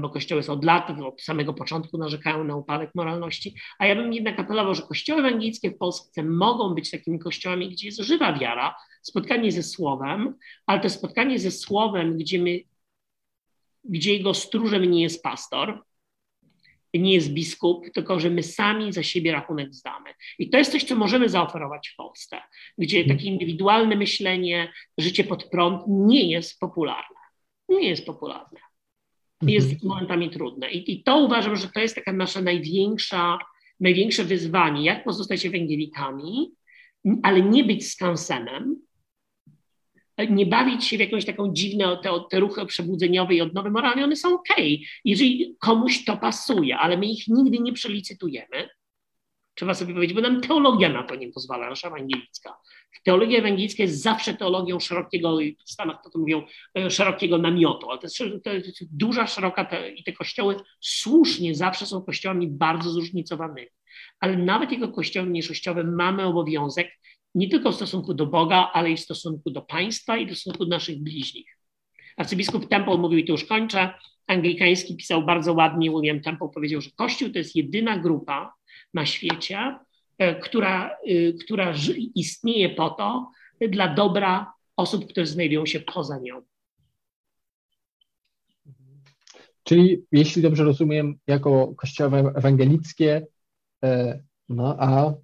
bo 0.00 0.10
kościoły 0.10 0.42
od 0.48 0.64
lat, 0.64 0.90
od 0.90 1.22
samego 1.22 1.54
początku 1.54 1.98
narzekają 1.98 2.44
na 2.44 2.56
upadek 2.56 2.90
moralności, 2.94 3.54
a 3.78 3.86
ja 3.86 3.96
bym 3.96 4.12
jednak 4.12 4.38
apelował, 4.38 4.74
że 4.74 4.82
kościoły 4.82 5.20
ewangelickie 5.20 5.70
w 5.70 5.78
Polsce 5.78 6.22
mogą 6.22 6.74
być 6.74 6.90
takimi 6.90 7.18
kościołami, 7.18 7.70
gdzie 7.70 7.86
jest 7.86 8.00
żywa 8.00 8.38
wiara, 8.38 8.74
spotkanie 9.02 9.52
ze 9.52 9.62
Słowem, 9.62 10.34
ale 10.66 10.80
to 10.80 10.90
spotkanie 10.90 11.38
ze 11.38 11.50
Słowem, 11.50 12.18
gdzie, 12.18 12.38
my, 12.38 12.60
gdzie 13.84 14.12
jego 14.12 14.34
stróżem 14.34 14.84
nie 14.84 15.02
jest 15.02 15.22
pastor, 15.22 15.84
nie 16.94 17.14
jest 17.14 17.32
biskup, 17.32 17.86
tylko 17.94 18.20
że 18.20 18.30
my 18.30 18.42
sami 18.42 18.92
za 18.92 19.02
siebie 19.02 19.32
rachunek 19.32 19.74
zdamy. 19.74 20.10
I 20.38 20.50
to 20.50 20.58
jest 20.58 20.72
coś, 20.72 20.84
co 20.84 20.94
możemy 20.94 21.28
zaoferować 21.28 21.88
w 21.88 21.96
Polsce, 21.96 22.40
gdzie 22.78 23.04
takie 23.04 23.24
indywidualne 23.24 23.96
myślenie, 23.96 24.72
życie 24.98 25.24
pod 25.24 25.44
prąd 25.44 25.82
nie 25.88 26.30
jest 26.30 26.60
popularne. 26.60 27.16
Nie 27.68 27.88
jest 27.88 28.06
popularne 28.06 28.60
jest 29.42 29.72
mhm. 29.72 29.88
momentami 29.88 30.30
trudne. 30.30 30.70
I, 30.70 30.92
I, 30.92 31.02
to 31.02 31.18
uważam, 31.18 31.56
że 31.56 31.68
to 31.68 31.80
jest 31.80 31.94
taka 31.94 32.12
nasza 32.12 32.40
największa, 32.40 33.38
największe 33.80 34.24
wyzwanie, 34.24 34.84
jak 34.84 35.04
pozostać 35.04 35.46
ewangelikami, 35.46 36.52
ale 37.22 37.42
nie 37.42 37.64
być 37.64 37.90
skansenem, 37.90 38.76
nie 40.30 40.46
bawić 40.46 40.84
się 40.84 40.96
w 40.96 41.00
jakąś 41.00 41.24
taką 41.24 41.52
dziwną, 41.52 41.96
te, 42.02 42.10
te 42.30 42.40
ruchy 42.40 42.66
przebudzeniowe 42.66 43.34
i 43.34 43.40
odnowy 43.40 43.70
moralne, 43.70 44.04
one 44.04 44.16
są 44.16 44.34
ok, 44.34 44.48
jeżeli 45.04 45.56
komuś 45.60 46.04
to 46.04 46.16
pasuje, 46.16 46.78
ale 46.78 46.96
my 46.96 47.06
ich 47.06 47.28
nigdy 47.28 47.58
nie 47.58 47.72
przelicytujemy. 47.72 48.68
Trzeba 49.62 49.74
sobie 49.74 49.94
powiedzieć, 49.94 50.16
bo 50.16 50.20
nam 50.20 50.40
teologia 50.40 50.88
na 50.88 51.02
to 51.02 51.14
nie 51.14 51.28
pozwala, 51.28 51.70
nasza 51.70 51.88
ewangelicka. 51.88 52.56
Teologia 53.04 53.38
ewangelicka 53.38 53.82
jest 53.82 54.02
zawsze 54.02 54.34
teologią 54.34 54.80
szerokiego, 54.80 55.38
w 55.66 55.70
Stanach 55.70 56.02
to, 56.04 56.10
to 56.10 56.18
mówią, 56.18 56.42
e, 56.78 56.90
szerokiego 56.90 57.38
namiotu, 57.38 57.90
ale 57.90 57.98
to 57.98 58.06
jest, 58.06 58.44
to 58.44 58.52
jest 58.52 58.96
duża, 58.96 59.26
szeroka 59.26 59.64
te, 59.64 59.90
i 59.90 60.04
te 60.04 60.12
kościoły 60.12 60.56
słusznie 60.80 61.54
zawsze 61.54 61.86
są 61.86 62.02
kościołami 62.02 62.48
bardzo 62.48 62.90
zróżnicowanymi. 62.90 63.68
Ale 64.20 64.36
nawet 64.36 64.72
jako 64.72 64.88
kościoły 64.88 65.26
mniejszościowe 65.26 65.84
mamy 65.84 66.24
obowiązek 66.24 66.88
nie 67.34 67.48
tylko 67.48 67.72
w 67.72 67.74
stosunku 67.74 68.14
do 68.14 68.26
Boga, 68.26 68.70
ale 68.72 68.90
i 68.90 68.96
w 68.96 69.00
stosunku 69.00 69.50
do 69.50 69.62
państwa 69.62 70.16
i 70.16 70.26
w 70.26 70.38
stosunku 70.38 70.64
do 70.64 70.70
naszych 70.70 71.02
bliźnich. 71.02 71.58
Arcybiskup 72.16 72.68
Temple 72.68 72.98
mówił, 72.98 73.18
i 73.18 73.24
tu 73.24 73.32
już 73.32 73.44
kończę, 73.44 73.94
anglikański 74.26 74.96
pisał 74.96 75.24
bardzo 75.24 75.52
ładnie, 75.52 75.90
William 75.90 76.20
Temple 76.20 76.48
powiedział, 76.54 76.80
że 76.80 76.90
Kościół 76.90 77.30
to 77.30 77.38
jest 77.38 77.56
jedyna 77.56 77.98
grupa 77.98 78.54
na 78.94 79.06
świecie, 79.06 79.78
e, 80.18 80.34
która, 80.34 80.90
e, 80.90 81.32
która 81.32 81.74
istnieje 82.14 82.70
po 82.70 82.90
to 82.90 83.30
dla 83.68 83.94
dobra 83.94 84.52
osób, 84.76 85.06
które 85.08 85.26
znajdują 85.26 85.66
się 85.66 85.80
poza 85.80 86.18
nią. 86.18 86.42
Czyli, 89.64 90.04
jeśli 90.12 90.42
dobrze 90.42 90.64
rozumiem, 90.64 91.14
jako 91.26 91.74
kościoły 91.76 92.18
ewangelickie, 92.34 93.26
e, 93.84 94.20
no 94.48 94.76
a 94.78 95.14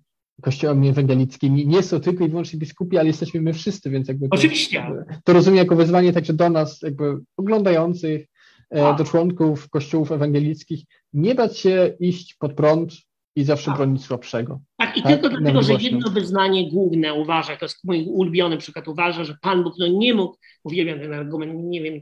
kościołami 0.43 0.89
ewangelickimi 0.89 1.67
nie 1.67 1.83
są 1.83 2.01
tylko 2.01 2.25
i 2.25 2.29
wyłącznie 2.29 2.59
biskupi, 2.59 2.99
ale 2.99 3.07
jesteśmy 3.07 3.41
my 3.41 3.53
wszyscy, 3.53 3.91
więc 3.91 4.09
jakby. 4.09 4.29
To, 4.29 4.35
Oczywiście. 4.35 4.87
To 5.25 5.33
rozumiem 5.33 5.59
jako 5.59 5.77
wezwanie 5.77 6.13
także 6.13 6.33
do 6.33 6.51
nas, 6.51 6.83
jakby 6.83 7.19
oglądających, 7.37 8.27
e, 8.71 8.97
do 8.97 9.05
członków 9.05 9.69
kościołów 9.69 10.13
ewangelickich, 10.13 10.85
nie 11.13 11.35
bać 11.35 11.59
się 11.59 11.97
iść 12.01 12.35
pod 12.35 12.53
prąd 12.55 12.93
i 13.39 13.45
zawsze 13.45 13.67
tak. 13.67 13.77
bronić 13.77 14.05
słabszego. 14.05 14.61
Tak, 14.77 14.97
i 14.97 15.03
tak? 15.03 15.13
tylko 15.13 15.29
dlatego, 15.29 15.63
że 15.63 15.75
jedno 15.75 16.11
wyznanie 16.11 16.71
główne 16.71 17.15
uważa, 17.15 17.57
to 17.57 17.65
jest 17.65 17.85
mój 17.85 18.07
ulubiony 18.07 18.57
przykład, 18.57 18.89
uważa, 18.89 19.25
że 19.25 19.37
Pan 19.43 19.63
Bóg 19.65 19.75
no 19.79 19.87
nie 19.87 20.15
mógł, 20.15 20.37
uwielbiam 20.65 21.01
ten 21.01 21.15
argument, 21.15 21.53
nie 21.55 21.83
wiem, 21.83 22.01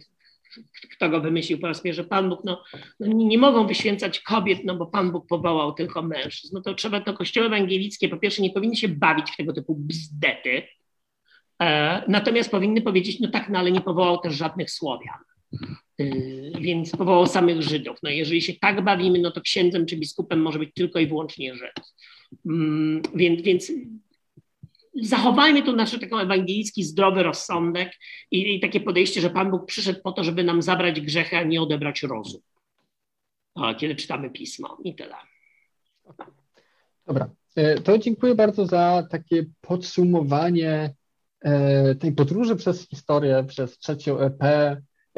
kto 0.93 1.09
go 1.09 1.21
wymyślił 1.21 1.59
po 1.59 1.67
raz 1.67 1.81
pierwszy, 1.81 2.05
Pan 2.05 2.29
Bóg, 2.29 2.41
no, 2.45 2.63
no, 3.01 3.07
nie 3.07 3.39
mogą 3.39 3.67
wyświęcać 3.67 4.21
kobiet, 4.21 4.59
no 4.65 4.77
bo 4.77 4.87
Pan 4.87 5.13
Bóg 5.13 5.27
powołał 5.27 5.73
tylko 5.73 6.03
mężczyzn. 6.03 6.55
No 6.55 6.63
to 6.63 6.75
trzeba, 6.75 7.01
to 7.01 7.15
kościoły 7.15 7.47
ewangelickie 7.47 8.09
po 8.09 8.17
pierwsze 8.17 8.43
nie 8.43 8.51
powinny 8.51 8.77
się 8.77 8.89
bawić 8.89 9.31
w 9.31 9.37
tego 9.37 9.53
typu 9.53 9.75
bzdety, 9.75 10.63
e, 11.63 12.03
natomiast 12.09 12.51
powinny 12.51 12.83
powiedzieć, 12.83 13.21
no 13.21 13.29
tak, 13.29 13.49
no 13.49 13.59
ale 13.59 13.71
nie 13.71 13.81
powołał 13.81 14.19
też 14.19 14.35
żadnych 14.35 14.71
Słowian. 14.71 15.19
Y, 16.01 16.53
więc 16.61 16.91
powołał 16.91 17.27
samych 17.27 17.63
Żydów. 17.63 17.99
No 18.03 18.11
jeżeli 18.11 18.43
się 18.43 18.53
tak 18.55 18.85
bawimy, 18.85 19.19
no 19.19 19.31
to 19.31 19.41
księdzem 19.41 19.87
czy 19.87 19.97
biskupem 19.97 20.43
może 20.43 20.59
być 20.59 20.75
tylko 20.75 20.99
i 20.99 21.07
wyłącznie 21.07 21.55
Żyd. 21.55 21.75
Mm, 22.47 23.03
więc, 23.15 23.43
więc 23.43 23.73
zachowajmy 25.03 25.63
tu 25.63 25.77
nasz 25.77 25.91
taki 25.91 26.05
ewangelicki 26.05 26.85
zdrowy 26.85 27.23
rozsądek 27.23 27.93
i, 28.31 28.55
i, 28.55 28.61
takie 28.61 28.81
podejście, 28.81 29.21
że 29.21 29.31
Pan 29.31 29.51
Bóg 29.51 29.67
przyszedł 29.67 30.01
po 30.03 30.13
to, 30.13 30.25
żeby 30.25 30.45
nam 30.45 30.63
zabrać 30.63 31.01
grzechy, 31.01 31.37
a 31.37 31.43
nie 31.43 31.63
odebrać 31.63 32.03
rozum. 32.03 32.41
Kiedy 33.79 33.95
czytamy 33.95 34.31
pismo 34.31 34.79
i 34.85 34.95
tyle. 34.95 35.15
Dobra, 37.07 37.31
e, 37.57 37.81
to 37.81 37.99
dziękuję 37.99 38.35
bardzo 38.35 38.67
za 38.67 39.07
takie 39.11 39.45
podsumowanie 39.61 40.95
e, 41.41 41.95
tej 41.95 42.13
podróży 42.13 42.57
przez 42.57 42.89
historię, 42.89 43.45
przez 43.49 43.79
trzecią 43.79 44.19
EP, 44.19 44.43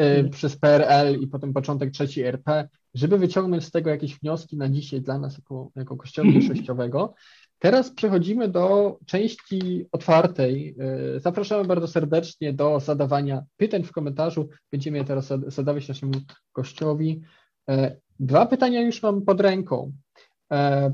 hmm. 0.06 0.30
przez 0.30 0.56
PRL 0.56 1.20
i 1.20 1.26
potem 1.26 1.52
początek 1.52 1.90
trzeciej 1.90 2.24
RP, 2.24 2.68
żeby 2.94 3.18
wyciągnąć 3.18 3.64
z 3.64 3.70
tego 3.70 3.90
jakieś 3.90 4.18
wnioski 4.18 4.56
na 4.56 4.68
dzisiaj 4.68 5.00
dla 5.00 5.18
nas 5.18 5.38
jako, 5.38 5.70
jako 5.76 5.96
kościoła 5.96 6.28
mniejszościowego. 6.30 7.14
Teraz 7.58 7.90
przechodzimy 7.90 8.48
do 8.48 8.98
części 9.06 9.86
otwartej. 9.92 10.76
E, 11.16 11.20
zapraszamy 11.20 11.64
bardzo 11.64 11.88
serdecznie 11.88 12.52
do 12.52 12.80
zadawania 12.80 13.42
pytań 13.56 13.84
w 13.84 13.92
komentarzu. 13.92 14.48
Będziemy 14.72 14.98
je 14.98 15.04
teraz 15.04 15.32
zadawać 15.46 15.88
naszemu 15.88 16.12
gościowi. 16.54 17.20
E, 17.70 17.96
dwa 18.20 18.46
pytania 18.46 18.80
już 18.80 19.02
mam 19.02 19.22
pod 19.22 19.40
ręką. 19.40 19.92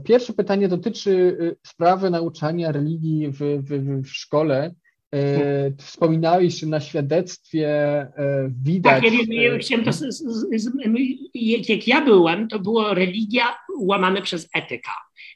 Pierwsze 0.04 0.32
pytanie 0.32 0.68
dotyczy 0.68 1.36
sprawy 1.66 2.10
nauczania 2.10 2.72
religii 2.72 3.28
w, 3.28 3.38
w, 3.38 4.02
w 4.02 4.08
szkole. 4.08 4.74
Wspominałeś, 5.78 6.60
że 6.60 6.66
na 6.66 6.80
świadectwie 6.80 7.68
widać. 8.64 9.02
Tak, 9.02 9.12
ja, 9.12 9.50
ja 9.50 9.58
chciałem 9.58 9.84
to, 9.84 9.90
jak 11.68 11.88
ja 11.88 12.00
byłem, 12.00 12.48
to 12.48 12.58
było 12.58 12.94
religia 12.94 13.44
łamane 13.78 14.22
przez 14.22 14.48
etyka. 14.54 14.92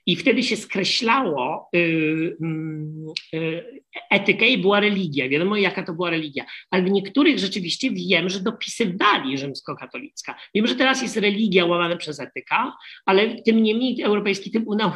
I 0.06 0.16
wtedy 0.16 0.42
się 0.42 0.56
skreślało 0.56 1.68
y, 1.76 2.36
mm, 2.40 3.06
y, 3.34 3.82
etykę 4.10 4.46
i 4.46 4.58
była 4.58 4.80
religia. 4.80 5.28
Wiadomo, 5.28 5.56
jaka 5.56 5.82
to 5.82 5.92
była 5.92 6.10
religia. 6.10 6.44
Ale 6.70 6.82
w 6.82 6.90
niektórych 6.90 7.38
rzeczywiście 7.38 7.90
wiem, 7.90 8.28
że 8.28 8.40
dopisywali 8.40 9.38
rzymskokatolicka. 9.38 10.34
Wiem, 10.54 10.66
że 10.66 10.74
teraz 10.74 11.02
jest 11.02 11.16
religia 11.16 11.66
łamana 11.66 11.96
przez 11.96 12.20
etyka, 12.20 12.76
ale 13.06 13.42
tym 13.42 13.62
niemniej 13.62 14.02
Europejski 14.02 14.50
Trybunał 14.50 14.90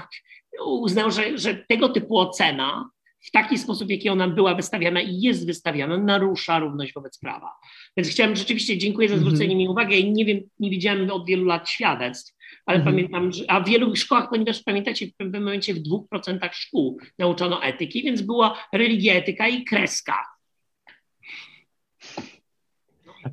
uznał, 0.67 1.11
że, 1.11 1.39
że 1.39 1.55
tego 1.55 1.89
typu 1.89 2.19
ocena 2.19 2.91
w 3.23 3.31
taki 3.31 3.59
sposób, 3.59 3.91
jaki 3.91 4.09
ona 4.09 4.29
była 4.29 4.55
wystawiana 4.55 5.01
i 5.01 5.21
jest 5.21 5.47
wystawiana, 5.47 5.99
narusza 5.99 6.59
równość 6.59 6.93
wobec 6.93 7.19
prawa. 7.19 7.51
Więc 7.97 8.09
chciałem 8.09 8.37
rzeczywiście, 8.37 8.79
dziękuję 8.79 9.09
za 9.09 9.19
zwrócenie 9.19 9.45
mm 9.45 9.57
-hmm. 9.57 9.59
mi 9.59 9.69
uwagi. 9.69 10.07
Ja 10.07 10.13
nie 10.13 10.25
wiem, 10.25 10.41
nie 10.59 10.71
widziałem 10.71 11.11
od 11.11 11.27
wielu 11.27 11.45
lat 11.45 11.69
świadectw, 11.69 12.35
ale 12.67 12.79
mhm. 12.79 12.97
pamiętam, 12.97 13.33
że, 13.33 13.45
a 13.49 13.61
w 13.61 13.69
wielu 13.69 13.97
szkołach, 13.97 14.29
ponieważ 14.31 14.63
pamiętacie, 14.63 15.07
w 15.07 15.17
pewnym 15.17 15.43
momencie 15.43 15.75
w 15.75 15.79
dwóch 15.79 16.09
procentach 16.09 16.55
szkół 16.55 16.99
nauczono 17.19 17.63
etyki, 17.63 18.03
więc 18.03 18.23
była 18.23 18.69
religia, 18.73 19.15
etyka 19.15 19.49
i 19.49 19.65
kreska. 19.65 20.33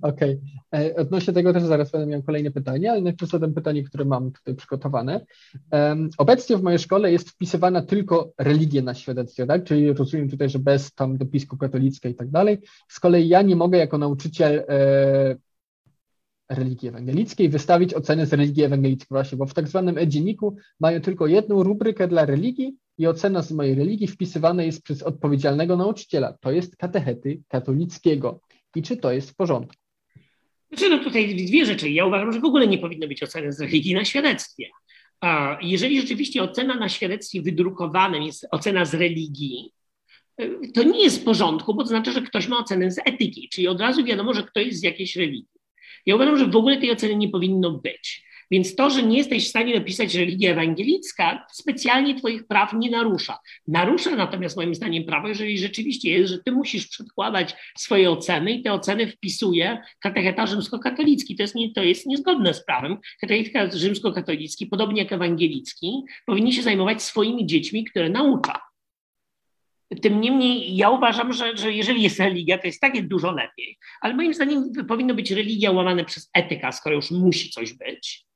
Okej. 0.01 0.41
Okay. 0.71 0.85
E, 0.85 0.95
odnośnie 0.95 1.33
tego 1.33 1.53
też 1.53 1.63
zaraz 1.63 1.91
będę 1.91 2.07
miał 2.07 2.23
kolejne 2.23 2.51
pytanie, 2.51 2.91
ale 2.91 3.01
najpierw 3.01 3.31
zadam 3.31 3.53
pytanie, 3.53 3.83
które 3.83 4.05
mam 4.05 4.31
tutaj 4.31 4.55
przygotowane. 4.55 5.25
Um, 5.71 6.09
obecnie 6.17 6.57
w 6.57 6.63
mojej 6.63 6.79
szkole 6.79 7.11
jest 7.11 7.29
wpisywana 7.29 7.81
tylko 7.81 8.31
religia 8.37 8.81
na 8.81 8.93
świadectwie, 8.93 9.45
tak? 9.45 9.63
Czyli 9.63 9.93
rozumiem 9.93 10.29
tutaj, 10.29 10.49
że 10.49 10.59
bez 10.59 10.93
tam 10.93 11.17
dopisku 11.17 11.57
katolicka 11.57 12.09
i 12.09 12.15
tak 12.15 12.29
dalej. 12.29 12.59
Z 12.87 12.99
kolei 12.99 13.27
ja 13.27 13.41
nie 13.41 13.55
mogę 13.55 13.77
jako 13.77 13.97
nauczyciel 13.97 14.65
e, 14.69 15.35
religii 16.49 16.89
ewangelickiej, 16.89 17.49
wystawić 17.49 17.93
oceny 17.93 18.25
z 18.25 18.33
religii 18.33 18.63
ewangelickiej 18.63 19.07
właśnie, 19.09 19.37
bo 19.37 19.45
w 19.45 19.53
tak 19.53 19.67
zwanym 19.67 19.97
e-dzienniku 19.97 20.55
mają 20.79 21.01
tylko 21.01 21.27
jedną 21.27 21.63
rubrykę 21.63 22.07
dla 22.07 22.25
religii 22.25 22.75
i 22.97 23.07
ocena 23.07 23.41
z 23.41 23.51
mojej 23.51 23.75
religii 23.75 24.07
wpisywana 24.07 24.63
jest 24.63 24.83
przez 24.83 25.03
odpowiedzialnego 25.03 25.77
nauczyciela, 25.77 26.33
to 26.41 26.51
jest 26.51 26.75
katechety 26.75 27.41
katolickiego. 27.47 28.39
I 28.75 28.81
czy 28.81 28.97
to 28.97 29.11
jest 29.11 29.31
w 29.31 29.35
porządku? 29.35 29.73
Znaczy, 30.69 30.89
no 30.89 31.03
tutaj 31.03 31.35
dwie 31.35 31.65
rzeczy. 31.65 31.89
Ja 31.89 32.05
uważam, 32.05 32.33
że 32.33 32.39
w 32.39 32.45
ogóle 32.45 32.67
nie 32.67 32.77
powinno 32.77 33.07
być 33.07 33.23
oceny 33.23 33.53
z 33.53 33.61
religii 33.61 33.93
na 33.93 34.05
świadectwie. 34.05 34.69
Jeżeli 35.61 36.01
rzeczywiście 36.01 36.43
ocena 36.43 36.75
na 36.75 36.89
świadectwie 36.89 37.41
wydrukowanym 37.41 38.23
jest 38.23 38.47
ocena 38.51 38.85
z 38.85 38.93
religii, 38.93 39.71
to 40.73 40.83
nie 40.83 41.03
jest 41.03 41.21
w 41.21 41.23
porządku, 41.23 41.73
bo 41.73 41.83
to 41.83 41.89
znaczy, 41.89 42.11
że 42.11 42.21
ktoś 42.21 42.47
ma 42.47 42.59
ocenę 42.59 42.91
z 42.91 42.99
etyki, 43.05 43.49
czyli 43.49 43.67
od 43.67 43.81
razu 43.81 44.03
wiadomo, 44.03 44.33
że 44.33 44.43
ktoś 44.43 44.65
jest 44.65 44.79
z 44.79 44.83
jakiejś 44.83 45.15
religii. 45.15 45.59
Ja 46.05 46.15
uważam, 46.15 46.37
że 46.37 46.47
w 46.47 46.55
ogóle 46.55 46.77
tej 46.77 46.91
oceny 46.91 47.15
nie 47.15 47.29
powinno 47.29 47.71
być. 47.71 48.28
Więc 48.51 48.75
to, 48.75 48.89
że 48.89 49.03
nie 49.03 49.17
jesteś 49.17 49.45
w 49.45 49.49
stanie 49.49 49.75
napisać 49.75 50.15
religia 50.15 50.51
ewangelicka, 50.51 51.45
specjalnie 51.51 52.15
Twoich 52.15 52.47
praw 52.47 52.73
nie 52.73 52.91
narusza. 52.91 53.39
Narusza 53.67 54.15
natomiast 54.15 54.57
moim 54.57 54.75
zdaniem 54.75 55.03
prawo, 55.03 55.27
jeżeli 55.27 55.57
rzeczywiście 55.57 56.11
jest, 56.11 56.31
że 56.31 56.39
Ty 56.39 56.51
musisz 56.51 56.87
przedkładać 56.87 57.55
swoje 57.77 58.11
oceny 58.11 58.51
i 58.51 58.63
te 58.63 58.73
oceny 58.73 59.07
wpisuje 59.07 59.81
katecheta 59.99 60.47
rzymskokatolicki. 60.47 61.35
To 61.35 61.43
jest, 61.43 61.55
nie, 61.55 61.73
to 61.73 61.83
jest 61.83 62.05
niezgodne 62.05 62.53
z 62.53 62.65
prawem. 62.65 62.97
Katecheta 63.21 63.77
rzymskokatolicki, 63.77 64.67
podobnie 64.67 65.01
jak 65.01 65.13
ewangelicki, 65.13 66.03
powinni 66.25 66.53
się 66.53 66.61
zajmować 66.61 67.01
swoimi 67.01 67.45
dziećmi, 67.45 67.85
które 67.85 68.09
naucza. 68.09 68.59
Tym 70.01 70.21
niemniej 70.21 70.75
ja 70.75 70.89
uważam, 70.89 71.33
że, 71.33 71.57
że 71.57 71.73
jeżeli 71.73 72.01
jest 72.01 72.19
religia, 72.19 72.57
to 72.57 72.67
jest 72.67 72.81
takie 72.81 73.03
dużo 73.03 73.31
lepiej. 73.31 73.77
Ale 74.01 74.13
moim 74.13 74.33
zdaniem 74.33 74.71
powinno 74.87 75.13
być 75.13 75.31
religia 75.31 75.71
łamane 75.71 76.05
przez 76.05 76.29
etyka, 76.33 76.71
skoro 76.71 76.95
już 76.95 77.11
musi 77.11 77.49
coś 77.49 77.73
być. 77.73 78.28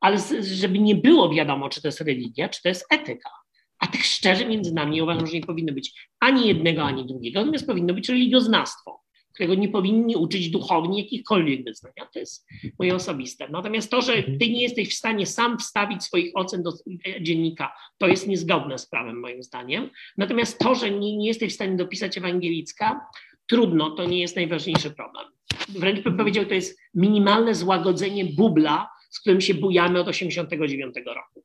Ale 0.00 0.18
żeby 0.40 0.78
nie 0.78 0.94
było 0.94 1.30
wiadomo, 1.30 1.68
czy 1.68 1.82
to 1.82 1.88
jest 1.88 2.00
religia, 2.00 2.48
czy 2.48 2.62
to 2.62 2.68
jest 2.68 2.86
etyka. 2.90 3.30
A 3.78 3.86
tak 3.86 4.02
szczerze 4.02 4.46
między 4.46 4.74
nami 4.74 5.02
uważam, 5.02 5.26
że 5.26 5.32
nie 5.32 5.40
powinno 5.40 5.72
być 5.72 6.08
ani 6.20 6.48
jednego, 6.48 6.82
ani 6.82 7.06
drugiego, 7.06 7.40
natomiast 7.40 7.66
powinno 7.66 7.94
być 7.94 8.08
religioznawstwo 8.08 9.00
którego 9.38 9.54
nie 9.54 9.68
powinni 9.68 10.16
uczyć 10.16 10.50
duchowni 10.50 10.98
jakichkolwiek 10.98 11.64
wyznania. 11.64 12.08
To 12.12 12.18
jest 12.18 12.46
moje 12.78 12.94
osobiste. 12.94 13.48
Natomiast 13.50 13.90
to, 13.90 14.02
że 14.02 14.14
mhm. 14.14 14.38
ty 14.38 14.48
nie 14.48 14.62
jesteś 14.62 14.88
w 14.88 14.98
stanie 14.98 15.26
sam 15.26 15.58
wstawić 15.58 16.02
swoich 16.02 16.32
ocen 16.34 16.62
do 16.62 16.72
dziennika, 17.20 17.72
to 17.98 18.08
jest 18.08 18.28
niezgodne 18.28 18.78
z 18.78 18.86
prawem, 18.86 19.20
moim 19.20 19.42
zdaniem. 19.42 19.90
Natomiast 20.16 20.58
to, 20.58 20.74
że 20.74 20.90
nie, 20.90 21.16
nie 21.16 21.26
jesteś 21.26 21.52
w 21.52 21.54
stanie 21.54 21.76
dopisać 21.76 22.18
ewangelicka, 22.18 23.00
trudno, 23.46 23.90
to 23.90 24.04
nie 24.04 24.20
jest 24.20 24.36
najważniejszy 24.36 24.90
problem. 24.90 25.24
Wręcz 25.68 26.00
bym 26.00 26.16
powiedział, 26.16 26.44
to 26.44 26.54
jest 26.54 26.80
minimalne 26.94 27.54
złagodzenie 27.54 28.24
bubla, 28.24 28.88
z 29.08 29.20
którym 29.20 29.40
się 29.40 29.54
bujamy 29.54 30.00
od 30.00 30.06
1989 30.06 31.06
roku. 31.06 31.42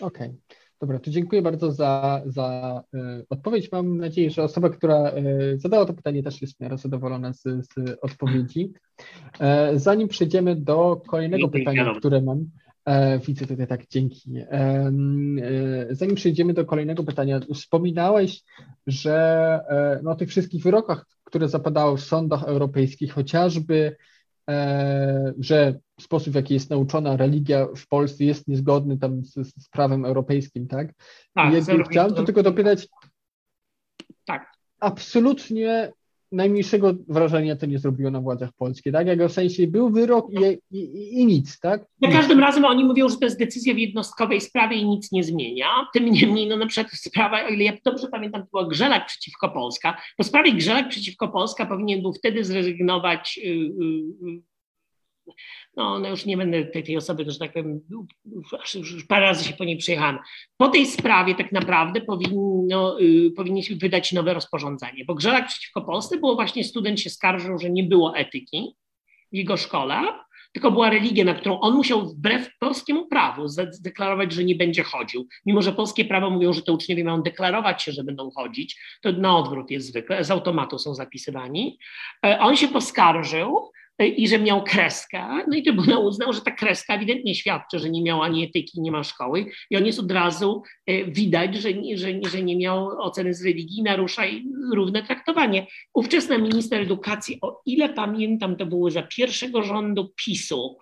Okej. 0.00 0.28
Okay. 0.28 0.38
Dobra, 0.80 0.98
to 0.98 1.10
dziękuję 1.10 1.42
bardzo 1.42 1.72
za, 1.72 2.22
za 2.26 2.82
y, 2.94 3.26
odpowiedź. 3.30 3.72
Mam 3.72 3.96
nadzieję, 3.96 4.30
że 4.30 4.42
osoba, 4.42 4.70
która 4.70 5.12
y, 5.52 5.58
zadała 5.58 5.84
to 5.84 5.94
pytanie, 5.94 6.22
też 6.22 6.42
jest 6.42 6.56
w 6.56 6.60
miarę 6.60 6.78
zadowolona 6.78 7.32
z, 7.32 7.42
z 7.42 7.98
odpowiedzi. 8.02 8.72
Y, 9.74 9.78
zanim 9.78 10.08
przejdziemy 10.08 10.56
do 10.56 11.02
kolejnego 11.06 11.48
pytania, 11.48 11.94
które 11.94 12.22
mam, 12.22 12.46
E, 12.88 13.18
widzę 13.18 13.46
tutaj 13.46 13.66
tak, 13.66 13.88
dzięki. 13.90 14.38
E, 14.38 14.46
e, 14.50 14.90
zanim 15.90 16.14
przejdziemy 16.14 16.54
do 16.54 16.64
kolejnego 16.64 17.04
pytania, 17.04 17.40
wspominałeś, 17.54 18.42
że 18.86 19.14
e, 19.68 20.00
no, 20.02 20.10
o 20.10 20.14
tych 20.14 20.28
wszystkich 20.28 20.62
wyrokach, 20.62 21.06
które 21.24 21.48
zapadały 21.48 21.96
w 21.96 22.00
sądach 22.00 22.42
europejskich, 22.42 23.12
chociażby, 23.12 23.96
e, 24.50 25.32
że 25.38 25.78
sposób, 26.02 26.32
w 26.32 26.36
jaki 26.36 26.54
jest 26.54 26.70
nauczona 26.70 27.16
religia 27.16 27.66
w 27.76 27.88
Polsce 27.88 28.24
jest 28.24 28.48
niezgodny 28.48 28.98
tam 28.98 29.24
z, 29.24 29.34
z 29.34 29.68
prawem 29.68 30.04
europejskim, 30.04 30.68
tak? 30.68 30.92
Tak, 31.34 31.52
I 31.52 31.56
jakby 31.56 31.84
chciałem 31.84 32.14
to 32.14 32.24
tylko 32.24 32.42
dopytać. 32.42 32.88
Tak. 34.24 34.52
Absolutnie 34.80 35.92
najmniejszego 36.32 36.94
wrażenia 37.08 37.56
to 37.56 37.66
nie 37.66 37.78
zrobiło 37.78 38.10
na 38.10 38.20
władzach 38.20 38.50
polskich, 38.52 38.92
tak? 38.92 39.06
Jak 39.06 39.22
w 39.22 39.32
sensie 39.32 39.66
był 39.66 39.90
wyrok 39.90 40.26
i, 40.32 40.58
i, 40.78 41.20
i 41.20 41.26
nic, 41.26 41.60
tak? 41.60 41.84
Za 42.02 42.08
każdym 42.08 42.40
razem 42.40 42.64
oni 42.64 42.84
mówią, 42.84 43.08
że 43.08 43.16
to 43.16 43.24
jest 43.24 43.38
decyzja 43.38 43.74
w 43.74 43.78
jednostkowej 43.78 44.40
sprawie 44.40 44.76
i 44.76 44.88
nic 44.88 45.12
nie 45.12 45.24
zmienia. 45.24 45.66
Tym 45.94 46.04
niemniej, 46.04 46.48
no 46.48 46.56
na 46.56 46.66
przykład 46.66 46.92
sprawa, 46.92 47.44
o 47.44 47.48
ile 47.48 47.64
ja 47.64 47.72
dobrze 47.84 48.08
pamiętam, 48.08 48.42
to 48.42 48.48
była 48.52 48.68
Grzelak 48.68 49.06
przeciwko 49.06 49.48
Polska. 49.48 50.00
Po 50.16 50.24
sprawie 50.24 50.52
Grzelak 50.52 50.88
przeciwko 50.88 51.28
Polska 51.28 51.66
powinien 51.66 52.02
był 52.02 52.12
wtedy 52.12 52.44
zrezygnować 52.44 53.36
yy, 53.36 53.54
yy, 53.54 54.42
no, 55.76 55.98
no 55.98 56.08
już 56.08 56.26
nie 56.26 56.36
będę 56.36 56.64
tej, 56.64 56.82
tej 56.82 56.96
osoby, 56.96 57.24
że 57.28 57.38
tak 57.38 57.52
powiem, 57.52 57.80
już, 58.74 58.74
już 58.74 59.04
parę 59.04 59.26
razy 59.26 59.44
się 59.44 59.54
po 59.54 59.64
niej 59.64 59.76
przejechałam. 59.76 60.18
Po 60.56 60.68
tej 60.68 60.86
sprawie 60.86 61.34
tak 61.34 61.52
naprawdę 61.52 62.00
powinno, 62.00 63.00
y, 63.00 63.30
powinniśmy 63.36 63.76
wydać 63.76 64.12
nowe 64.12 64.34
rozporządzenie, 64.34 65.04
bo 65.04 65.14
Grzelak 65.14 65.46
przeciwko 65.46 65.82
Polsce 65.82 66.16
było 66.16 66.34
właśnie, 66.34 66.64
student 66.64 67.00
się 67.00 67.10
skarżył, 67.10 67.58
że 67.58 67.70
nie 67.70 67.82
było 67.82 68.16
etyki 68.16 68.76
w 69.32 69.36
jego 69.36 69.56
szkole, 69.56 70.02
tylko 70.52 70.70
była 70.70 70.90
religia, 70.90 71.24
na 71.24 71.34
którą 71.34 71.60
on 71.60 71.74
musiał 71.74 72.06
wbrew 72.06 72.50
polskiemu 72.60 73.06
prawu 73.06 73.48
zdeklarować, 73.48 74.32
że 74.32 74.44
nie 74.44 74.54
będzie 74.54 74.82
chodził. 74.82 75.28
Mimo, 75.46 75.62
że 75.62 75.72
polskie 75.72 76.04
prawo 76.04 76.30
mówią, 76.30 76.52
że 76.52 76.62
te 76.62 76.72
uczniowie 76.72 77.04
mają 77.04 77.22
deklarować 77.22 77.82
się, 77.82 77.92
że 77.92 78.04
będą 78.04 78.30
chodzić, 78.30 78.80
to 79.02 79.12
na 79.12 79.36
odwrót 79.36 79.70
jest 79.70 79.86
zwykle, 79.86 80.24
z 80.24 80.30
automatu 80.30 80.78
są 80.78 80.94
zapisywani. 80.94 81.78
E, 82.26 82.40
on 82.40 82.56
się 82.56 82.68
poskarżył, 82.68 83.70
i 84.06 84.28
że 84.28 84.38
miał 84.38 84.64
kreskę. 84.64 85.44
No 85.48 85.56
i 85.56 85.62
Trybunał 85.62 86.04
uznał, 86.04 86.32
że 86.32 86.40
ta 86.40 86.50
kreska 86.50 86.94
ewidentnie 86.94 87.34
świadczy, 87.34 87.78
że 87.78 87.90
nie 87.90 88.02
miał 88.02 88.22
ani 88.22 88.44
etyki, 88.44 88.80
nie 88.80 88.92
ma 88.92 89.04
szkoły 89.04 89.46
i 89.70 89.76
on 89.76 89.86
jest 89.86 89.98
od 89.98 90.12
razu 90.12 90.62
e, 90.86 91.04
widać, 91.04 91.56
że 91.56 91.74
nie, 91.74 91.98
że, 91.98 92.08
że 92.30 92.42
nie 92.42 92.56
miał 92.56 92.88
oceny 93.00 93.34
z 93.34 93.44
religii, 93.44 93.82
narusza 93.82 94.22
równe 94.72 95.02
traktowanie. 95.02 95.66
Ówczesna 95.94 96.38
minister 96.38 96.80
edukacji, 96.80 97.38
o 97.42 97.62
ile 97.66 97.88
pamiętam, 97.88 98.56
to 98.56 98.66
były 98.66 98.90
za 98.90 99.02
pierwszego 99.02 99.62
rządu 99.62 100.12
PiSu, 100.24 100.78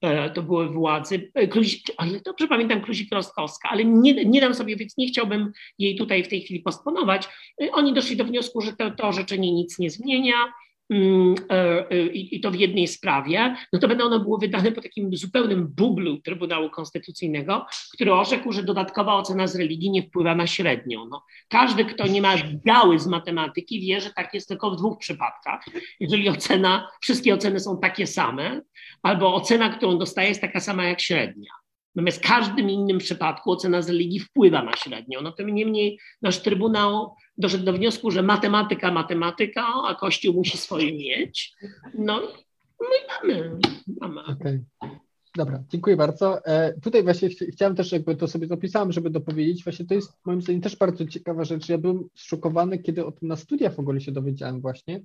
e, 0.00 0.30
to 0.30 0.42
były 0.42 0.68
władzy, 0.68 1.30
e, 1.38 1.48
ale 1.96 2.20
dobrze 2.20 2.48
pamiętam 2.48 2.80
Kluzik-Rostkowska, 2.80 3.68
ale 3.70 3.84
nie, 3.84 4.24
nie 4.24 4.40
dam 4.40 4.54
sobie, 4.54 4.76
więc 4.76 4.96
nie 4.96 5.08
chciałbym 5.08 5.52
jej 5.78 5.96
tutaj 5.96 6.24
w 6.24 6.28
tej 6.28 6.40
chwili 6.40 6.60
postponować. 6.60 7.28
Oni 7.72 7.92
doszli 7.92 8.16
do 8.16 8.24
wniosku, 8.24 8.60
że 8.60 8.72
to, 8.72 8.90
to 8.90 9.08
orzeczenie 9.08 9.52
nic 9.52 9.78
nie 9.78 9.90
zmienia, 9.90 10.36
e, 10.36 10.46
e, 10.46 10.69
i 12.12 12.40
to 12.42 12.50
w 12.50 12.54
jednej 12.54 12.88
sprawie, 12.88 13.56
no 13.72 13.78
to 13.78 13.88
będą 13.88 14.04
one 14.04 14.20
były 14.20 14.38
wydane 14.38 14.72
po 14.72 14.80
takim 14.80 15.16
zupełnym 15.16 15.68
bublu 15.68 16.18
Trybunału 16.20 16.70
Konstytucyjnego, 16.70 17.66
który 17.94 18.12
orzekł, 18.12 18.52
że 18.52 18.62
dodatkowa 18.62 19.14
ocena 19.14 19.46
z 19.46 19.56
religii 19.56 19.90
nie 19.90 20.02
wpływa 20.02 20.34
na 20.34 20.46
średnią. 20.46 21.06
No, 21.10 21.24
każdy, 21.48 21.84
kto 21.84 22.06
nie 22.06 22.22
ma 22.22 22.34
biały 22.66 22.98
z 22.98 23.06
matematyki, 23.06 23.80
wie, 23.80 24.00
że 24.00 24.10
tak 24.10 24.34
jest 24.34 24.48
tylko 24.48 24.70
w 24.70 24.76
dwóch 24.76 24.98
przypadkach. 24.98 25.64
Jeżeli 26.00 26.28
ocena, 26.28 26.88
wszystkie 27.00 27.34
oceny 27.34 27.60
są 27.60 27.78
takie 27.78 28.06
same, 28.06 28.60
albo 29.02 29.34
ocena, 29.34 29.68
którą 29.68 29.98
dostaje, 29.98 30.28
jest 30.28 30.40
taka 30.40 30.60
sama 30.60 30.84
jak 30.84 31.00
średnia. 31.00 31.50
Natomiast 31.94 32.18
w 32.18 32.28
każdym 32.28 32.70
innym 32.70 32.98
przypadku 32.98 33.50
ocena 33.50 33.82
z 33.82 33.88
religii 33.88 34.20
wpływa 34.20 34.62
na 34.62 34.76
średnią. 34.76 35.20
No 35.22 35.32
tym 35.32 35.54
niemniej 35.54 35.98
nasz 36.22 36.42
Trybunał 36.42 37.14
doszedł 37.38 37.64
do 37.64 37.72
wniosku, 37.72 38.10
że 38.10 38.22
matematyka, 38.22 38.92
matematyka, 38.92 39.66
a 39.88 39.94
Kościół 39.94 40.34
musi 40.34 40.58
swoje 40.58 40.92
mieć. 40.92 41.52
No, 41.94 42.20
no 42.80 42.86
i 42.86 43.28
mamy. 43.28 43.58
mamy. 44.00 44.20
Okay. 44.20 44.64
Dobra, 45.36 45.62
dziękuję 45.68 45.96
bardzo. 45.96 46.46
E, 46.46 46.80
tutaj 46.80 47.02
właśnie 47.02 47.28
ch 47.28 47.32
chciałem 47.52 47.76
też, 47.76 47.92
jakby 47.92 48.16
to 48.16 48.28
sobie 48.28 48.46
zapisałem, 48.46 48.92
żeby 48.92 49.10
dopowiedzieć, 49.10 49.64
właśnie 49.64 49.86
to 49.86 49.94
jest 49.94 50.12
moim 50.24 50.42
zdaniem 50.42 50.60
też 50.62 50.76
bardzo 50.76 51.06
ciekawa 51.06 51.44
rzecz. 51.44 51.68
Ja 51.68 51.78
byłem 51.78 52.08
zszokowany, 52.14 52.78
kiedy 52.78 53.06
o 53.06 53.12
tym 53.12 53.28
na 53.28 53.36
studiach 53.36 53.74
w 53.74 53.80
ogóle 53.80 54.00
się 54.00 54.12
dowiedziałem 54.12 54.60
właśnie, 54.60 55.02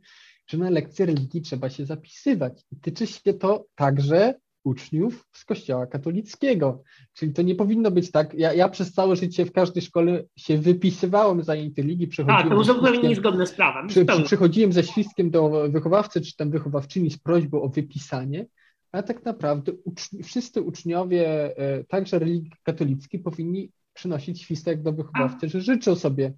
że 0.47 0.57
na 0.57 0.69
lekcje 0.69 1.05
religii 1.05 1.41
trzeba 1.41 1.69
się 1.69 1.85
zapisywać. 1.85 2.63
I 2.71 2.75
tyczy 2.75 3.07
się 3.07 3.33
to 3.33 3.65
także 3.75 4.33
uczniów 4.65 5.27
z 5.33 5.45
kościoła 5.45 5.87
katolickiego. 5.87 6.83
Czyli 7.13 7.33
to 7.33 7.41
nie 7.41 7.55
powinno 7.55 7.91
być 7.91 8.11
tak. 8.11 8.33
Ja, 8.33 8.53
ja 8.53 8.69
przez 8.69 8.93
całe 8.93 9.15
życie 9.15 9.45
w 9.45 9.51
każdej 9.51 9.83
szkole 9.83 10.23
się 10.37 10.57
wypisywałem 10.57 11.43
zajęty 11.43 11.81
ligi. 11.83 12.09
Tak, 12.27 12.49
to 12.49 12.63
zupełnie 12.63 13.09
niezgodne 13.09 13.47
z 13.47 13.53
prawem. 13.53 13.87
Przy, 13.87 14.05
przy, 14.05 14.23
przychodziłem 14.23 14.73
ze 14.73 14.83
świstkiem 14.83 15.29
do 15.29 15.69
wychowawcy 15.69 16.21
czy 16.21 16.35
tam 16.35 16.51
wychowawczyni 16.51 17.11
z 17.11 17.17
prośbą 17.17 17.61
o 17.61 17.69
wypisanie, 17.69 18.45
a 18.91 19.03
tak 19.03 19.25
naprawdę 19.25 19.71
uczni, 19.83 20.23
wszyscy 20.23 20.61
uczniowie, 20.61 21.53
e, 21.57 21.83
także 21.83 22.19
religii 22.19 22.51
katolickiej, 22.63 23.19
powinni 23.19 23.71
przynosić 23.93 24.41
świstek 24.41 24.81
do 24.81 24.91
wychowawcy, 24.91 25.49
że 25.49 25.61
życzą 25.61 25.95
sobie, 25.95 26.33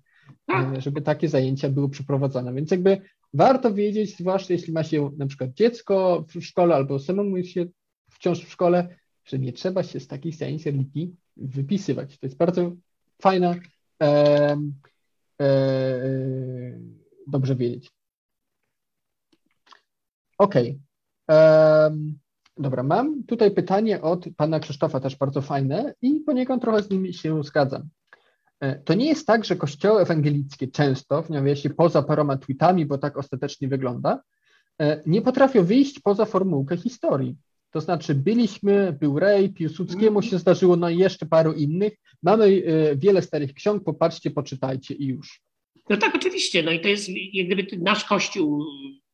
e, 0.49 0.82
żeby 0.82 1.01
takie 1.01 1.30
zajęcia 1.30 1.69
były 1.69 1.89
przeprowadzone. 1.89 2.53
Więc 2.53 2.71
jakby 2.71 3.01
warto 3.34 3.73
wiedzieć, 3.73 4.17
zwłaszcza 4.17 4.53
jeśli 4.53 4.73
ma 4.73 4.84
się 4.84 5.11
na 5.17 5.28
przykład 5.28 5.53
dziecko 5.53 6.25
w 6.36 6.41
szkole 6.41 6.75
albo 6.75 6.99
samemu 6.99 7.43
się 7.43 7.65
wciąż 8.18 8.45
w 8.45 8.51
szkole, 8.51 8.97
że 9.26 9.39
nie 9.39 9.53
trzeba 9.53 9.84
się 9.84 9.99
z 9.99 10.07
zajęć 10.38 10.65
religii 10.65 11.15
wypisywać. 11.38 12.20
To 12.20 12.26
jest 12.26 12.38
bardzo 12.38 12.72
fajne, 13.22 13.59
e, 14.03 14.57
e, 15.41 15.49
dobrze 17.28 17.55
wiedzieć. 17.55 17.91
Okay. 20.38 20.80
Dobra, 22.57 22.84
mam 22.84 23.24
tutaj 23.24 23.51
pytanie 23.51 24.01
od 24.01 24.26
pana 24.38 24.59
Krzysztofa, 24.59 24.99
też 24.99 25.15
bardzo 25.15 25.41
fajne 25.41 25.93
i 26.01 26.20
poniekąd 26.20 26.61
trochę 26.61 26.84
z 26.84 26.89
nim 26.89 27.13
się 27.13 27.43
zgadzam. 27.43 27.89
E, 28.59 28.76
to 28.80 28.93
nie 28.93 29.05
jest 29.05 29.28
tak, 29.28 29.45
że 29.45 29.55
kościoły 29.55 30.01
ewangelickie 30.01 30.68
często, 30.68 31.24
w 31.24 31.30
nawiasie 31.30 31.70
poza 31.70 32.03
paroma 32.03 32.38
tweetami, 32.38 32.86
bo 32.86 32.97
tak 32.97 33.18
ostatecznie 33.18 33.68
wygląda, 33.68 34.22
e, 34.82 35.01
nie 35.05 35.22
potrafią 35.22 35.63
wyjść 35.63 35.99
poza 35.99 36.26
formułkę 36.26 36.78
historii. 36.78 37.36
To 37.72 37.82
znaczy 37.82 38.15
byliśmy, 38.15 38.97
był 38.99 39.20
Rej, 39.20 39.53
Piłsudskiemu 39.53 40.22
się 40.22 40.38
zdarzyło, 40.38 40.76
no 40.76 40.89
i 40.89 40.97
jeszcze 40.97 41.26
paru 41.26 41.53
innych. 41.53 41.93
Mamy 42.24 42.45
e, 42.45 42.95
wiele 42.95 43.22
starych 43.22 43.53
ksiąg, 43.53 43.84
popatrzcie, 43.84 44.32
poczytajcie 44.32 44.93
i 44.93 45.05
już. 45.05 45.41
No 45.89 45.97
tak, 45.97 46.15
oczywiście. 46.15 46.63
No 46.63 46.72
i 46.72 46.80
to 46.80 46.88
jest 46.88 47.09
jak 47.34 47.47
gdyby 47.47 47.68
nasz 47.78 48.05
kościół, 48.05 48.65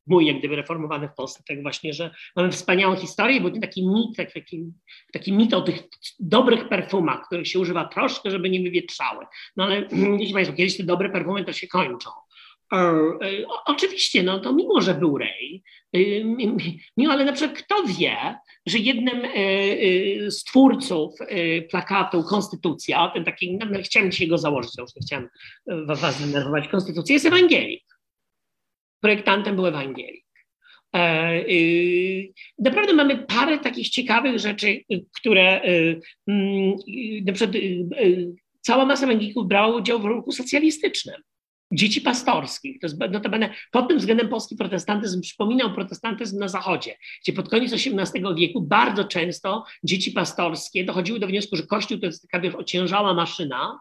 mój 0.08 0.26
jak 0.26 0.40
gdyby 0.40 0.56
reformowany 0.56 1.08
w 1.08 1.14
Polsce, 1.14 1.44
tak 1.48 1.62
właśnie, 1.62 1.94
że 1.94 2.12
mamy 2.36 2.52
wspaniałą 2.52 2.96
historię, 2.96 3.42
bo 3.42 3.52
taki 3.52 3.88
mit, 3.88 4.18
tak, 4.18 4.34
taki, 4.34 4.64
taki 5.14 5.34
mit 5.34 5.54
o 5.54 5.62
tych 5.62 5.84
dobrych 6.20 6.70
perfumach, 6.70 7.26
których 7.26 7.48
się 7.48 7.60
używa 7.60 7.86
troszkę, 7.86 8.32
żeby 8.32 8.50
nie 8.50 8.64
wywietrzały. 8.64 9.26
No 9.56 9.64
ale 9.64 9.88
jeśli 10.20 10.34
Państwo, 10.34 10.56
kiedyś 10.56 10.78
te 10.78 10.84
dobre 10.84 11.10
perfumy 11.10 11.46
to 11.46 11.54
się 11.54 11.68
kończą. 11.68 12.10
E, 12.74 13.46
oczywiście, 13.66 14.24
no 14.24 14.40
to 14.40 14.54
mimo, 14.54 14.82
że 14.82 14.94
był 14.94 15.18
Rej, 15.18 15.64
e, 15.94 16.00
mimo, 16.98 17.14
ale 17.14 17.26
na 17.26 17.34
przykład 17.34 17.58
kto 17.58 17.84
wie, 17.84 18.36
że 18.66 18.78
jednym 18.78 19.26
e, 19.26 20.32
z 20.32 20.44
twórców 20.44 21.14
plakatu 21.72 22.24
Konstytucja, 22.24 23.12
ten 23.14 23.24
taki, 23.24 23.58
no, 23.58 23.66
no, 23.66 23.80
chciałem 23.84 24.12
dzisiaj 24.12 24.28
go 24.28 24.38
założyć, 24.38 24.72
ja 24.78 24.82
już 24.82 24.96
nie 24.96 25.02
chciałem 25.02 25.30
was 25.86 26.22
denerwować, 26.22 26.68
Konstytucja 26.68 27.14
jest 27.14 27.26
ewangelik. 27.26 27.84
Projektantem 29.02 29.56
był 29.56 29.66
ewangelik. 29.66 30.24
Naprawdę 32.60 32.94
mamy 32.94 33.18
parę 33.18 33.60
takich 33.60 33.90
ciekawych 33.90 34.40
rzeczy, 34.40 34.82
które 35.20 35.62
mm, 36.28 36.76
na 37.26 37.34
przykład 37.34 37.62
cała 38.62 38.86
masa 38.86 39.06
ewangelików 39.06 39.48
brała 39.48 39.76
udział 39.76 40.00
w 40.00 40.06
ruchu 40.06 40.32
socjalistycznym 40.32 41.16
dzieci 41.74 42.02
pastorskich. 42.02 42.80
To 42.80 42.88
jest 42.88 43.00
notabene 43.12 43.54
pod 43.72 43.88
tym 43.88 43.98
względem 43.98 44.30
polski 44.30 44.56
protestantyzm 44.56 45.22
przypominał 45.22 45.74
protestantyzm 45.74 46.40
na 46.40 46.48
Zachodzie, 46.48 46.98
gdzie 47.24 47.34
pod 47.34 47.50
koniec 47.50 47.74
XVIII 47.74 48.36
wieku 48.38 48.62
bardzo 48.62 49.04
często 49.04 49.64
dzieci 49.84 50.12
pastorskie 50.12 50.84
dochodziły 50.84 51.20
do 51.20 51.28
wniosku, 51.28 51.56
że 51.56 51.64
Kościół 51.64 52.00
to 52.00 52.06
jest 52.06 52.22
taka 52.22 52.44
wiesz, 52.44 52.56
ociężała 52.56 53.14
maszyna 53.14 53.80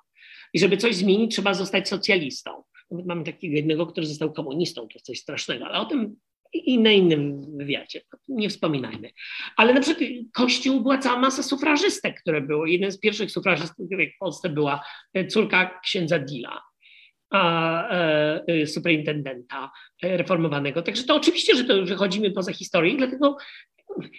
i 0.54 0.58
żeby 0.58 0.76
coś 0.76 0.94
zmienić, 0.94 1.32
trzeba 1.32 1.54
zostać 1.54 1.88
socjalistą. 1.88 2.50
Nawet 2.90 3.06
mamy 3.06 3.24
takiego 3.24 3.56
jednego, 3.56 3.86
który 3.86 4.06
został 4.06 4.32
komunistą, 4.32 4.88
to 4.88 5.00
coś 5.00 5.18
strasznego, 5.18 5.66
ale 5.66 5.78
o 5.78 5.84
tym 5.84 6.16
i 6.54 6.78
na 6.78 6.90
innym 6.90 7.42
wywiadzie, 7.58 8.00
nie 8.28 8.48
wspominajmy. 8.48 9.10
Ale 9.56 9.74
na 9.74 9.80
przykład 9.80 10.08
Kościół 10.32 10.80
była 10.80 10.98
cała 10.98 11.18
masa 11.18 11.42
sufrażystek, 11.42 12.20
które 12.20 12.40
były. 12.40 12.70
Jeden 12.70 12.92
z 12.92 13.00
pierwszych 13.00 13.30
sufrażystów 13.30 13.86
w 13.88 14.18
Polsce 14.18 14.48
była 14.48 14.84
córka 15.28 15.80
księdza 15.84 16.18
Dila 16.18 16.62
E, 17.32 18.44
e, 18.46 18.66
superintendenta 18.66 19.70
reformowanego. 20.02 20.82
Także 20.82 21.04
to 21.04 21.16
oczywiście, 21.16 21.56
że 21.56 21.64
to 21.64 21.84
wychodzimy 21.84 22.30
poza 22.30 22.52
historię, 22.52 22.96
dlatego 22.96 23.36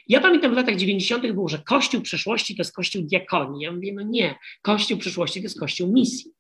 ja 0.07 0.21
pamiętam 0.21 0.51
w 0.51 0.55
latach 0.55 0.75
90. 0.75 1.33
było, 1.33 1.49
że 1.49 1.59
Kościół 1.59 2.01
przyszłości 2.01 2.55
to 2.55 2.61
jest 2.61 2.75
Kościół 2.75 3.01
diakonii. 3.01 3.63
Ja 3.63 3.71
mówię, 3.71 3.93
no 3.93 4.01
nie, 4.01 4.35
Kościół 4.61 4.97
przyszłości 4.97 5.39
to 5.39 5.43
jest 5.43 5.59
Kościół 5.59 5.93
misji. 5.93 6.31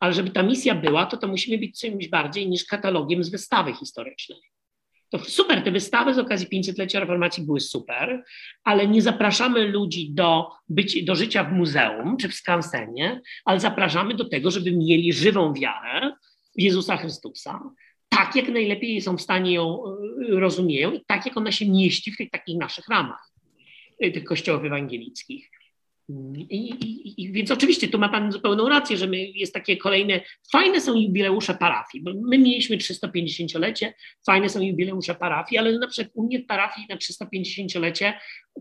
Ale 0.00 0.12
żeby 0.12 0.30
ta 0.30 0.42
misja 0.42 0.74
była, 0.74 1.06
to 1.06 1.16
to 1.16 1.28
musimy 1.28 1.58
być 1.58 1.80
czymś 1.80 2.08
bardziej 2.08 2.48
niż 2.48 2.64
katalogiem 2.64 3.24
z 3.24 3.30
wystawy 3.30 3.72
historycznej. 3.72 4.38
To 5.10 5.18
super, 5.18 5.62
te 5.64 5.70
wystawy 5.70 6.14
z 6.14 6.18
okazji 6.18 6.46
500-lecia 6.46 7.00
reformacji 7.00 7.42
były 7.44 7.60
super, 7.60 8.24
ale 8.64 8.88
nie 8.88 9.02
zapraszamy 9.02 9.66
ludzi 9.66 10.10
do, 10.10 10.50
być, 10.68 11.04
do 11.04 11.14
życia 11.14 11.44
w 11.44 11.52
muzeum 11.52 12.16
czy 12.16 12.28
w 12.28 12.34
skansenie, 12.34 13.20
ale 13.44 13.60
zapraszamy 13.60 14.14
do 14.14 14.28
tego, 14.28 14.50
żeby 14.50 14.72
mieli 14.72 15.12
żywą 15.12 15.54
wiarę 15.54 16.12
w 16.58 16.60
Jezusa 16.62 16.96
Chrystusa, 16.96 17.60
tak 18.08 18.36
jak 18.36 18.48
najlepiej 18.48 19.00
są 19.00 19.16
w 19.16 19.22
stanie 19.22 19.52
ją 19.52 19.82
y, 20.32 20.40
rozumieją 20.40 20.92
i 20.92 21.04
tak 21.06 21.26
jak 21.26 21.36
ona 21.36 21.52
się 21.52 21.70
mieści 21.70 22.12
w 22.12 22.16
tych 22.16 22.30
takich 22.30 22.58
naszych 22.58 22.88
ramach, 22.88 23.30
y, 24.04 24.10
tych 24.10 24.24
kościołów 24.24 24.64
ewangelickich. 24.64 25.50
I, 26.08 26.56
i, 26.56 27.22
I, 27.22 27.32
więc 27.32 27.50
oczywiście 27.50 27.88
tu 27.88 27.98
ma 27.98 28.08
Pan 28.08 28.32
zupełną 28.32 28.68
rację, 28.68 28.96
że 28.96 29.06
my, 29.06 29.26
jest 29.26 29.54
takie 29.54 29.76
kolejne, 29.76 30.20
fajne 30.52 30.80
są 30.80 30.94
jubileusze 30.94 31.54
parafii, 31.54 32.04
bo 32.04 32.10
my 32.28 32.38
mieliśmy 32.38 32.76
350-lecie, 32.76 33.94
fajne 34.26 34.48
są 34.48 34.60
jubileusze 34.60 35.14
parafii, 35.14 35.58
ale 35.58 35.78
na 35.78 35.86
przykład 35.86 36.12
u 36.14 36.22
mnie 36.22 36.38
w 36.38 36.46
parafii 36.46 36.86
na 36.90 36.96
350-lecie 36.96 38.14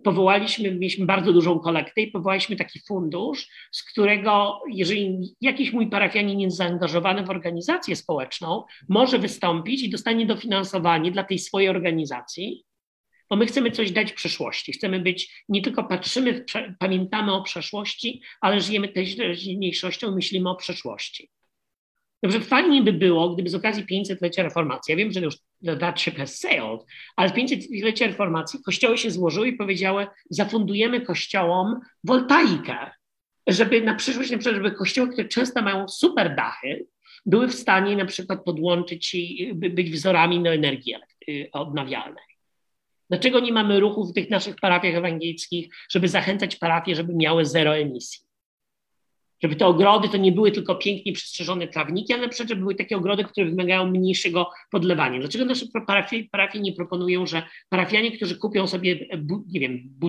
powołaliśmy, 0.04 0.72
mieliśmy 0.72 1.06
bardzo 1.06 1.34
dużą 1.34 1.60
kolektę 1.60 2.02
i 2.02 2.12
powołaliśmy 2.12 2.56
taki 2.56 2.80
fundusz, 2.80 3.48
z 3.72 3.84
którego 3.84 4.60
jeżeli 4.74 5.36
jakiś 5.42 5.74
mój 5.74 5.90
parafianin 5.90 6.40
jest 6.40 6.58
zaangażowany 6.58 7.24
w 7.24 7.30
organizację 7.30 7.96
społeczną, 7.96 8.64
może 8.90 9.20
wystąpić 9.20 9.84
i 9.84 9.90
dostanie 9.90 10.26
dofinansowanie 10.26 11.12
dla 11.12 11.24
tej 11.24 11.40
swojej 11.40 11.70
organizacji, 11.70 12.67
bo 13.30 13.36
my 13.36 13.46
chcemy 13.46 13.72
coś 13.72 13.92
dać 13.92 14.14
przyszłości. 14.14 14.72
Chcemy 14.72 15.00
być, 15.00 15.44
nie 15.50 15.62
tylko 15.62 15.84
patrzymy, 15.84 16.46
pamiętamy 16.80 17.34
o 17.34 17.44
przeszłości, 17.44 18.22
ale 18.42 18.62
żyjemy 18.62 18.88
też 18.88 19.16
teraźniejszością, 19.16 20.12
myślimy 20.12 20.50
o 20.50 20.56
przeszłości. 20.56 21.30
Dobrze, 22.24 22.40
fajnie 22.40 22.82
by 22.82 22.94
było, 22.94 23.34
gdyby 23.34 23.50
z 23.50 23.56
okazji 23.56 23.86
500-lecia 23.86 24.44
reformacji, 24.44 24.92
ja 24.92 24.98
wiem, 24.98 25.12
że 25.12 25.20
już 25.20 25.36
that 25.80 26.02
ship 26.02 26.18
has 26.18 26.40
sailed, 26.40 26.82
ale 27.16 27.30
z 27.30 27.32
500-lecia 27.32 28.08
reformacji 28.08 28.60
kościoły 28.66 28.98
się 28.98 29.12
złożyły 29.12 29.48
i 29.48 29.54
powiedziały, 29.54 30.08
zafundujemy 30.30 31.02
kościołom 31.02 31.80
woltaikę, 32.04 32.92
żeby 33.48 33.82
na 33.82 33.96
przyszłość, 33.96 34.32
na 34.32 34.38
przykład, 34.38 34.64
żeby 34.64 34.76
kościoły, 34.76 35.10
które 35.10 35.28
często 35.28 35.62
mają 35.62 35.88
super 35.88 36.36
dachy, 36.36 36.88
były 37.26 37.48
w 37.48 37.54
stanie 37.54 37.96
na 37.96 38.06
przykład 38.06 38.44
podłączyć 38.44 39.16
i 39.16 39.52
być 39.54 39.92
wzorami 39.92 40.44
do 40.44 40.54
energii 40.54 40.96
odnawialnej. 41.52 42.37
Dlaczego 43.10 43.40
nie 43.40 43.54
mamy 43.54 43.80
ruchu 43.80 44.06
w 44.06 44.14
tych 44.14 44.30
naszych 44.30 44.56
parafiach 44.56 44.96
ewangelickich, 44.96 45.76
żeby 45.90 46.08
zachęcać 46.08 46.56
parafie, 46.56 46.96
żeby 46.96 47.16
miały 47.16 47.46
zero 47.46 47.78
emisji? 47.78 48.28
Żeby 49.44 49.56
te 49.56 49.68
ogrody 49.68 50.10
to 50.10 50.18
nie 50.18 50.32
były 50.32 50.52
tylko 50.52 50.76
pięknie 50.76 51.14
przystrzeżone 51.14 51.68
trawniki, 51.68 52.14
ale 52.14 52.22
na 52.22 52.28
przykład, 52.28 52.50
żeby 52.50 52.62
były 52.62 52.76
takie 52.76 52.98
ogrody, 52.98 53.24
które 53.24 53.46
wymagają 53.50 53.86
mniejszego 53.86 54.52
podlewania. 54.72 55.20
Dlaczego 55.20 55.46
nasze 55.46 55.66
parafie, 55.88 56.24
parafie 56.32 56.60
nie 56.60 56.74
proponują, 56.74 57.26
że 57.26 57.44
parafianie, 57.70 58.12
którzy 58.12 58.38
kupią 58.38 58.68
sobie, 58.68 59.08
nie 59.48 59.60
wiem, 59.60 60.00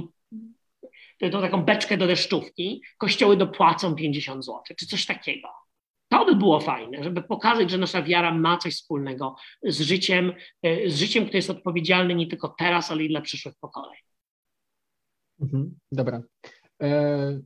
tą 1.32 1.40
taką 1.40 1.62
beczkę 1.62 1.96
do 1.96 2.06
deszczówki, 2.06 2.82
kościoły 2.98 3.36
dopłacą 3.36 3.94
50 3.94 4.44
zł, 4.44 4.62
czy 4.78 4.86
coś 4.86 5.06
takiego. 5.06 5.48
To 6.08 6.24
by 6.24 6.36
było 6.36 6.60
fajne, 6.60 7.04
żeby 7.04 7.22
pokazać, 7.22 7.70
że 7.70 7.78
nasza 7.78 8.02
wiara 8.02 8.34
ma 8.34 8.58
coś 8.58 8.74
wspólnego 8.74 9.36
z 9.62 9.80
życiem, 9.80 10.32
e, 10.62 10.90
z 10.90 10.96
życiem, 10.96 11.24
które 11.24 11.38
jest 11.38 11.50
odpowiedzialne 11.50 12.14
nie 12.14 12.26
tylko 12.26 12.54
teraz, 12.58 12.90
ale 12.90 13.04
i 13.04 13.08
dla 13.08 13.20
przyszłych 13.20 13.54
pokoleń. 13.60 13.98
Mhm, 15.40 15.74
dobra. 15.92 16.22
E, 16.82 17.40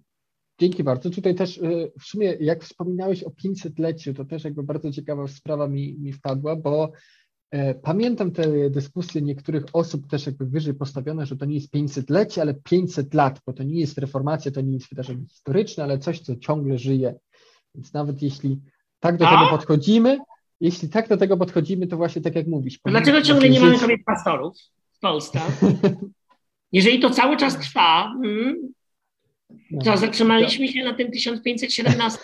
dzięki 0.61 0.85
bardzo. 0.85 1.11
Tutaj 1.11 1.35
też 1.35 1.59
e, 1.59 1.91
w 2.01 2.05
sumie, 2.05 2.37
jak 2.41 2.65
wspominałeś 2.65 3.25
o 3.25 3.31
500-leciu, 3.31 4.15
to 4.15 4.25
też 4.25 4.45
jakby 4.45 4.63
bardzo 4.63 4.91
ciekawa 4.91 5.29
sprawa 5.29 5.69
mi, 5.69 5.97
mi 5.99 6.13
wpadła, 6.13 6.57
bo 6.57 6.93
e, 7.51 7.75
pamiętam 7.75 8.33
te 8.33 8.71
dyskusje 8.71 9.23
niektórych 9.23 9.65
osób 9.73 10.07
też 10.07 10.27
jakby 10.27 10.47
wyżej 10.47 10.75
postawione, 10.75 11.27
że 11.27 11.37
to 11.37 11.45
nie 11.45 11.55
jest 11.55 11.75
500-lecie, 11.75 12.41
ale 12.41 12.55
500 12.55 13.15
lat, 13.15 13.41
bo 13.47 13.53
to 13.53 13.63
nie 13.63 13.81
jest 13.81 13.99
reformacja, 13.99 14.51
to 14.51 14.61
nie 14.61 14.75
jest 14.75 14.89
wydarzenie 14.89 15.27
historyczne, 15.27 15.85
ale 15.85 15.99
coś, 15.99 16.21
co 16.21 16.37
ciągle 16.37 16.79
żyje 16.79 17.15
więc 17.75 17.93
nawet 17.93 18.23
jeśli 18.23 18.61
tak 19.01 19.17
do 19.17 19.29
A? 19.29 19.31
tego 19.31 19.51
podchodzimy, 19.51 20.19
jeśli 20.61 20.89
tak 20.89 21.09
do 21.09 21.17
tego 21.17 21.37
podchodzimy, 21.37 21.87
to 21.87 21.97
właśnie 21.97 22.23
tak 22.23 22.35
jak 22.35 22.47
mówisz. 22.47 22.79
Dlaczego 22.85 23.23
ciągle 23.23 23.49
nie 23.49 23.61
mamy 23.61 23.79
kobiet 23.79 24.01
pastorów 24.07 24.57
w 24.93 24.99
Polsce? 24.99 25.41
Jeżeli 26.73 27.01
to 27.01 27.11
cały 27.11 27.37
czas 27.37 27.59
trwa, 27.59 28.13
hmm, 28.23 28.57
to 29.85 29.91
no, 29.91 29.97
zatrzymaliśmy 29.97 30.69
się 30.69 30.85
na 30.85 30.95
tym 30.95 31.11
1517? 31.11 32.21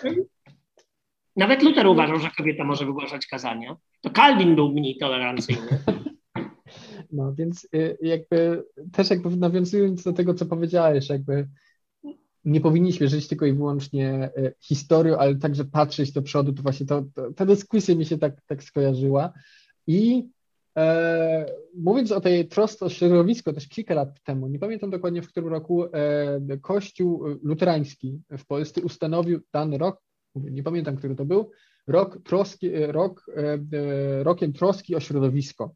Nawet 1.37 1.63
Luther 1.63 1.87
uważał, 1.87 2.19
że 2.19 2.31
kobieta 2.37 2.65
może 2.65 2.87
wygłaszać 2.87 3.27
kazania. 3.27 3.77
To 4.01 4.11
Calvin 4.11 4.55
był 4.55 4.73
mniej 4.73 4.97
tolerancyjny. 4.97 5.69
No 7.13 7.35
więc 7.35 7.69
y, 7.75 7.99
jakby 8.03 8.65
też 8.93 9.11
jakby 9.11 9.37
nawiązując 9.37 10.03
do 10.05 10.13
tego, 10.13 10.35
co 10.35 10.47
powiedziałeś, 10.47 11.09
jakby 11.09 11.49
nie 12.49 12.61
powinniśmy 12.61 13.09
żyć 13.09 13.29
tylko 13.29 13.47
i 13.47 13.53
wyłącznie 13.53 14.31
e, 14.37 14.53
historią, 14.61 15.17
ale 15.17 15.37
także 15.37 15.65
patrzeć 15.65 16.13
do 16.13 16.23
przodu, 16.23 16.53
to 16.53 16.63
właśnie 16.63 16.87
to, 16.87 17.05
to, 17.15 17.33
ta 17.33 17.47
dyskusja 17.47 17.95
mi 17.95 18.07
się 18.07 18.19
tak, 18.19 18.41
tak 18.47 18.63
skojarzyła. 18.63 19.33
I 19.87 20.29
e, 20.77 21.47
mówiąc 21.77 22.13
o 22.13 22.21
tej 22.21 22.49
trosce 22.49 22.85
o 22.85 22.89
środowisko 22.89 23.53
też 23.53 23.69
kilka 23.69 23.95
lat 23.95 24.23
temu, 24.23 24.49
nie 24.49 24.59
pamiętam 24.59 24.91
dokładnie 24.91 25.23
w 25.23 25.29
którym 25.29 25.49
roku, 25.49 25.85
e, 25.85 26.59
Kościół 26.61 27.25
luterański 27.43 28.21
w 28.39 28.47
Polsce 28.47 28.83
ustanowił 28.83 29.41
dany 29.53 29.79
rok, 29.79 30.03
nie 30.35 30.63
pamiętam, 30.63 30.97
który 30.97 31.15
to 31.15 31.25
był, 31.25 31.51
rok 31.89 32.19
troski, 32.25 32.75
e, 32.75 32.93
rok, 32.93 33.27
e, 33.37 33.59
e, 33.79 34.23
rokiem 34.23 34.53
troski 34.53 34.95
o 34.95 35.01
środowisko. 35.01 35.75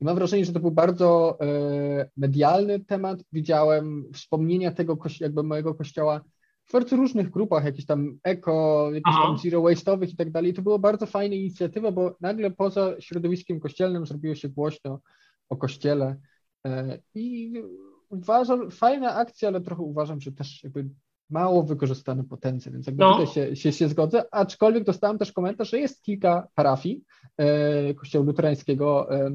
I 0.00 0.04
mam 0.04 0.14
wrażenie, 0.14 0.44
że 0.44 0.52
to 0.52 0.60
był 0.60 0.70
bardzo 0.70 1.38
e, 1.40 2.10
medialny 2.16 2.80
temat. 2.80 3.18
Widziałem 3.32 4.04
wspomnienia 4.12 4.72
tego, 4.72 4.98
jakby 5.20 5.42
mojego 5.42 5.74
kościoła 5.74 6.20
w 6.64 6.72
bardzo 6.72 6.96
różnych 6.96 7.30
grupach, 7.30 7.64
jakieś 7.64 7.86
tam 7.86 8.18
eko, 8.22 8.90
jakieś 8.94 9.14
tam 9.14 9.38
zero 9.38 9.62
waste'owych 9.62 10.08
i 10.08 10.16
tak 10.16 10.30
dalej. 10.30 10.54
To 10.54 10.62
było 10.62 10.78
bardzo 10.78 11.06
fajna 11.06 11.34
inicjatywa, 11.34 11.92
bo 11.92 12.16
nagle 12.20 12.50
poza 12.50 13.00
środowiskiem 13.00 13.60
kościelnym 13.60 14.06
zrobiło 14.06 14.34
się 14.34 14.48
głośno 14.48 15.00
o 15.48 15.56
kościele. 15.56 16.16
E, 16.66 16.98
I 17.14 17.52
uważam, 18.08 18.70
fajna 18.70 19.14
akcja, 19.14 19.48
ale 19.48 19.60
trochę 19.60 19.82
uważam, 19.82 20.20
że 20.20 20.32
też 20.32 20.64
jakby 20.64 20.88
mało 21.30 21.62
wykorzystany 21.62 22.24
potencjał, 22.24 22.72
więc 22.72 22.86
jakby 22.86 23.04
no. 23.04 23.18
tutaj 23.18 23.34
się, 23.34 23.56
się, 23.56 23.72
się 23.72 23.88
zgodzę, 23.88 24.24
aczkolwiek 24.30 24.84
dostałem 24.84 25.18
też 25.18 25.32
komentarz, 25.32 25.70
że 25.70 25.78
jest 25.78 26.02
kilka 26.02 26.48
parafii 26.54 27.02
e, 27.36 27.94
kościoła 27.94 28.24
luterańskiego, 28.24 29.14
e, 29.14 29.30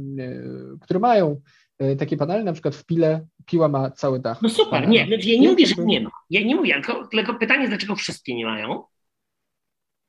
które 0.82 1.00
mają 1.00 1.42
e, 1.80 1.96
takie 1.96 2.18
panele, 2.18 2.44
na 2.44 2.54
przykład 2.54 2.76
w 2.76 2.86
Pile 2.86 3.26
Piła 3.46 3.68
ma 3.68 3.92
cały 3.92 4.20
dach. 4.20 4.42
No 4.42 4.50
super, 4.50 4.88
nie, 4.88 5.08
znaczy 5.08 5.30
ja 5.30 5.42
nie 5.42 5.50
mówię, 5.50 5.66
że 5.66 5.76
nie 5.86 6.02
ma. 6.02 6.10
Ja 6.30 6.42
nie 6.42 6.56
mówię, 6.56 6.74
tylko, 6.74 7.08
tylko 7.08 7.34
pytanie, 7.34 7.68
dlaczego 7.68 7.96
wszystkie 7.96 8.36
nie 8.36 8.46
mają? 8.46 8.68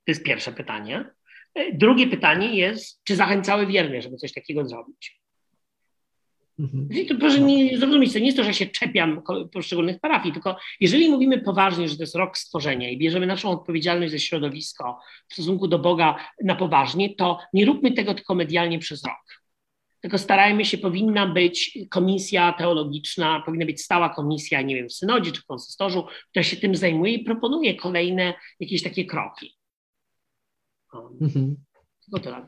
To 0.05 0.13
jest 0.13 0.25
pierwsze 0.25 0.53
pytanie. 0.53 1.11
E, 1.55 1.73
drugie 1.73 2.07
pytanie 2.07 2.57
jest, 2.57 3.01
czy 3.05 3.17
zachęcały 3.17 3.67
wiernie, 3.67 4.03
żeby 4.03 4.17
coś 4.17 4.33
takiego 4.33 4.67
zrobić? 4.67 5.20
Mhm. 6.61 7.07
To 7.07 7.15
proszę 7.15 7.41
nie 7.41 7.79
zrozumieć, 7.79 8.13
to 8.13 8.19
nie 8.19 8.27
jest 8.27 8.39
to, 8.39 8.45
że 8.45 8.55
się 8.55 8.67
czepiam 8.67 9.23
poszczególnych 9.53 10.01
parafii, 10.01 10.33
tylko 10.33 10.57
jeżeli 10.81 11.11
mówimy 11.11 11.39
poważnie, 11.39 11.89
że 11.89 11.97
to 11.97 12.03
jest 12.03 12.15
rok 12.15 12.39
stworzenia 12.39 12.91
i 12.91 12.99
bierzemy 12.99 13.27
naszą 13.27 13.51
odpowiedzialność 13.51 14.13
za 14.13 14.19
środowisko 14.19 14.99
w 15.29 15.35
stosunku 15.35 15.69
do 15.69 15.79
Boga 15.79 16.17
na 16.45 16.57
poważnie, 16.57 17.15
to 17.15 17.39
nie 17.53 17.65
róbmy 17.65 17.93
tego 17.93 18.15
tylko 18.15 18.35
medialnie 18.35 18.79
przez 18.79 19.05
rok. 19.05 19.43
Tylko 20.01 20.19
starajmy 20.19 20.65
się, 20.65 20.79
powinna 20.79 21.27
być 21.27 21.79
komisja 21.91 22.53
teologiczna, 22.53 23.43
powinna 23.47 23.67
być 23.67 23.83
stała 23.83 24.09
komisja, 24.09 24.63
nie 24.63 24.75
wiem, 24.75 24.89
w 24.89 24.93
synodzie 24.93 25.33
czy 25.33 25.41
w 25.41 25.47
konsystorzu, 25.47 26.07
która 26.31 26.43
się 26.43 26.57
tym 26.57 26.75
zajmuje 26.75 27.13
i 27.13 27.25
proponuje 27.25 27.75
kolejne 27.75 28.35
jakieś 28.61 28.83
takie 28.83 29.05
kroki. 29.05 29.57
Mhm. 31.21 31.57
Tylko 32.05 32.21
tyle. 32.21 32.47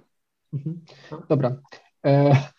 Mhm. 0.53 0.85
Dobra. 1.29 1.57
E 2.07 2.07
E, 2.07 2.51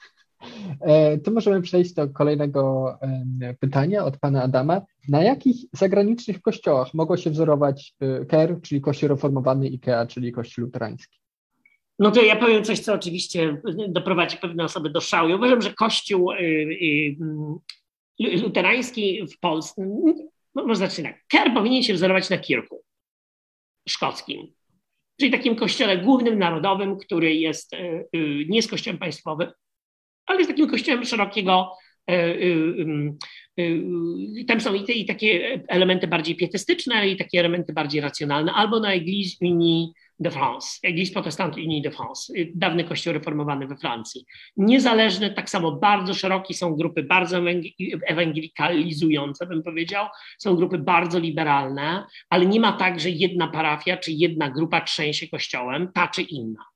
to 1.23 1.31
możemy 1.31 1.61
przejść 1.61 1.93
do 1.93 2.09
kolejnego 2.09 2.93
pytania 3.59 4.05
od 4.05 4.17
pana 4.17 4.43
Adama. 4.43 4.81
Na 5.09 5.23
jakich 5.23 5.55
zagranicznych 5.71 6.41
kościołach 6.41 6.93
mogło 6.93 7.17
się 7.17 7.29
wzorować 7.29 7.95
e, 7.99 8.25
KER, 8.25 8.61
czyli 8.61 8.81
Kościół 8.81 9.09
Reformowany, 9.09 9.65
IKEA, 9.65 10.07
czyli 10.07 10.31
Kościół 10.31 10.65
Luterański? 10.65 11.19
No 11.99 12.11
to 12.11 12.21
ja 12.21 12.35
powiem 12.35 12.63
coś, 12.63 12.79
co 12.79 12.93
oczywiście 12.93 13.61
doprowadzi 13.89 14.37
pewne 14.37 14.63
osoby 14.63 14.89
do 14.89 15.01
szału. 15.01 15.29
Ja 15.29 15.35
uważam, 15.35 15.61
że 15.61 15.73
Kościół 15.73 16.31
y, 16.31 16.35
y, 16.35 17.15
y, 18.21 18.37
luterański 18.37 19.27
w 19.27 19.39
Polsce, 19.39 19.85
no, 20.55 20.65
może 20.65 20.79
zaczynać. 20.79 21.15
KER 21.27 21.53
powinien 21.53 21.83
się 21.83 21.93
wzorować 21.93 22.29
na 22.29 22.37
Kirku 22.37 22.83
szkockim, 23.89 24.47
czyli 25.19 25.31
takim 25.31 25.55
kościele 25.55 25.97
głównym, 25.97 26.39
narodowym, 26.39 26.97
który 26.97 27.35
jest, 27.35 27.71
nie 28.49 28.55
jest 28.55 28.69
kościołem 28.69 28.97
państwowym, 28.97 29.51
ale 30.25 30.39
jest 30.39 30.51
takim 30.51 30.69
kościołem 30.69 31.05
szerokiego, 31.05 31.71
tam 34.47 34.61
są 34.61 34.73
i, 34.73 34.83
te, 34.83 34.93
i 34.93 35.05
takie 35.05 35.59
elementy 35.67 36.07
bardziej 36.07 36.35
pietystyczne, 36.35 37.09
i 37.09 37.17
takie 37.17 37.39
elementy 37.39 37.73
bardziej 37.73 38.01
racjonalne, 38.01 38.53
albo 38.53 38.79
na 38.79 38.93
Église 38.95 39.37
Unie 39.41 39.87
de 40.19 40.31
France, 40.31 40.79
Église 40.83 41.13
Protestante 41.13 41.61
Unie 41.61 41.81
de 41.81 41.91
France, 41.91 42.33
dawny 42.55 42.83
kościół 42.83 43.13
reformowany 43.13 43.67
we 43.67 43.77
Francji. 43.77 44.25
Niezależne, 44.57 45.29
tak 45.29 45.49
samo 45.49 45.71
bardzo 45.71 46.13
szerokie 46.13 46.53
są 46.53 46.75
grupy 46.75 47.03
bardzo 47.03 47.41
ewangelikalizujące, 48.07 49.47
bym 49.47 49.63
powiedział, 49.63 50.07
są 50.39 50.55
grupy 50.55 50.77
bardzo 50.77 51.19
liberalne, 51.19 52.05
ale 52.29 52.45
nie 52.45 52.59
ma 52.59 52.73
tak, 52.73 52.99
że 52.99 53.09
jedna 53.09 53.47
parafia 53.47 53.97
czy 53.97 54.11
jedna 54.11 54.51
grupa 54.51 54.81
trzęsie 54.81 55.27
kościołem, 55.27 55.91
ta 55.93 56.07
czy 56.07 56.21
inna. 56.21 56.72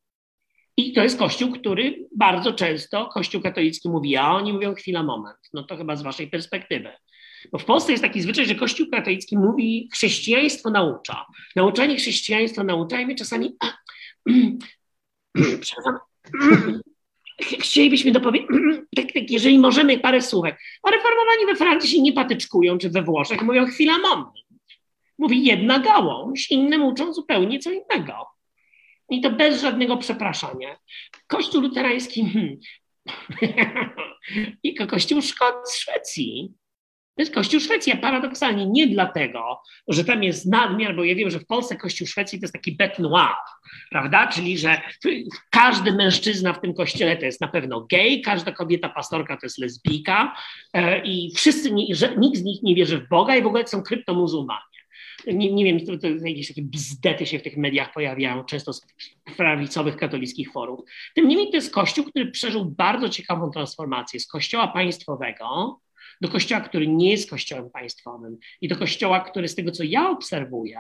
I 0.78 0.94
to 0.94 1.04
jest 1.04 1.20
kościół, 1.20 1.52
który 1.52 2.08
bardzo 2.16 2.54
często 2.54 3.06
kościół 3.06 3.42
katolicki 3.42 3.90
mówi, 3.90 4.16
a 4.16 4.32
oni 4.32 4.54
mówią 4.54 4.74
chwila, 4.74 5.04
moment. 5.04 5.38
No 5.54 5.64
to 5.64 5.78
chyba 5.78 5.96
z 5.96 6.04
waszej 6.04 6.28
perspektywy. 6.28 6.90
Bo 7.52 7.58
w 7.58 7.66
Polsce 7.66 7.92
jest 7.92 8.04
taki 8.04 8.22
zwyczaj, 8.22 8.46
że 8.46 8.56
Kościół 8.56 8.88
katolicki 8.92 9.38
mówi, 9.38 9.90
chrześcijaństwo 9.94 10.70
naucza. 10.70 11.26
Nauczanie 11.56 11.96
chrześcijaństwa 11.96 12.64
nauczajmy 12.64 13.16
czasami. 13.16 13.56
Przepraszam. 15.62 15.98
Chcielibyśmy 17.60 18.12
dopowiedzieć, 18.12 18.50
tak, 18.96 19.06
tak, 19.14 19.32
jeżeli 19.32 19.60
możemy, 19.60 20.00
parę 20.00 20.22
słówek. 20.22 20.60
A 20.84 20.92
reformowani 20.92 21.46
we 21.46 21.56
Francji 21.56 21.90
się 21.90 22.02
nie 22.02 22.14
patyczkują, 22.14 22.78
czy 22.78 22.90
we 22.90 23.02
Włoszech 23.02 23.42
mówią 23.42 23.66
chwila, 23.66 23.98
moment. 23.98 24.36
Mówi 25.18 25.46
jedna 25.46 25.80
gałąź, 25.80 26.52
innym 26.52 26.84
uczą 26.84 27.14
zupełnie 27.14 27.60
co 27.60 27.72
innego. 27.72 28.37
I 29.10 29.22
to 29.22 29.30
bez 29.30 29.62
żadnego 29.62 29.98
przepraszania. 29.98 30.78
Kościół 31.28 31.62
luterański 31.62 32.30
hmm. 32.30 32.58
i 34.64 34.76
Kościół 34.76 35.22
Szwecji. 35.72 36.54
To 37.18 37.22
jest 37.22 37.34
Kościół 37.34 37.60
Szwecji, 37.60 37.94
a 37.94 37.98
paradoksalnie 37.98 38.66
nie 38.66 38.88
dlatego, 38.88 39.62
że 39.88 40.06
tam 40.06 40.24
jest 40.24 40.46
nadmiar, 40.46 40.96
bo 40.96 41.04
ja 41.04 41.16
wiem, 41.16 41.30
że 41.30 41.40
w 41.40 41.46
Polsce 41.46 41.76
Kościół 41.76 42.08
Szwecji 42.08 42.40
to 42.40 42.44
jest 42.44 42.54
taki 42.54 42.76
bet 42.76 43.00
noir, 43.00 43.36
prawda? 43.92 44.28
Czyli, 44.28 44.58
że 44.58 44.82
każdy 45.52 45.92
mężczyzna 45.92 46.54
w 46.54 46.62
tym 46.62 46.74
kościele 46.74 47.18
to 47.18 47.26
jest 47.26 47.42
na 47.42 47.48
pewno 47.48 47.82
gej, 47.82 48.22
każda 48.22 48.52
kobieta 48.52 48.90
pastorka 48.90 49.38
to 49.38 49.46
jest 49.46 49.58
lesbijka 49.58 50.36
e, 50.74 51.06
i 51.06 51.34
wszyscy, 51.36 51.72
nie, 51.72 51.86
nikt 52.18 52.38
z 52.38 52.44
nich 52.44 52.64
nie 52.64 52.76
wierzy 52.76 52.98
w 52.98 53.10
Boga 53.10 53.36
i 53.36 53.44
w 53.44 53.48
ogóle 53.48 53.68
są 53.68 53.84
kryptomuzulmanie 53.84 54.77
nie, 55.34 55.54
nie 55.54 55.66
wiem, 55.66 55.86
to, 55.86 55.98
to 55.98 56.08
jakieś 56.08 56.48
takie 56.48 56.62
bzdety 56.62 57.26
się 57.26 57.40
w 57.40 57.44
tych 57.44 57.58
mediach 57.58 57.94
pojawiają, 57.94 58.44
często 58.44 58.74
z 58.74 58.82
prawicowych 59.38 59.98
katolickich 59.98 60.52
forów. 60.52 60.80
Tym 61.16 61.28
niemniej 61.28 61.50
to 61.50 61.56
jest 61.56 61.74
kościół, 61.74 62.06
który 62.06 62.32
przeżył 62.32 62.66
bardzo 62.66 63.10
ciekawą 63.10 63.52
transformację 63.52 64.20
z 64.20 64.28
kościoła 64.28 64.68
państwowego 64.68 65.80
do 66.22 66.30
kościoła, 66.30 66.62
który 66.62 66.88
nie 66.88 67.12
jest 67.12 67.30
kościołem 67.30 67.70
państwowym 67.70 68.38
i 68.62 68.68
do 68.68 68.76
kościoła, 68.76 69.20
który 69.20 69.48
z 69.48 69.56
tego, 69.56 69.72
co 69.72 69.84
ja 69.84 70.10
obserwuję, 70.10 70.80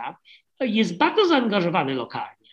jest 0.59 0.97
bardzo 0.97 1.25
zaangażowany 1.25 1.95
lokalnie 1.95 2.47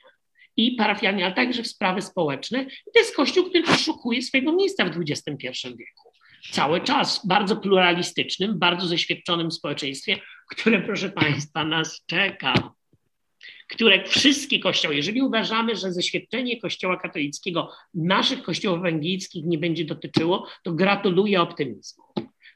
i 0.57 0.73
parafialnie, 0.73 1.25
ale 1.25 1.35
także 1.35 1.63
w 1.63 1.67
sprawy 1.67 2.03
społeczne. 2.03 2.63
I 2.63 2.93
to 2.95 3.01
jest 3.01 3.17
kościół, 3.17 3.45
który 3.45 3.65
poszukuje 3.65 4.23
swojego 4.23 4.53
miejsca 4.53 4.85
w 4.85 4.99
XXI 5.01 5.49
wieku 5.65 6.15
cały 6.51 6.81
czas 6.81 7.27
bardzo 7.27 7.57
pluralistycznym, 7.57 8.59
bardzo 8.59 8.87
zeświadczonym 8.87 9.51
społeczeństwie, 9.51 10.17
które, 10.51 10.83
proszę 10.83 11.11
Państwa, 11.11 11.65
nas 11.65 12.05
czeka. 12.07 12.75
Które 13.69 14.05
wszystkie 14.05 14.59
kościoły, 14.59 14.97
jeżeli 14.97 15.23
uważamy, 15.23 15.77
że 15.77 15.93
zeświadczenie 15.93 16.61
Kościoła 16.61 16.97
katolickiego 16.97 17.71
naszych 17.95 18.43
kościołów 18.43 18.79
ewangelickich 18.79 19.45
nie 19.45 19.59
będzie 19.59 19.85
dotyczyło, 19.85 20.49
to 20.63 20.73
gratuluję 20.73 21.43
optymizmu. 21.43 22.05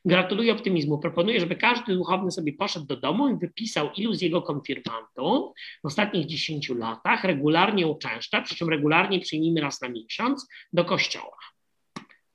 Gratuluję 0.04 0.52
optymizmu. 0.52 0.98
Proponuję, 0.98 1.40
żeby 1.40 1.56
każdy 1.56 1.94
duchowny 1.94 2.30
sobie 2.30 2.52
poszedł 2.52 2.86
do 2.86 2.96
domu 2.96 3.28
i 3.28 3.38
wypisał, 3.38 3.90
ilu 3.96 4.14
z 4.14 4.22
jego 4.22 4.42
konfirmantów 4.42 5.52
w 5.82 5.86
ostatnich 5.86 6.26
10 6.26 6.68
latach 6.68 7.24
regularnie 7.24 7.86
uczęszcza, 7.86 8.42
przy 8.42 8.56
czym 8.56 8.68
regularnie 8.68 9.20
przyjmijmy 9.20 9.60
raz 9.60 9.80
na 9.80 9.88
miesiąc, 9.88 10.48
do 10.72 10.84
kościoła 10.84 11.36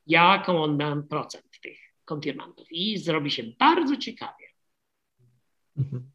jaką 0.07 0.63
on 0.63 0.77
ma 0.77 1.03
procent 1.09 1.45
tych 1.61 1.79
konfirmantów 2.05 2.67
i 2.71 2.97
zrobi 2.97 3.31
się 3.31 3.43
bardzo 3.59 3.97
ciekawie. 3.97 4.42
Mhm. 5.78 6.13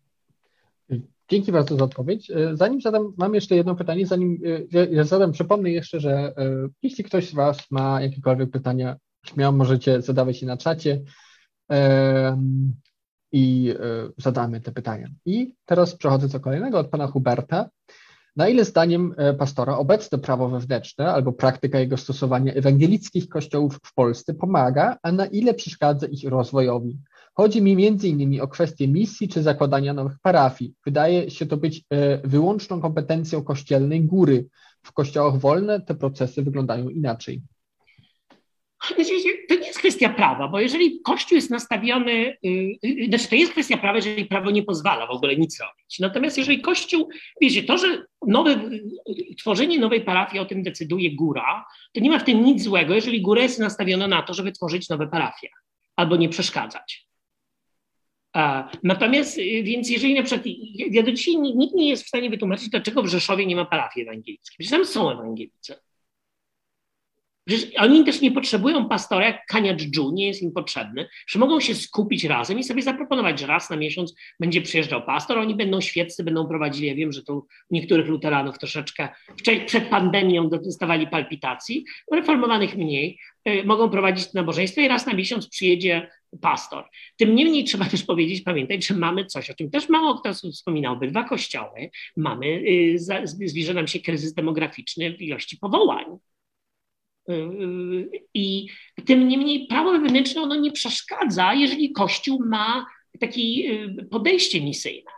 Dzięki 1.28 1.52
bardzo 1.52 1.76
za 1.76 1.84
odpowiedź. 1.84 2.30
E, 2.30 2.56
zanim 2.56 2.80
zadam, 2.80 3.12
mam 3.16 3.34
jeszcze 3.34 3.56
jedno 3.56 3.74
pytanie, 3.74 4.06
zanim 4.06 4.38
e, 4.72 4.86
ja 4.86 5.04
zadam, 5.04 5.32
przypomnę 5.32 5.70
jeszcze, 5.70 6.00
że 6.00 6.12
e, 6.12 6.32
jeśli 6.82 7.04
ktoś 7.04 7.30
z 7.30 7.34
Was 7.34 7.70
ma 7.70 8.02
jakiekolwiek 8.02 8.50
pytania, 8.50 8.96
śmiało 9.26 9.56
możecie 9.56 10.02
zadawać 10.02 10.42
je 10.42 10.48
na 10.48 10.56
czacie 10.56 11.02
i 13.32 13.74
zadamy 14.16 14.60
te 14.60 14.72
pytania. 14.72 15.08
I 15.26 15.54
teraz 15.64 15.96
przechodzę 15.96 16.28
do 16.28 16.40
kolejnego 16.40 16.78
od 16.78 16.88
pana 16.88 17.06
Huberta. 17.06 17.68
Na 18.36 18.48
ile 18.48 18.64
zdaniem 18.64 19.14
pastora 19.38 19.76
obecne 19.76 20.18
prawo 20.18 20.48
wewnętrzne 20.48 21.12
albo 21.12 21.32
praktyka 21.32 21.78
jego 21.78 21.96
stosowania 21.96 22.52
ewangelickich 22.52 23.28
kościołów 23.28 23.78
w 23.84 23.94
Polsce 23.94 24.34
pomaga, 24.34 24.96
a 25.02 25.12
na 25.12 25.26
ile 25.26 25.54
przeszkadza 25.54 26.06
ich 26.06 26.28
rozwojowi? 26.28 26.98
Chodzi 27.40 27.62
mi 27.62 27.72
innymi 28.02 28.40
o 28.40 28.48
kwestię 28.48 28.88
misji 28.88 29.28
czy 29.28 29.42
zakładania 29.42 29.94
nowych 29.94 30.18
parafii. 30.22 30.74
Wydaje 30.86 31.30
się 31.30 31.46
to 31.46 31.56
być 31.56 31.82
e, 31.90 32.18
wyłączną 32.28 32.80
kompetencją 32.80 33.44
kościelnej 33.44 34.04
góry. 34.04 34.46
W 34.82 34.92
kościołach 34.92 35.38
wolne 35.38 35.80
te 35.80 35.94
procesy 35.94 36.42
wyglądają 36.42 36.88
inaczej. 36.88 37.42
To 39.48 39.54
nie 39.54 39.66
jest 39.66 39.78
kwestia 39.78 40.08
prawa, 40.08 40.48
bo 40.48 40.60
jeżeli 40.60 41.00
Kościół 41.00 41.36
jest 41.36 41.50
nastawiony, 41.50 42.36
yy, 42.42 43.06
znaczy 43.08 43.28
to 43.28 43.34
jest 43.34 43.52
kwestia 43.52 43.76
prawa, 43.76 43.96
jeżeli 43.96 44.24
prawo 44.24 44.50
nie 44.50 44.62
pozwala 44.62 45.06
w 45.06 45.10
ogóle 45.10 45.36
nic 45.36 45.60
robić. 45.60 45.98
Natomiast 45.98 46.38
jeżeli 46.38 46.60
Kościół, 46.60 47.08
wiecie, 47.40 47.62
to, 47.62 47.78
że 47.78 48.04
nowe, 48.26 48.70
tworzenie 49.38 49.78
nowej 49.78 50.00
parafii 50.00 50.40
o 50.40 50.44
tym 50.44 50.62
decyduje 50.62 51.16
góra, 51.16 51.66
to 51.92 52.00
nie 52.00 52.10
ma 52.10 52.18
w 52.18 52.24
tym 52.24 52.44
nic 52.44 52.62
złego, 52.62 52.94
jeżeli 52.94 53.22
góra 53.22 53.42
jest 53.42 53.58
nastawiona 53.58 54.08
na 54.08 54.22
to, 54.22 54.34
żeby 54.34 54.52
tworzyć 54.52 54.88
nowe 54.88 55.06
parafie 55.06 55.48
albo 55.96 56.16
nie 56.16 56.28
przeszkadzać. 56.28 57.07
Natomiast, 58.82 59.38
y, 59.38 59.62
więc 59.62 59.90
jeżeli 59.90 60.14
na 60.14 60.22
przykład, 60.22 60.46
ja 60.90 61.02
do 61.02 61.12
dzisiaj 61.12 61.36
nikt 61.36 61.74
nie 61.74 61.88
jest 61.88 62.04
w 62.04 62.08
stanie 62.08 62.30
wytłumaczyć, 62.30 62.68
dlaczego 62.68 63.02
w 63.02 63.06
Rzeszowie 63.06 63.46
nie 63.46 63.56
ma 63.56 63.64
parafii 63.64 64.06
ewangelickiej. 64.06 64.56
Przecież 64.58 64.70
tam 64.70 64.84
są 64.84 65.10
ewangelicy. 65.10 65.74
Przecież 67.48 67.70
oni 67.78 68.04
też 68.04 68.20
nie 68.20 68.32
potrzebują 68.32 68.88
pastora 68.88 69.26
jak 69.26 69.46
kaniacz 69.46 69.82
dżu, 69.82 70.12
nie 70.14 70.26
jest 70.26 70.42
im 70.42 70.52
potrzebny, 70.52 71.08
że 71.26 71.38
mogą 71.38 71.60
się 71.60 71.74
skupić 71.74 72.24
razem 72.24 72.58
i 72.58 72.64
sobie 72.64 72.82
zaproponować, 72.82 73.40
że 73.40 73.46
raz 73.46 73.70
na 73.70 73.76
miesiąc 73.76 74.14
będzie 74.40 74.62
przyjeżdżał 74.62 75.02
pastor, 75.02 75.38
oni 75.38 75.54
będą 75.54 75.80
świeccy, 75.80 76.24
będą 76.24 76.48
prowadzili, 76.48 76.86
ja 76.86 76.94
wiem, 76.94 77.12
że 77.12 77.22
tu 77.22 77.46
niektórych 77.70 78.06
luteranów 78.06 78.58
troszeczkę 78.58 79.08
przed 79.66 79.88
pandemią 79.88 80.48
dostawali 80.48 81.06
palpitacji, 81.06 81.84
reformowanych 82.12 82.76
mniej, 82.76 83.18
y, 83.48 83.64
mogą 83.64 83.90
prowadzić 83.90 84.32
nabożeństwo 84.32 84.80
i 84.80 84.88
raz 84.88 85.06
na 85.06 85.14
miesiąc 85.14 85.48
przyjedzie 85.48 86.10
pastor. 86.40 86.84
Tym 87.16 87.34
niemniej 87.34 87.64
trzeba 87.64 87.84
też 87.84 88.02
powiedzieć, 88.02 88.40
pamiętać, 88.40 88.86
że 88.86 88.94
mamy 88.94 89.26
coś, 89.26 89.50
o 89.50 89.54
czym 89.54 89.70
też 89.70 89.88
mało 89.88 90.14
kto 90.14 90.34
wspominał, 90.34 90.94
obydwa 90.94 91.24
kościoły, 91.24 91.90
mamy, 92.16 92.46
y, 92.46 92.96
zbliża 93.34 93.72
nam 93.72 93.86
się 93.86 94.00
kryzys 94.00 94.34
demograficzny 94.34 95.16
w 95.16 95.22
ilości 95.22 95.56
powołań. 95.56 96.04
I 98.34 98.66
tym 99.06 99.28
niemniej 99.28 99.66
prawo 99.66 99.92
wewnętrzne 99.92 100.42
ono 100.42 100.54
nie 100.54 100.72
przeszkadza, 100.72 101.54
jeżeli 101.54 101.92
Kościół 101.92 102.38
ma 102.46 102.86
takie 103.20 103.40
y, 103.40 104.08
podejście 104.10 104.60
misyjne. 104.60 105.10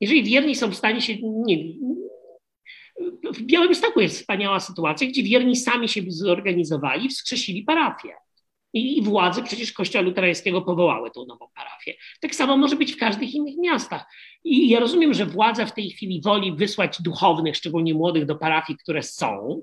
Jeżeli 0.00 0.22
wierni 0.22 0.54
są 0.54 0.70
w 0.70 0.76
stanie 0.76 1.00
się. 1.00 1.16
Nie, 1.22 1.56
w 3.34 3.42
Białymstoku 3.42 4.00
jest 4.00 4.20
wspaniała 4.20 4.60
sytuacja, 4.60 5.08
gdzie 5.08 5.22
wierni 5.22 5.56
sami 5.56 5.88
się 5.88 6.02
zorganizowali, 6.08 7.08
wskrzesili 7.08 7.62
parafię. 7.62 8.14
I 8.72 9.02
władze 9.02 9.42
przecież 9.42 9.72
Kościoła 9.72 10.04
Luterańskiego 10.04 10.62
powołały 10.62 11.10
tą 11.10 11.26
nową 11.26 11.46
parafię. 11.54 11.94
Tak 12.20 12.34
samo 12.34 12.56
może 12.56 12.76
być 12.76 12.92
w 12.92 12.96
każdych 12.96 13.34
innych 13.34 13.56
miastach. 13.58 14.04
I 14.44 14.68
ja 14.68 14.80
rozumiem, 14.80 15.14
że 15.14 15.26
władza 15.26 15.66
w 15.66 15.74
tej 15.74 15.90
chwili 15.90 16.20
woli 16.24 16.52
wysłać 16.56 17.02
duchownych, 17.02 17.56
szczególnie 17.56 17.94
młodych, 17.94 18.26
do 18.26 18.36
parafii, 18.36 18.78
które 18.78 19.02
są, 19.02 19.62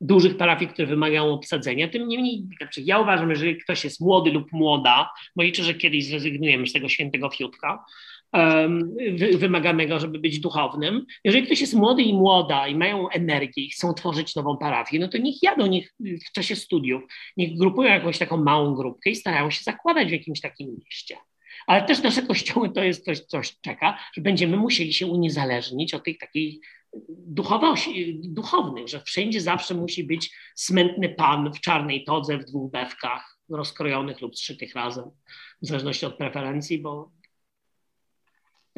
dużych 0.00 0.36
parafii, 0.36 0.70
które 0.70 0.88
wymagają 0.88 1.24
obsadzenia. 1.24 1.88
Tym 1.88 2.08
niemniej, 2.08 2.44
znaczy 2.58 2.82
ja 2.84 2.98
uważam, 2.98 3.26
że 3.26 3.32
jeżeli 3.32 3.62
ktoś 3.62 3.84
jest 3.84 4.00
młody 4.00 4.30
lub 4.30 4.52
młoda, 4.52 5.10
bo 5.36 5.42
liczę, 5.42 5.62
że 5.62 5.74
kiedyś 5.74 6.06
zrezygnujemy 6.06 6.66
z 6.66 6.72
tego 6.72 6.88
świętego 6.88 7.30
fiutka, 7.30 7.84
um, 8.32 8.96
wymaganego, 9.38 10.00
żeby 10.00 10.18
być 10.18 10.40
duchownym. 10.40 11.06
Jeżeli 11.24 11.46
ktoś 11.46 11.60
jest 11.60 11.74
młody 11.74 12.02
i 12.02 12.14
młoda 12.14 12.68
i 12.68 12.76
mają 12.76 13.08
energię 13.08 13.62
i 13.62 13.70
chcą 13.70 13.94
tworzyć 13.94 14.36
nową 14.36 14.56
parafię, 14.56 14.98
no 14.98 15.08
to 15.08 15.18
niech 15.18 15.42
jadą 15.42 15.66
niech 15.66 15.94
w 16.00 16.32
czasie 16.32 16.56
studiów, 16.56 17.02
niech 17.36 17.58
grupują 17.58 17.90
jakąś 17.90 18.18
taką 18.18 18.36
małą 18.36 18.74
grupkę 18.74 19.10
i 19.10 19.16
starają 19.16 19.50
się 19.50 19.62
zakładać 19.64 20.08
w 20.08 20.12
jakimś 20.12 20.40
takim 20.40 20.76
mieście. 20.84 21.16
Ale 21.66 21.82
też 21.82 22.02
nasze 22.02 22.22
kościoły 22.32 22.70
to 22.70 22.82
jest 22.82 23.04
coś, 23.04 23.20
coś 23.20 23.60
czeka, 23.60 23.98
że 24.14 24.22
będziemy 24.22 24.56
musieli 24.56 24.92
się 24.92 25.06
uniezależnić 25.06 25.94
od 25.94 26.04
tych 26.04 26.18
takich 26.18 26.60
duchownych, 28.22 28.88
że 28.88 29.00
wszędzie 29.00 29.40
zawsze 29.40 29.74
musi 29.74 30.04
być 30.04 30.34
smętny 30.54 31.08
pan 31.08 31.52
w 31.52 31.60
czarnej 31.60 32.04
todze, 32.04 32.38
w 32.38 32.44
dwóch 32.44 32.70
bewkach, 32.70 33.38
rozkrojonych 33.48 34.20
lub 34.20 34.36
zszytych 34.36 34.74
razem, 34.74 35.10
w 35.62 35.66
zależności 35.66 36.06
od 36.06 36.16
preferencji, 36.16 36.78
bo 36.78 37.16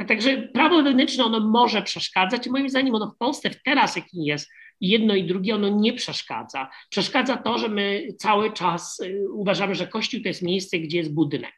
Także 0.07 0.43
prawo 0.43 0.83
wewnętrzne 0.83 1.25
ono 1.25 1.41
może 1.41 1.83
przeszkadzać 1.83 2.47
i 2.47 2.51
moim 2.51 2.69
zdaniem 2.69 2.95
ono 2.95 3.11
w 3.11 3.17
Polsce 3.17 3.51
teraz, 3.65 3.97
jaki 3.97 4.25
jest, 4.25 4.51
jedno 4.81 5.15
i 5.15 5.27
drugie, 5.27 5.55
ono 5.55 5.69
nie 5.69 5.93
przeszkadza. 5.93 6.71
Przeszkadza 6.91 7.37
to, 7.37 7.59
że 7.59 7.69
my 7.69 8.09
cały 8.19 8.53
czas 8.53 9.01
y, 9.01 9.33
uważamy, 9.33 9.75
że 9.75 9.87
Kościół 9.87 10.23
to 10.23 10.29
jest 10.29 10.43
miejsce, 10.43 10.79
gdzie 10.79 10.99
jest 10.99 11.15
budynek. 11.15 11.55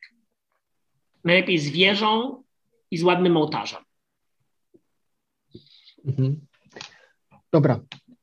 Najlepiej 1.24 1.58
z 1.58 1.70
wieżą 1.70 2.42
i 2.90 2.98
z 2.98 3.02
ładnym 3.02 3.36
ołtarzem. 3.36 3.82
Mhm. 6.04 6.46
Dobra. 7.52 7.80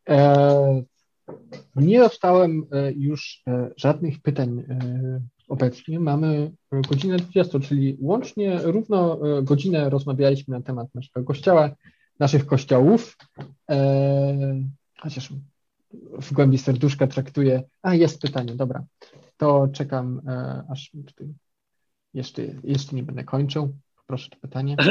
E, 0.10 0.84
nie 1.76 2.00
dostałem 2.00 2.66
e, 2.72 2.92
już 2.92 3.44
e, 3.48 3.70
żadnych 3.78 4.22
pytań 4.22 4.64
obecnie. 5.48 6.00
Mamy 6.00 6.52
godzinę 6.72 7.18
20, 7.18 7.60
czyli 7.60 7.98
łącznie 8.00 8.60
równo 8.64 9.20
godzinę 9.44 9.90
rozmawialiśmy 9.90 10.58
na 10.58 10.64
temat 10.64 10.96
naszego 10.96 11.26
kościoła, 11.26 11.70
naszych 12.20 12.46
kościołów. 12.46 13.18
Chociaż 15.00 15.34
w 16.22 16.34
głębi 16.34 16.58
serduszka 16.58 17.08
traktuję. 17.08 17.64
A, 17.82 17.96
jest 17.96 18.22
pytanie, 18.22 18.56
dobra. 18.56 18.84
To 19.38 19.68
czekam, 19.68 20.22
aż 20.70 20.92
tutaj 21.06 21.28
jeszcze, 22.14 22.42
jeszcze 22.64 22.96
nie 22.96 23.04
będę 23.04 23.24
kończył. 23.24 23.78
Proszę 24.08 24.30
to 24.30 24.38
pytanie. 24.42 24.76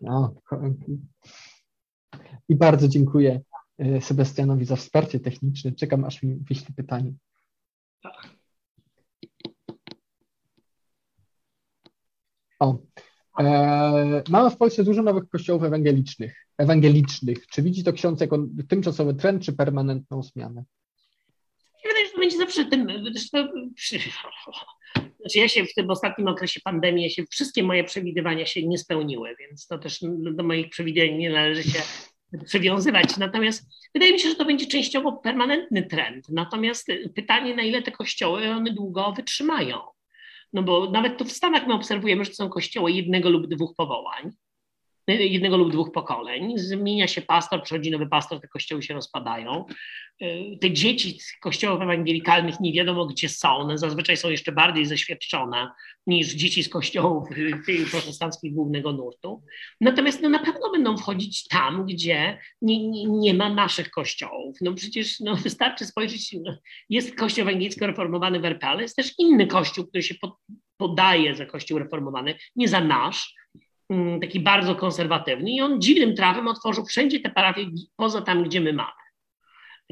No, 0.00 0.34
I 2.48 2.56
bardzo 2.56 2.88
dziękuję 2.88 3.40
e, 3.78 4.00
Sebastianowi 4.00 4.64
za 4.64 4.76
wsparcie 4.76 5.20
techniczne. 5.20 5.72
Czekam, 5.72 6.04
aż 6.04 6.22
mi 6.22 6.34
wyśle 6.34 6.74
pytanie. 6.76 7.12
O, 12.60 12.78
e, 13.38 14.22
mamy 14.28 14.50
w 14.50 14.56
Polsce 14.56 14.84
dużo 14.84 15.02
nowych 15.02 15.28
kościołów 15.28 15.62
ewangelicznych. 15.62 16.46
ewangelicznych. 16.58 17.46
Czy 17.46 17.62
widzi 17.62 17.84
to 17.84 17.92
ksiądz 17.92 18.20
jako 18.20 18.38
tymczasowy 18.68 19.14
trend, 19.14 19.42
czy 19.42 19.52
permanentną 19.52 20.22
zmianę? 20.22 20.64
Wydaje 21.84 22.04
się, 22.04 22.08
że 22.08 22.12
to 22.12 22.20
będzie 22.20 22.38
zawsze 22.38 22.64
tym. 22.70 22.88
Znaczy 25.20 25.38
ja 25.38 25.48
się 25.48 25.64
w 25.64 25.74
tym 25.74 25.90
ostatnim 25.90 26.28
okresie 26.28 26.60
pandemii, 26.64 27.10
się, 27.10 27.24
wszystkie 27.30 27.62
moje 27.62 27.84
przewidywania 27.84 28.46
się 28.46 28.68
nie 28.68 28.78
spełniły, 28.78 29.36
więc 29.38 29.66
to 29.66 29.78
też 29.78 30.00
do 30.34 30.42
moich 30.42 30.70
przewidywań 30.70 31.18
nie 31.18 31.30
należy 31.30 31.62
się 31.62 31.78
przywiązywać. 32.44 33.16
Natomiast 33.16 33.66
wydaje 33.94 34.12
mi 34.12 34.20
się, 34.20 34.28
że 34.28 34.34
to 34.34 34.44
będzie 34.44 34.66
częściowo 34.66 35.12
permanentny 35.12 35.82
trend. 35.82 36.28
Natomiast 36.28 36.88
pytanie, 37.14 37.56
na 37.56 37.62
ile 37.62 37.82
te 37.82 37.90
kościoły 37.92 38.48
one 38.48 38.72
długo 38.72 39.12
wytrzymają. 39.12 39.78
No 40.52 40.62
bo 40.62 40.90
nawet 40.90 41.18
tu 41.18 41.24
w 41.24 41.32
Stanach 41.32 41.66
my 41.66 41.74
obserwujemy, 41.74 42.24
że 42.24 42.30
to 42.30 42.36
są 42.36 42.48
kościoły 42.48 42.92
jednego 42.92 43.30
lub 43.30 43.46
dwóch 43.46 43.74
powołań 43.76 44.32
jednego 45.06 45.56
lub 45.56 45.72
dwóch 45.72 45.92
pokoleń. 45.92 46.58
Zmienia 46.58 47.08
się 47.08 47.22
pastor, 47.22 47.62
przychodzi 47.62 47.90
nowy 47.90 48.06
pastor, 48.06 48.40
te 48.40 48.48
kościoły 48.48 48.82
się 48.82 48.94
rozpadają. 48.94 49.64
Y, 50.22 50.58
te 50.60 50.70
dzieci 50.70 51.20
z 51.20 51.32
kościołów 51.40 51.82
ewangelikalnych 51.82 52.60
nie 52.60 52.72
wiadomo 52.72 53.06
gdzie 53.06 53.28
są, 53.28 53.48
one 53.48 53.78
zazwyczaj 53.78 54.16
są 54.16 54.30
jeszcze 54.30 54.52
bardziej 54.52 54.86
zaświadczone 54.86 55.70
niż 56.06 56.34
dzieci 56.34 56.62
z 56.62 56.68
kościołów 56.68 57.28
y, 57.68 57.86
protestanckich 57.90 58.54
głównego 58.54 58.92
nurtu. 58.92 59.42
Natomiast 59.80 60.22
no, 60.22 60.28
na 60.28 60.38
pewno 60.38 60.70
będą 60.72 60.96
wchodzić 60.96 61.48
tam, 61.48 61.86
gdzie 61.86 62.38
nie, 62.62 62.88
nie, 62.88 63.04
nie 63.06 63.34
ma 63.34 63.48
naszych 63.48 63.90
kościołów. 63.90 64.56
No 64.60 64.74
przecież 64.74 65.20
no, 65.20 65.36
wystarczy 65.36 65.86
spojrzeć, 65.86 66.36
no, 66.44 66.56
jest 66.88 67.16
kościół 67.16 67.42
ewangelicko 67.42 67.86
reformowany 67.86 68.40
w 68.40 68.44
RP, 68.44 68.66
ale 68.66 68.82
jest 68.82 68.96
też 68.96 69.12
inny 69.18 69.46
kościół, 69.46 69.86
który 69.86 70.02
się 70.02 70.14
podaje 70.76 71.34
za 71.34 71.46
kościół 71.46 71.78
reformowany, 71.78 72.34
nie 72.56 72.68
za 72.68 72.80
nasz, 72.80 73.34
taki 74.20 74.40
bardzo 74.40 74.74
konserwatywny 74.74 75.50
i 75.50 75.60
on 75.60 75.80
dziwnym 75.80 76.16
trafem 76.16 76.48
otworzył 76.48 76.84
wszędzie 76.84 77.20
te 77.20 77.30
parafie 77.30 77.66
poza 77.96 78.22
tam, 78.22 78.44
gdzie 78.44 78.60
my 78.60 78.72
mamy. 78.72 79.05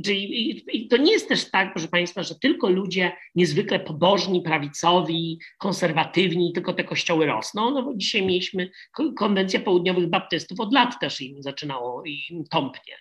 Czyli 0.05 0.51
i 0.73 0.89
to 0.89 0.97
nie 0.97 1.13
jest 1.13 1.29
też 1.29 1.51
tak, 1.51 1.73
proszę 1.73 1.89
Państwa, 1.89 2.23
że 2.23 2.35
tylko 2.35 2.69
ludzie 2.71 3.13
niezwykle 3.35 3.81
pobożni, 3.81 4.43
prawicowi, 4.43 5.39
konserwatywni, 5.59 6.53
tylko 6.53 6.73
te 6.73 6.85
kościoły 6.85 7.27
rosną, 7.27 7.71
no 7.71 7.83
bo 7.83 7.95
dzisiaj 7.95 8.27
mieliśmy 8.27 8.71
konwencję 9.17 9.61
południowych 9.61 10.11
baptystów, 10.11 10.61
od 10.61 10.73
lat 10.73 11.01
też 11.01 11.21
im 11.21 11.43
zaczynało 11.43 12.05
i 12.05 12.45
tąpnie 12.51 12.95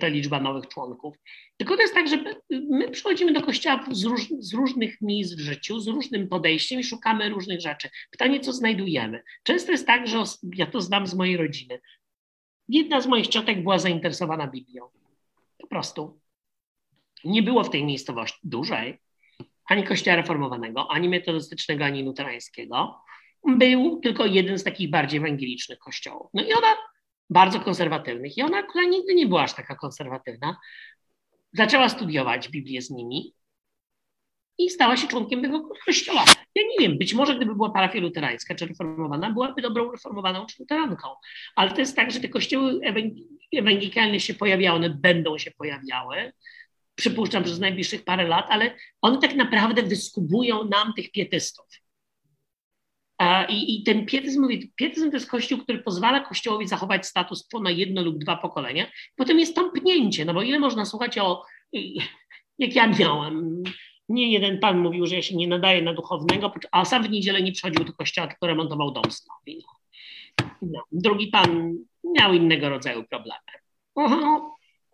ta 0.00 0.08
liczba 0.08 0.40
nowych 0.40 0.68
członków. 0.68 1.16
Tylko 1.56 1.76
to 1.76 1.82
jest 1.82 1.94
tak, 1.94 2.08
że 2.08 2.24
my 2.50 2.90
przychodzimy 2.90 3.32
do 3.32 3.42
kościoła 3.42 3.84
z, 3.90 4.04
róż, 4.04 4.28
z, 4.38 4.54
różnych 4.54 5.00
miejsc 5.00 5.34
w 5.34 5.40
życiu, 5.40 5.80
z 5.80 5.88
różnym 5.88 6.28
podejściem 6.28 6.80
i 6.80 6.84
szukamy 6.84 7.28
różnych 7.28 7.60
rzeczy. 7.60 7.90
Pytanie, 8.10 8.40
co 8.40 8.52
znajdujemy. 8.52 9.22
Często 9.42 9.72
jest 9.72 9.86
tak, 9.86 10.08
że 10.08 10.22
ja 10.54 10.66
to 10.66 10.80
znam 10.80 11.06
z 11.06 11.14
mojej 11.14 11.36
rodziny. 11.36 11.80
Jedna 12.68 13.00
z 13.00 13.06
moich 13.06 13.28
ciotek 13.28 13.62
była 13.62 13.78
zainteresowana 13.78 14.46
Biblią. 14.46 14.84
Po 15.58 15.66
prostu. 15.66 16.25
Nie 17.26 17.42
było 17.42 17.64
w 17.64 17.70
tej 17.70 17.84
miejscowości 17.84 18.38
dużej 18.44 18.98
ani 19.66 19.84
kościoła 19.84 20.16
reformowanego, 20.16 20.90
ani 20.90 21.08
metodystycznego, 21.08 21.84
ani 21.84 22.02
luterańskiego. 22.02 23.00
Był 23.46 24.00
tylko 24.00 24.26
jeden 24.26 24.58
z 24.58 24.64
takich 24.64 24.90
bardziej 24.90 25.20
ewangelicznych 25.20 25.78
kościołów. 25.78 26.30
No 26.34 26.42
i 26.42 26.52
ona 26.52 26.76
bardzo 27.30 27.60
konserwatywnych. 27.60 28.38
I 28.38 28.42
ona 28.42 28.58
akurat 28.58 28.86
nigdy 28.90 29.14
nie 29.14 29.26
była 29.26 29.42
aż 29.42 29.54
taka 29.54 29.76
konserwatywna. 29.76 30.56
Zaczęła 31.52 31.88
studiować 31.88 32.48
Biblię 32.48 32.82
z 32.82 32.90
nimi 32.90 33.34
i 34.58 34.70
stała 34.70 34.96
się 34.96 35.08
członkiem 35.08 35.42
tego 35.42 35.68
kościoła. 35.86 36.24
Ja 36.54 36.62
nie 36.62 36.88
wiem, 36.88 36.98
być 36.98 37.14
może 37.14 37.36
gdyby 37.36 37.54
była 37.54 37.70
parafia 37.70 38.00
luterańska 38.00 38.54
czy 38.54 38.66
reformowana, 38.66 39.32
byłaby 39.32 39.62
dobrą 39.62 39.92
reformowaną 39.92 40.46
czy 40.46 40.56
luteranką. 40.58 41.08
Ale 41.56 41.70
to 41.70 41.80
jest 41.80 41.96
tak, 41.96 42.10
że 42.10 42.20
te 42.20 42.28
kościoły 42.28 42.80
ewangelikalne 43.52 44.20
się 44.20 44.34
pojawiały, 44.34 44.76
one 44.76 44.90
będą 44.90 45.38
się 45.38 45.50
pojawiały, 45.50 46.32
przypuszczam, 46.96 47.44
przez 47.44 47.58
najbliższych 47.58 48.04
parę 48.04 48.28
lat, 48.28 48.46
ale 48.48 48.76
one 49.00 49.18
tak 49.18 49.34
naprawdę 49.34 49.82
wyskubują 49.82 50.64
nam 50.64 50.92
tych 50.94 51.12
pietystów. 51.12 51.66
I, 53.48 53.80
I, 53.80 53.82
ten 53.82 54.06
pietyzm, 54.06 54.42
mówię, 54.42 54.58
pietyzm 54.76 55.10
to 55.10 55.16
jest 55.16 55.30
kościół, 55.30 55.58
który 55.58 55.78
pozwala 55.78 56.20
kościołowi 56.20 56.68
zachować 56.68 57.06
status 57.06 57.48
na 57.62 57.70
jedno 57.70 58.02
lub 58.02 58.18
dwa 58.18 58.36
pokolenia. 58.36 58.86
Potem 59.16 59.38
jest 59.38 59.54
tąpnięcie, 59.54 60.24
no 60.24 60.34
bo 60.34 60.42
ile 60.42 60.58
można 60.58 60.84
słuchać 60.84 61.18
o, 61.18 61.44
jak 62.58 62.74
ja 62.74 62.86
miałem, 62.86 63.62
nie 64.08 64.32
jeden 64.32 64.58
pan 64.58 64.78
mówił, 64.78 65.06
że 65.06 65.14
ja 65.14 65.22
się 65.22 65.36
nie 65.36 65.48
nadaję 65.48 65.82
na 65.82 65.94
duchownego, 65.94 66.52
a 66.72 66.84
sam 66.84 67.02
w 67.02 67.10
niedzielę 67.10 67.42
nie 67.42 67.52
przychodził 67.52 67.84
do 67.84 67.92
kościoła, 67.92 68.26
tylko 68.26 68.46
remontował 68.46 68.90
dom 68.90 69.04
znowu. 69.10 69.62
No. 70.62 70.82
Drugi 70.92 71.26
pan 71.26 71.74
miał 72.04 72.34
innego 72.34 72.68
rodzaju 72.68 73.04
problemy. 73.04 73.40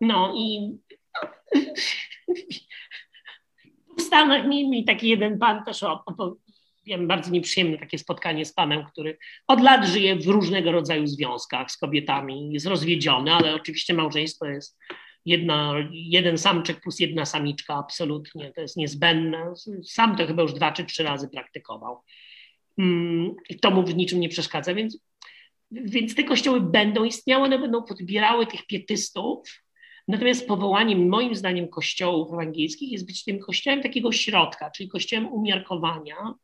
No 0.00 0.32
i 0.36 0.70
Stanach 3.98 4.46
mi, 4.46 4.68
mi 4.68 4.84
taki 4.84 5.08
jeden 5.08 5.38
pan 5.38 5.64
też 5.64 5.84
wiem, 6.86 7.08
bardzo 7.08 7.30
nieprzyjemne 7.30 7.78
takie 7.78 7.98
spotkanie 7.98 8.44
z 8.44 8.52
panem, 8.52 8.84
który 8.84 9.18
od 9.48 9.60
lat 9.60 9.86
żyje 9.86 10.16
w 10.16 10.26
różnego 10.26 10.72
rodzaju 10.72 11.06
związkach 11.06 11.70
z 11.70 11.76
kobietami, 11.76 12.52
jest 12.52 12.66
rozwiedziony, 12.66 13.32
ale 13.32 13.54
oczywiście 13.54 13.94
małżeństwo 13.94 14.46
jest 14.46 14.78
jedna, 15.24 15.74
jeden 15.90 16.38
samczyk 16.38 16.80
plus 16.80 17.00
jedna 17.00 17.24
samiczka, 17.24 17.74
absolutnie, 17.74 18.52
to 18.52 18.60
jest 18.60 18.76
niezbędne. 18.76 19.52
Sam 19.84 20.16
to 20.16 20.26
chyba 20.26 20.42
już 20.42 20.52
dwa 20.52 20.72
czy 20.72 20.84
trzy 20.84 21.02
razy 21.02 21.28
praktykował. 21.28 22.02
Mm, 22.78 23.34
I 23.48 23.60
to 23.60 23.70
mu 23.70 23.82
w 23.82 23.96
niczym 23.96 24.20
nie 24.20 24.28
przeszkadza, 24.28 24.74
więc, 24.74 24.98
więc 25.70 26.14
te 26.14 26.24
kościoły 26.24 26.60
będą 26.60 27.04
istniały, 27.04 27.44
one 27.44 27.58
będą 27.58 27.82
podbierały 27.82 28.46
tych 28.46 28.66
pietystów, 28.66 29.62
Natomiast 30.08 30.48
powołaniem, 30.48 31.08
moim 31.08 31.34
zdaniem, 31.34 31.68
kościołów 31.68 32.32
ewangelskich 32.32 32.92
jest 32.92 33.06
być 33.06 33.24
tym 33.24 33.38
kościołem 33.38 33.82
takiego 33.82 34.12
środka, 34.12 34.70
czyli 34.70 34.88
kościołem 34.88 35.32
umiarkowania, 35.32 36.34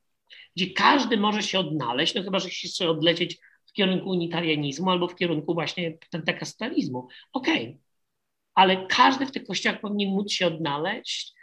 gdzie 0.57 0.71
każdy 0.71 1.17
może 1.17 1.43
się 1.43 1.59
odnaleźć, 1.59 2.15
no 2.15 2.23
chyba, 2.23 2.39
że 2.39 2.49
chce 2.49 2.91
odlecieć 2.91 3.39
w 3.67 3.73
kierunku 3.73 4.11
unitarianizmu 4.11 4.91
albo 4.91 5.09
w 5.09 5.17
kierunku 5.17 5.55
właśnie 5.55 5.99
pentekostalizmu. 6.11 7.09
Okej, 7.33 7.63
okay. 7.63 7.79
ale 8.55 8.87
każdy 8.87 9.27
w 9.27 9.33
tych 9.33 9.47
kościołach 9.47 9.81
powinien 9.81 10.11
móc 10.11 10.33
się 10.33 10.47
odnaleźć, 10.47 11.35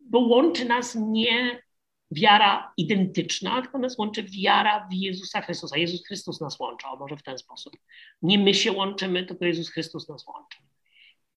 bo 0.00 0.18
łączy 0.18 0.64
nas 0.64 0.94
nie 0.94 1.62
wiara 2.10 2.72
identyczna, 2.76 3.62
tylko 3.62 3.78
nas 3.78 3.98
łączy 3.98 4.22
wiara 4.22 4.88
w 4.90 4.92
Jezusa 4.92 5.40
Chrystusa. 5.40 5.76
Jezus 5.76 6.06
Chrystus 6.06 6.40
nas 6.40 6.60
łączy, 6.60 6.86
o 6.86 6.96
może 6.96 7.16
w 7.16 7.22
ten 7.22 7.38
sposób. 7.38 7.76
Nie 8.22 8.38
my 8.38 8.54
się 8.54 8.72
łączymy, 8.72 9.26
tylko 9.26 9.44
Jezus 9.44 9.70
Chrystus 9.70 10.08
nas 10.08 10.26
łączy. 10.26 10.58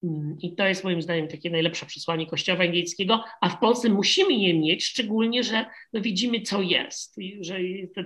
Mm, 0.05 0.37
I 0.41 0.55
to 0.55 0.67
jest 0.67 0.83
moim 0.83 1.01
zdaniem 1.01 1.27
takie 1.27 1.49
najlepsze 1.49 1.85
przesłanie 1.85 2.27
Kościoła 2.27 2.55
Ewangelickiego, 2.55 3.23
a 3.41 3.49
w 3.49 3.59
Polsce 3.59 3.89
musimy 3.89 4.33
je 4.33 4.59
mieć, 4.59 4.85
szczególnie, 4.85 5.43
że 5.43 5.65
no 5.93 6.01
widzimy, 6.01 6.41
co 6.41 6.61
jest, 6.61 7.15
że 7.41 7.57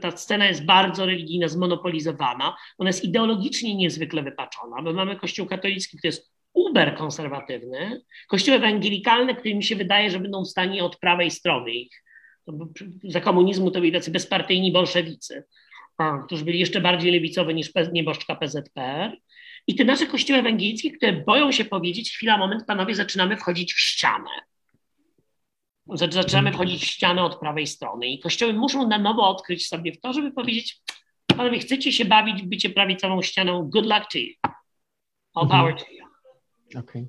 ta 0.02 0.18
scena 0.18 0.46
jest 0.46 0.66
bardzo 0.66 1.06
religijna, 1.06 1.48
zmonopolizowana, 1.48 2.58
ona 2.78 2.90
jest 2.90 3.04
ideologicznie 3.04 3.76
niezwykle 3.76 4.24
wypaczona, 4.24 4.82
bo 4.84 4.94
mamy 4.94 5.16
Kościół 5.16 5.46
katolicki, 5.46 5.98
który 5.98 6.08
jest 6.08 6.32
uber 6.54 6.96
konserwatywny, 6.96 8.02
kościoły 8.28 8.58
ewangelikalne, 8.58 9.36
które 9.36 9.56
mi 9.56 9.64
się 9.64 9.76
wydaje, 9.76 10.12
że 10.12 10.20
będą 10.20 10.44
w 10.44 10.50
stanie 10.50 10.84
od 10.84 10.98
prawej 10.98 11.32
strony 11.32 11.72
ich. 11.72 12.04
Za 13.04 13.22
komunizmu 13.22 13.72
to 13.72 13.80
byli 13.80 13.92
tacy 13.92 14.12
bezpartyjni 14.12 14.72
bolszewicy, 14.72 15.44
którzy 16.26 16.46
byli 16.46 16.60
jeszcze 16.60 16.82
bardziej 16.82 17.12
lewicowi 17.12 17.56
niż 17.56 17.72
nieboszczka 17.92 18.36
PZPR. 18.36 19.18
I 19.68 19.76
te 19.76 19.86
nasze 19.86 20.08
kościoły 20.08 20.40
ewangelickie, 20.40 20.92
które 20.92 21.14
boją 21.14 21.52
się 21.52 21.66
powiedzieć, 21.66 22.12
chwila, 22.12 22.38
moment, 22.38 22.66
panowie, 22.66 22.96
zaczynamy 22.96 23.38
wchodzić 23.38 23.74
w 23.74 23.80
ścianę. 23.80 24.30
Zaczynamy 25.94 26.54
wchodzić 26.54 26.82
w 26.82 26.86
ścianę 26.88 27.24
od 27.24 27.40
prawej 27.40 27.68
strony 27.68 28.08
i 28.08 28.20
kościoły 28.20 28.54
muszą 28.54 28.88
na 28.88 28.98
nowo 28.98 29.30
odkryć 29.30 29.68
sobie 29.68 29.92
w 29.92 30.00
to, 30.02 30.14
żeby 30.14 30.32
powiedzieć, 30.32 30.82
panowie, 31.28 31.60
chcecie 31.60 31.92
się 31.92 32.06
bawić 32.06 32.44
w 32.44 32.46
bycie 32.46 32.70
prawicową 32.70 33.22
ścianą, 33.22 33.70
good 33.70 33.86
luck 33.86 34.12
to 34.12 34.18
you. 34.18 34.34
All 35.36 35.48
power 35.48 35.76
to 35.76 35.86
you. 35.92 36.06
Okej. 36.80 37.08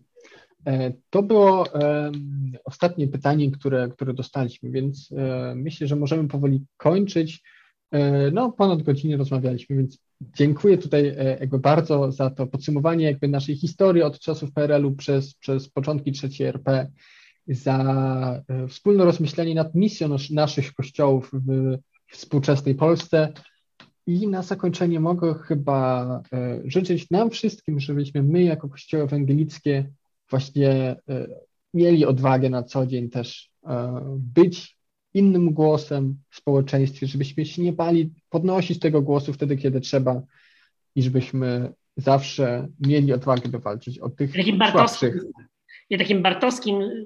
Okay. 0.62 1.00
To 1.10 1.22
było 1.22 1.66
um, 1.72 2.52
ostatnie 2.64 3.08
pytanie, 3.08 3.50
które, 3.50 3.88
które 3.88 4.14
dostaliśmy, 4.14 4.70
więc 4.70 5.12
e, 5.12 5.54
myślę, 5.56 5.86
że 5.86 5.96
możemy 5.96 6.28
powoli 6.28 6.64
kończyć. 6.76 7.42
E, 7.90 8.30
no, 8.30 8.52
ponad 8.52 8.82
godzinę 8.82 9.16
rozmawialiśmy, 9.16 9.76
więc 9.76 9.98
dziękuję 10.20 10.78
tutaj 10.78 11.08
e, 11.08 11.38
jakby 11.40 11.58
bardzo 11.58 12.12
za 12.12 12.30
to 12.30 12.46
podsumowanie 12.46 13.04
jakby 13.04 13.28
naszej 13.28 13.56
historii 13.56 14.02
od 14.02 14.18
czasów 14.18 14.52
PRL-u 14.52 14.92
przez, 14.92 15.34
przez 15.34 15.68
początki 15.68 16.12
III 16.22 16.48
RP, 16.48 16.86
za 17.48 18.42
e, 18.48 18.68
wspólne 18.68 19.04
rozmyślenie 19.04 19.54
nad 19.54 19.74
misją 19.74 20.16
naszych 20.30 20.74
kościołów 20.74 21.30
w 21.32 21.78
współczesnej 22.12 22.74
Polsce. 22.74 23.32
I 24.06 24.28
na 24.28 24.42
zakończenie 24.42 25.00
mogę 25.00 25.34
chyba 25.34 26.22
życzyć 26.64 27.10
nam 27.10 27.30
wszystkim, 27.30 27.80
żebyśmy 27.80 28.22
my 28.22 28.42
jako 28.42 28.68
kościoły 28.68 29.04
ewangelickie 29.04 29.90
właśnie 30.30 30.96
mieli 31.74 32.06
odwagę 32.06 32.50
na 32.50 32.62
co 32.62 32.86
dzień 32.86 33.10
też 33.10 33.50
być 34.16 34.79
innym 35.14 35.52
głosem 35.52 36.16
w 36.30 36.36
społeczeństwie, 36.36 37.06
żebyśmy 37.06 37.46
się 37.46 37.62
nie 37.62 37.72
bali 37.72 38.10
podnosić 38.30 38.78
tego 38.78 39.02
głosu 39.02 39.32
wtedy, 39.32 39.56
kiedy 39.56 39.80
trzeba 39.80 40.22
i 40.94 41.02
żebyśmy 41.02 41.72
zawsze 41.96 42.68
mieli 42.80 43.12
odwagę 43.12 43.48
do 43.48 43.60
walczyć 43.60 43.98
o 43.98 44.10
tych 44.10 44.32
takim 44.32 44.60
słabszych. 44.70 45.22
Ja 45.90 45.98
takim 45.98 46.22
bartowskim 46.22 46.80
y, 46.80 47.04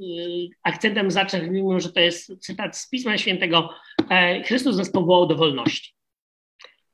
akcentem 0.62 1.10
zacznę, 1.10 1.50
mimo 1.50 1.80
że 1.80 1.92
to 1.92 2.00
jest 2.00 2.38
cytat 2.40 2.76
z 2.76 2.88
Pisma 2.88 3.18
Świętego, 3.18 3.70
e, 4.10 4.42
Chrystus 4.42 4.76
nas 4.76 4.90
powołał 4.90 5.26
do 5.26 5.36
wolności. 5.36 5.94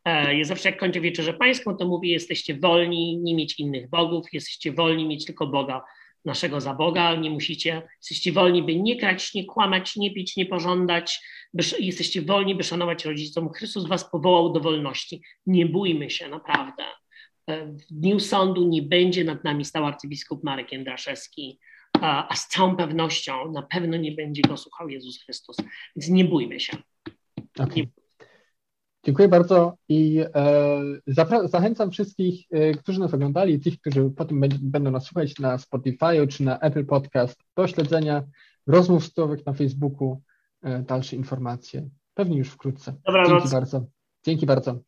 E, 0.04 0.38
ja 0.38 0.44
zawsze 0.44 0.70
jak 0.70 0.78
kończę 0.78 1.00
Wieczerzę 1.00 1.34
Pańską, 1.34 1.76
to 1.76 1.88
mówię, 1.88 2.11
jesteście 2.11 2.58
wolni 2.58 3.18
nie 3.18 3.34
mieć 3.34 3.61
innych 3.61 3.88
bogów, 3.88 4.26
jesteście 4.32 4.72
wolni 4.72 5.06
mieć 5.06 5.24
tylko 5.24 5.46
Boga 5.46 5.82
naszego 6.24 6.60
za 6.60 6.74
Boga, 6.74 7.14
nie 7.14 7.30
musicie, 7.30 7.82
jesteście 7.96 8.32
wolni, 8.32 8.62
by 8.62 8.76
nie 8.76 8.96
krać, 8.96 9.34
nie 9.34 9.44
kłamać, 9.44 9.96
nie 9.96 10.14
pić, 10.14 10.36
nie 10.36 10.46
pożądać, 10.46 11.20
by, 11.54 11.62
jesteście 11.78 12.22
wolni, 12.22 12.54
by 12.54 12.62
szanować 12.62 13.04
rodzicom. 13.04 13.52
Chrystus 13.52 13.88
was 13.88 14.10
powołał 14.10 14.52
do 14.52 14.60
wolności. 14.60 15.22
Nie 15.46 15.66
bójmy 15.66 16.10
się, 16.10 16.28
naprawdę. 16.28 16.84
E, 17.46 17.66
w 17.66 17.86
dniu 17.90 18.20
sądu 18.20 18.68
nie 18.68 18.82
będzie 18.82 19.24
nad 19.24 19.44
nami 19.44 19.64
stał 19.64 19.86
arcybiskup 19.86 20.44
Marek 20.44 20.72
Jędraszewski, 20.72 21.58
a, 22.00 22.28
a 22.28 22.36
z 22.36 22.48
całą 22.48 22.76
pewnością 22.76 23.52
na 23.52 23.62
pewno 23.62 23.96
nie 23.96 24.12
będzie 24.12 24.42
go 24.42 24.56
słuchał 24.56 24.88
Jezus 24.88 25.24
Chrystus. 25.24 25.56
Więc 25.96 26.08
nie 26.08 26.24
bójmy 26.24 26.60
się. 26.60 26.76
Okay. 27.58 27.76
Nie 27.76 27.86
Dziękuję 29.05 29.28
bardzo 29.28 29.76
i 29.88 30.24
e, 30.34 31.48
zachęcam 31.48 31.90
wszystkich, 31.90 32.46
e, 32.51 32.74
którzy 32.74 33.01
nas 33.01 33.14
oglądali, 33.14 33.61
tych, 33.61 33.80
którzy 33.80 34.11
potem 34.16 34.40
będą 34.61 34.90
nas 34.90 35.05
słuchać 35.05 35.38
na 35.38 35.59
Spotify 35.59 36.26
czy 36.28 36.42
na 36.44 36.59
Apple 36.59 36.86
Podcast, 36.86 37.40
do 37.57 37.66
śledzenia 37.66 38.22
rozmów 38.66 39.05
stołowych 39.05 39.46
na 39.46 39.53
Facebooku, 39.53 40.22
e, 40.62 40.82
dalsze 40.82 41.16
informacje. 41.16 41.88
Pewnie 42.14 42.38
już 42.38 42.48
wkrótce. 42.48 42.94
Dobranoc. 43.07 43.30
Dzięki 43.30 43.48
bardzo. 43.55 43.86
Dzięki 44.24 44.46
bardzo. 44.46 44.78